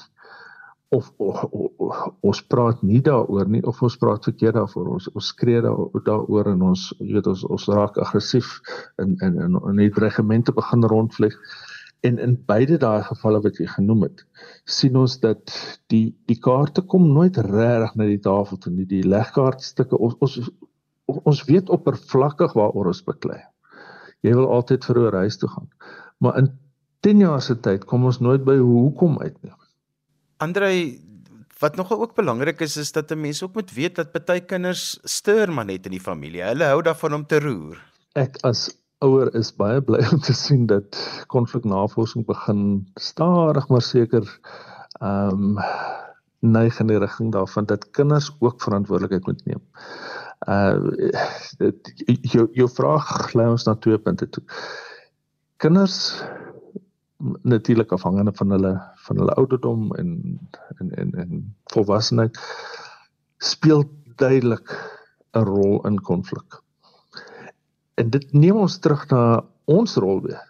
of, 0.92 1.14
of, 1.18 1.44
of 1.78 2.00
ons 2.20 2.42
praat 2.52 2.82
nie 2.84 3.00
daaroor 3.04 3.48
nie 3.48 3.62
of 3.68 3.80
ons 3.86 3.96
praat 4.00 4.26
verkeerd 4.28 4.58
daaroor 4.60 4.90
ons 4.98 5.08
ons 5.16 5.30
skree 5.34 5.62
daaroor 5.64 6.50
en 6.52 6.66
ons 6.72 6.88
jy 7.00 7.14
weet 7.16 7.30
ons 7.32 7.44
ons 7.48 7.68
raak 7.72 8.00
aggressief 8.04 8.58
in 9.04 9.16
in, 9.28 9.38
in 9.56 9.80
die 9.80 9.92
regimente 10.04 10.52
begin 10.58 10.84
rondvlieg 10.92 11.38
En 12.02 12.18
in 12.18 12.34
beide 12.50 12.80
daai 12.82 13.04
gevalle 13.06 13.42
wat 13.44 13.60
jy 13.62 13.68
genoem 13.70 14.08
het, 14.08 14.24
sien 14.66 14.96
ons 14.98 15.20
dat 15.22 15.54
die 15.94 16.16
die 16.30 16.40
kaarte 16.42 16.82
kom 16.82 17.12
nooit 17.14 17.38
reg 17.46 17.94
na 17.96 18.08
die 18.10 18.22
tafel 18.22 18.58
toe 18.58 18.74
nie. 18.74 18.88
Die 18.90 19.04
legkaartstukke 19.06 19.98
ons 19.98 20.18
ons 20.20 20.40
ons 21.12 21.44
weet 21.50 21.70
oppervlakkig 21.70 22.54
waaroor 22.58 22.90
ons 22.94 23.04
beklei. 23.06 23.40
Jy 24.26 24.34
wil 24.38 24.50
altyd 24.58 24.86
vir 24.86 25.00
'n 25.00 25.14
reis 25.18 25.38
toe 25.38 25.50
gaan. 25.50 25.70
Maar 26.20 26.38
in 26.38 26.52
10 27.02 27.20
jaar 27.20 27.42
se 27.42 27.56
tyd 27.56 27.86
kom 27.86 28.06
ons 28.06 28.20
nooit 28.20 28.44
by 28.44 28.58
hoekom 28.58 29.20
uit 29.20 29.38
nie. 29.44 29.54
Andrei 30.38 31.02
Wat 31.62 31.76
nogal 31.78 32.00
ook 32.02 32.16
belangrik 32.18 32.62
is 32.66 32.78
is 32.78 32.92
dat 32.92 33.12
'n 33.12 33.22
mens 33.22 33.44
ook 33.44 33.54
moet 33.54 33.72
weet 33.74 33.96
dat 33.96 34.12
party 34.12 34.40
kinders 34.40 35.00
stuur 35.04 35.52
maar 35.54 35.66
net 35.66 35.86
in 35.86 35.92
die 35.92 36.02
familie. 36.02 36.42
Hulle 36.42 36.64
hou 36.64 36.82
daarvan 36.82 37.14
om 37.14 37.26
te 37.26 37.40
roer. 37.40 37.78
Ek 38.14 38.38
as 38.42 38.81
ouer 39.02 39.32
is 39.36 39.52
baie 39.58 39.82
bly 39.82 40.02
om 40.14 40.20
te 40.22 40.34
sien 40.38 40.68
dat 40.70 40.98
konfliknavorsing 41.34 42.26
begin 42.26 42.88
stadig 43.00 43.68
maar 43.70 43.86
seker 43.86 44.28
ehm 45.02 45.58
um, 45.58 45.60
neig 46.42 46.80
in 46.82 46.90
die 46.90 46.98
rigting 46.98 47.30
daarvan 47.32 47.68
dat 47.70 47.90
kinders 47.94 48.32
ook 48.40 48.62
verantwoordelikheid 48.62 49.26
moet 49.26 49.46
neem. 49.46 49.62
Uh 50.50 50.80
dit 51.62 51.92
jou 52.34 52.48
jou 52.58 52.70
vraag 52.70 53.34
lei 53.38 53.46
ons 53.50 53.66
na 53.68 53.76
twee 53.76 53.98
punte 53.98 54.30
toe. 54.30 54.44
Kinders 55.62 56.24
natuurlik 57.46 57.92
afhangende 57.94 58.34
van 58.34 58.50
hulle 58.58 58.74
van 59.06 59.22
hulle 59.22 59.38
ouderdom 59.38 59.92
en 60.02 60.40
en 60.80 60.90
en 61.04 61.14
en 61.26 61.56
volwassenheid 61.74 62.42
speel 63.38 63.86
duidelik 64.16 64.74
'n 65.34 65.46
rol 65.46 65.86
in 65.88 66.02
konflik. 66.02 66.62
En 68.02 68.10
dit 68.10 68.34
neem 68.34 68.58
ons 68.58 68.80
terug 68.82 69.04
na 69.12 69.24
ons 69.70 69.96
rol 70.04 70.22
weer. 70.26 70.42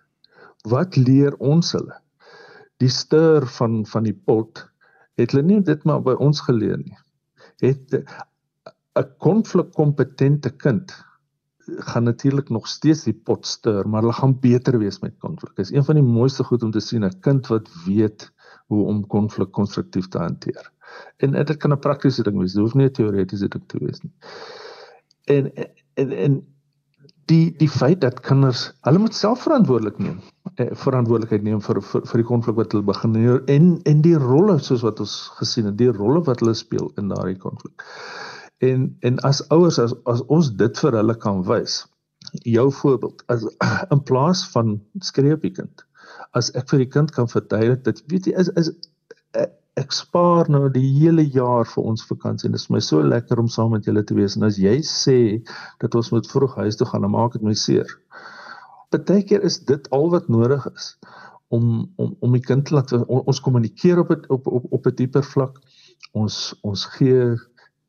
Wat 0.71 0.95
leer 0.95 1.35
ons 1.43 1.73
hulle? 1.75 1.97
Die 2.79 2.89
stuur 2.89 3.47
van 3.57 3.81
van 3.89 4.07
die 4.07 4.15
pot 4.15 4.63
het 5.19 5.33
hulle 5.33 5.43
nie 5.45 5.61
dit 5.67 5.83
maar 5.89 6.03
by 6.05 6.15
ons 6.27 6.39
geleer 6.47 6.79
nie. 6.79 6.97
Het 7.61 7.97
'n 8.99 9.07
konflikkompetente 9.25 10.49
kind 10.49 10.93
gaan 11.89 12.03
natuurlik 12.03 12.49
nog 12.49 12.67
steeds 12.67 13.03
die 13.03 13.13
pot 13.13 13.45
stuur, 13.45 13.87
maar 13.87 14.01
hulle 14.01 14.13
gaan 14.13 14.39
beter 14.39 14.79
wees 14.79 14.99
met 14.99 15.19
konflik. 15.19 15.55
Dit 15.55 15.65
is 15.65 15.71
een 15.71 15.85
van 15.85 15.95
die 15.95 16.03
mooiste 16.03 16.43
goed 16.43 16.63
om 16.63 16.71
te 16.71 16.79
sien 16.79 17.03
'n 17.05 17.19
kind 17.19 17.47
wat 17.47 17.69
weet 17.85 18.31
hoe 18.67 18.85
om 18.85 19.07
konflik 19.07 19.51
konstruktief 19.51 20.07
te 20.07 20.17
hanteer. 20.17 20.71
En 21.17 21.31
dit 21.31 21.57
kan 21.57 21.71
'n 21.71 21.79
praktiese 21.79 22.23
ding 22.23 22.37
wees, 22.37 22.53
dit 22.53 22.61
hoef 22.61 22.73
nie 22.73 22.87
'n 22.87 22.91
teoretiese 22.91 23.47
ding 23.47 23.63
te 23.67 23.77
wees 23.77 24.01
nie. 24.01 24.13
En 25.25 25.51
en 25.93 26.11
en 26.11 26.50
die 27.31 27.51
die 27.59 27.69
feit 27.71 28.01
dat 28.03 28.21
kinders 28.27 28.67
hulle 28.87 29.01
moet 29.03 29.15
self 29.17 29.45
verantwoordelik 29.47 29.99
neem 30.03 30.17
eh, 30.55 30.71
verantwoordelikheid 30.83 31.45
neem 31.47 31.61
vir 31.67 31.81
vir, 31.91 32.05
vir 32.11 32.23
die 32.23 32.27
konflik 32.31 32.57
wat 32.59 32.75
hulle 32.75 32.87
begin 32.87 33.17
en 33.55 33.69
en 33.91 34.01
die 34.07 34.17
rolle 34.23 34.57
soos 34.59 34.83
wat 34.87 34.99
ons 35.03 35.15
gesien 35.39 35.69
het 35.71 35.79
die 35.81 35.91
rolle 35.99 36.23
wat 36.27 36.43
hulle 36.43 36.57
speel 36.57 36.91
in 37.01 37.13
daardie 37.13 37.39
konflik. 37.45 37.87
En 38.67 38.89
en 39.07 39.21
as 39.27 39.41
ouers 39.55 39.79
as 39.79 39.95
as 40.11 40.25
ons 40.37 40.51
dit 40.63 40.83
vir 40.83 40.99
hulle 40.99 41.17
kan 41.25 41.41
wys 41.47 41.81
jou 42.47 42.67
voorbeeld 42.81 43.23
as 43.33 43.47
in 43.95 44.03
plaas 44.11 44.43
van 44.53 44.77
skreepie 44.99 45.53
kind 45.57 45.85
as 46.37 46.51
ek 46.55 46.69
vir 46.71 46.85
die 46.85 46.91
kind 46.97 47.11
kan 47.15 47.29
verduidelik 47.31 47.83
dat 47.87 48.03
weet 48.13 48.29
jy 48.29 48.35
is 48.43 48.51
is 48.61 48.71
eh, 49.35 49.49
ek 49.79 49.93
spaar 49.95 50.49
nou 50.51 50.65
die 50.69 50.83
hele 50.97 51.23
jaar 51.23 51.67
vir 51.69 51.85
ons 51.87 52.03
vakansie 52.07 52.49
en 52.49 52.55
dit 52.55 52.61
is 52.61 52.71
my 52.73 52.81
so 52.83 53.03
lekker 53.03 53.39
om 53.39 53.47
saam 53.47 53.71
met 53.75 53.85
julle 53.87 54.03
te 54.03 54.17
wees 54.17 54.35
en 54.35 54.43
as 54.47 54.59
jy 54.59 54.81
sê 54.87 55.19
dat 55.83 55.95
ons 55.95 56.11
moet 56.11 56.27
vroeg 56.27 56.57
huis 56.63 56.79
toe 56.79 56.87
gaan 56.89 57.07
dan 57.07 57.13
maak 57.15 57.37
dit 57.37 57.45
my 57.45 57.55
seer. 57.55 57.87
Partykeer 58.91 59.45
is 59.47 59.61
dit 59.69 59.87
al 59.95 60.09
wat 60.11 60.27
nodig 60.27 60.67
is 60.73 60.95
om 61.55 61.87
om 61.95 62.15
om 62.19 62.35
die 62.35 62.43
kind 62.43 62.67
te 62.67 62.75
laat 62.75 62.91
on, 62.99 63.23
ons 63.23 63.39
kommunikeer 63.43 64.03
op 64.03 64.11
het, 64.15 64.27
op 64.29 64.47
op 64.47 64.67
op 64.71 64.87
'n 64.87 64.95
dieper 64.95 65.23
vlak. 65.23 65.59
Ons 66.11 66.53
ons 66.67 66.85
gee 66.97 67.35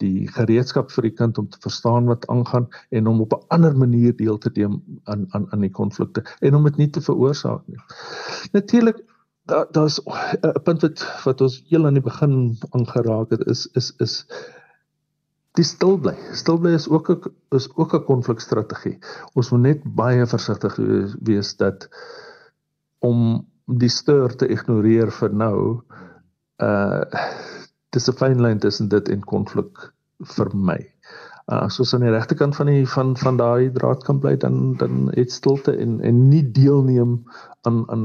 die 0.03 0.27
gereedskap 0.35 0.91
vir 0.91 1.03
die 1.03 1.17
kind 1.19 1.39
om 1.39 1.49
te 1.49 1.59
verstaan 1.63 2.07
wat 2.11 2.27
aangaan 2.27 2.69
en 2.91 3.07
om 3.07 3.21
op 3.21 3.35
'n 3.35 3.47
ander 3.49 3.77
manier 3.77 4.17
deel 4.17 4.39
te 4.39 4.51
neem 4.55 4.83
aan 5.05 5.27
aan 5.31 5.47
aan 5.53 5.61
die 5.61 5.71
konflikte 5.71 6.23
en 6.41 6.55
om 6.55 6.65
dit 6.65 6.77
nie 6.77 6.91
te 6.91 7.01
veroorsaak 7.01 7.63
nie. 7.67 7.79
Natuurlik 8.53 9.03
daar 9.45 9.67
daar's 9.71 10.01
'n 10.01 10.63
punt 10.63 10.81
wat 10.81 11.23
wat 11.25 11.41
ons 11.41 11.63
heel 11.69 11.87
aan 11.87 11.99
die 11.99 12.03
begin 12.03 12.59
aangeraak 12.71 13.31
het 13.31 13.47
is 13.47 13.67
is 13.73 13.93
is 13.97 14.27
die 15.53 15.65
stil 15.65 15.99
bly. 15.99 16.17
Stil 16.33 16.59
bly 16.59 16.73
is 16.73 16.89
ook 16.89 17.11
'n 17.11 17.21
is 17.51 17.69
ook 17.77 17.95
'n 17.95 18.05
konflikstrategie. 18.05 18.99
Ons 19.35 19.51
moet 19.51 19.61
net 19.61 19.81
baie 19.85 20.27
versigtig 20.27 20.77
wees 21.21 21.57
dat 21.57 21.89
om 22.99 23.47
die 23.67 23.89
stuur 23.89 24.37
te 24.37 24.49
ignoreer 24.49 25.11
vir 25.11 25.35
nou 25.35 25.83
uh 26.59 27.05
dis 27.91 28.09
'n 28.09 28.13
fyn 28.13 28.41
lyn 28.41 28.59
tussen 28.59 28.89
dit 28.89 29.09
en 29.09 29.25
konflik 29.25 29.93
vermy. 30.19 30.92
Uh, 31.51 31.65
as 31.67 31.81
ons 31.83 31.95
aan 31.95 32.05
die 32.05 32.13
regte 32.15 32.37
kant 32.39 32.55
van 32.55 32.69
die 32.71 32.85
van 32.87 33.17
van 33.19 33.39
daai 33.41 33.73
draad 33.75 34.05
kan 34.07 34.21
bly 34.23 34.37
dan 34.45 34.77
dan 34.79 35.09
het 35.17 35.33
stilte 35.35 35.75
en 35.85 35.99
en 36.01 36.29
nie 36.29 36.43
deelneem 36.59 37.17
aan 37.67 37.83
aan 37.91 38.05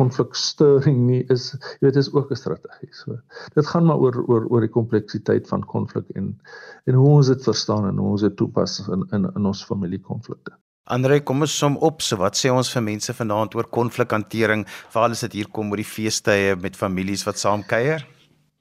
konflikstoring 0.00 1.02
nie 1.06 1.20
is 1.34 1.50
jy 1.52 1.88
weet 1.88 2.00
is 2.00 2.12
ook 2.12 2.30
'n 2.30 2.40
strategie. 2.40 2.88
So 2.92 3.18
dit 3.54 3.66
gaan 3.66 3.84
maar 3.84 4.00
oor 4.00 4.24
oor 4.26 4.48
oor 4.48 4.60
die 4.60 4.72
kompleksiteit 4.78 5.48
van 5.48 5.64
konflik 5.64 6.08
en 6.16 6.38
en 6.86 6.94
hoe 6.94 7.08
ons 7.08 7.26
dit 7.26 7.42
verstaan 7.42 7.88
en 7.88 7.96
hoe 7.96 8.10
ons 8.10 8.24
dit 8.28 8.36
toepas 8.36 8.80
in 8.88 9.06
in 9.12 9.30
in 9.36 9.46
ons 9.46 9.64
familiekonflikte. 9.64 10.56
Andre, 10.84 11.20
kom 11.20 11.40
ons 11.40 11.58
som 11.58 11.76
op. 11.76 12.02
So 12.02 12.16
wat 12.16 12.36
sê 12.36 12.50
ons 12.50 12.72
vir 12.72 12.82
mense 12.82 13.12
vanaand 13.14 13.54
oor 13.54 13.68
konflikhantering? 13.70 14.64
Veral 14.90 15.10
as 15.10 15.20
dit 15.20 15.32
hier 15.32 15.48
kom 15.48 15.70
oor 15.70 15.76
die 15.76 15.86
feestydde 15.86 16.56
met 16.60 16.76
families 16.76 17.22
wat 17.24 17.38
saam 17.38 17.62
kuier? 17.62 18.02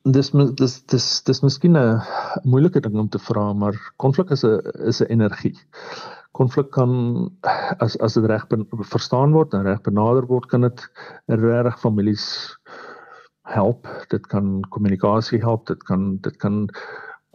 Dis 0.03 0.31
dis 0.33 0.73
dis 0.89 1.07
dis 1.23 1.41
miskien 1.43 1.77
'n 1.77 2.01
moeilike 2.43 2.81
ding 2.81 2.95
om 2.97 3.09
te 3.09 3.19
vra, 3.19 3.53
maar 3.53 3.75
konflik 3.97 4.31
is 4.31 4.43
'n 4.43 4.57
is 4.89 5.01
'n 5.01 5.11
energie. 5.13 5.53
Konflik 6.33 6.71
kan 6.71 7.29
as 7.79 7.95
as 8.01 8.13
dit 8.13 8.25
reg 8.25 8.47
verstaan 8.93 9.31
word 9.33 9.53
en 9.53 9.63
reg 9.63 9.81
benader 9.81 10.25
word, 10.25 10.47
kan 10.49 10.61
dit 10.61 10.89
regtig 11.27 11.79
families 11.79 12.57
help. 13.43 13.87
Dit 14.09 14.27
kan 14.27 14.63
kommunikasie 14.69 15.39
help, 15.39 15.67
dit 15.67 15.83
kan 15.83 16.17
dit 16.17 16.37
kan 16.37 16.69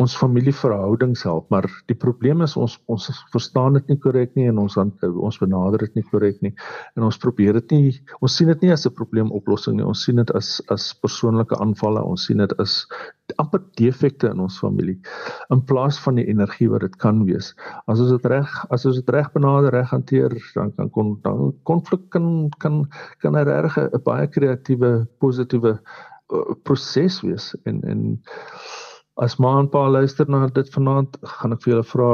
ons 0.03 0.15
familieverhoudings 0.21 1.23
help, 1.25 1.47
maar 1.53 1.65
die 1.89 1.97
probleem 1.97 2.43
is 2.45 2.57
ons 2.61 2.75
ons 2.93 3.07
verstaan 3.33 3.79
dit 3.79 3.93
nie 3.93 3.99
korrek 4.05 4.35
nie 4.37 4.45
en 4.51 4.59
ons 4.61 4.77
ons 4.77 5.39
benader 5.41 5.87
dit 5.87 5.95
nie 5.97 6.05
korrek 6.11 6.43
nie. 6.45 6.53
En 6.99 7.07
ons 7.07 7.19
probeer 7.23 7.57
dit 7.57 7.73
nie 7.73 7.95
ons 8.21 8.37
sien 8.37 8.51
dit 8.53 8.67
nie 8.67 8.73
as 8.75 8.85
'n 8.87 8.93
probleemoplossing 8.93 9.77
nie. 9.77 9.87
Ons 9.87 10.05
sien 10.05 10.17
dit 10.17 10.31
as 10.37 10.61
as 10.69 10.93
persoonlike 11.01 11.57
aanvalle. 11.57 12.03
Ons 12.05 12.27
sien 12.27 12.37
dit 12.37 12.53
as 12.61 12.85
amper 13.39 13.63
defekte 13.81 14.29
in 14.31 14.41
ons 14.41 14.59
familie 14.59 14.99
in 15.51 15.65
plaas 15.65 15.99
van 15.99 16.17
die 16.17 16.29
energie 16.29 16.69
wat 16.69 16.81
dit 16.81 16.97
kan 16.97 17.25
wees. 17.25 17.55
As 17.89 18.01
ons 18.01 18.11
dit 18.11 18.27
reg 18.27 18.53
as 18.71 18.85
ons 18.87 18.97
dit 18.97 19.15
reg 19.15 19.33
benader 19.33 19.73
reg 19.73 19.91
hanteer 19.91 20.31
dan 20.55 20.73
kan 20.77 20.91
kon 20.91 21.19
dan 21.23 21.55
konflik 21.65 22.11
kan 22.11 22.51
kan 22.59 22.85
kan 23.23 23.33
'n 23.33 23.45
reg 23.49 23.79
'n 23.79 24.03
baie 24.05 24.27
kreatiewe 24.29 25.07
positiewe 25.19 25.81
uh, 26.33 26.55
proses 26.65 27.23
wees. 27.23 27.55
En 27.65 27.81
en 27.83 28.21
As 29.17 29.39
ma 29.39 29.59
en 29.61 29.69
pa 29.73 29.87
luister 29.89 30.29
na 30.29 30.47
dit 30.47 30.69
vanaand, 30.75 31.17
gaan 31.41 31.53
ek 31.57 31.63
vir 31.65 31.73
julle 31.73 31.89
vra 31.89 32.11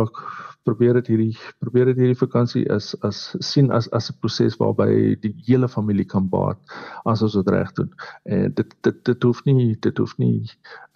probeer 0.67 0.95
dit 1.01 1.09
hierdie 1.11 1.39
probeer 1.63 1.89
dit 1.91 1.99
hierdie 1.99 2.19
vakansie 2.19 2.63
as 2.71 2.93
as 3.09 3.21
sien 3.43 3.71
as 3.75 3.89
as 3.99 4.11
'n 4.11 4.19
proses 4.23 4.59
waarby 4.61 5.17
die 5.25 5.35
hele 5.47 5.69
familie 5.69 6.07
kan 6.07 6.29
baat 6.31 6.59
as 7.05 7.23
ons 7.23 7.35
dit 7.35 7.51
reg 7.51 7.73
doen. 7.79 7.91
En 8.25 8.55
dit 8.55 8.77
dit 8.87 9.05
dit 9.05 9.23
hoef 9.23 9.43
nie 9.47 9.75
dit 9.75 9.99
hoef 9.99 10.15
nie 10.19 10.47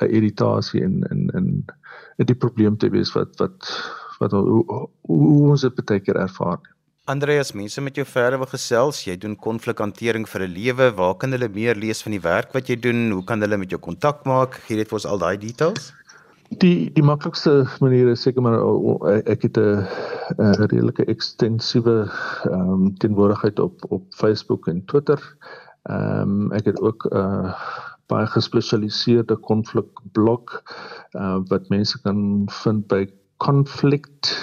'n 0.01 0.11
irritasie 0.11 0.85
en 0.85 1.03
en 1.11 1.31
en 1.35 2.27
die 2.27 2.41
probleem 2.45 2.77
te 2.77 2.91
wees 2.91 3.13
wat 3.15 3.39
wat 3.41 3.59
wat 4.21 4.33
hoe, 4.33 4.89
hoe 5.03 5.51
ons 5.51 5.61
dit 5.61 5.85
baie 5.85 6.01
keer 6.01 6.17
ervaar. 6.17 6.61
Andreas, 7.07 7.53
mense 7.55 7.79
met 7.87 7.95
jou 7.95 8.03
verder 8.03 8.41
wil 8.43 8.49
gesels, 8.51 9.05
jy 9.07 9.15
doen 9.23 9.37
konflikhantering 9.39 10.25
vir 10.27 10.43
'n 10.43 10.55
lewe. 10.55 10.87
Waar 10.99 11.15
kan 11.15 11.31
hulle 11.31 11.49
meer 11.49 11.79
lees 11.79 12.03
van 12.03 12.11
die 12.11 12.21
werk 12.21 12.51
wat 12.53 12.67
jy 12.67 12.77
doen? 12.77 13.13
Hoe 13.15 13.23
kan 13.23 13.41
hulle 13.41 13.57
met 13.57 13.71
jou 13.71 13.79
kontak 13.79 14.25
maak? 14.27 14.59
Gee 14.67 14.77
dit 14.77 14.89
vir 14.89 14.97
ons 14.99 15.07
al 15.07 15.19
daai 15.19 15.39
details. 15.39 15.93
Die 16.59 16.91
die 16.91 17.05
maklikste 17.07 17.71
manier 17.81 18.11
is 18.11 18.23
seker 18.27 18.43
maar 18.43 18.59
ek 19.23 19.43
het 19.43 19.57
'n 19.57 19.87
redelike 20.59 21.07
ekstensiewe 21.07 22.11
ehm 22.51 22.75
um, 22.75 22.97
teenwoordigheid 22.99 23.59
op 23.61 23.87
op 23.89 24.03
Facebook 24.11 24.67
en 24.67 24.85
Twitter. 24.87 25.23
Ehm 25.89 26.51
um, 26.51 26.53
ek 26.53 26.65
het 26.65 26.81
ook 26.81 27.07
'n 27.07 27.17
uh, 27.17 27.55
baie 28.09 28.27
gespesialiseerde 28.27 29.37
konflikblok 29.37 30.63
uh, 31.15 31.39
wat 31.47 31.69
mense 31.69 32.03
kan 32.03 32.51
vind 32.51 32.87
by 32.89 33.07
conflict 33.39 34.35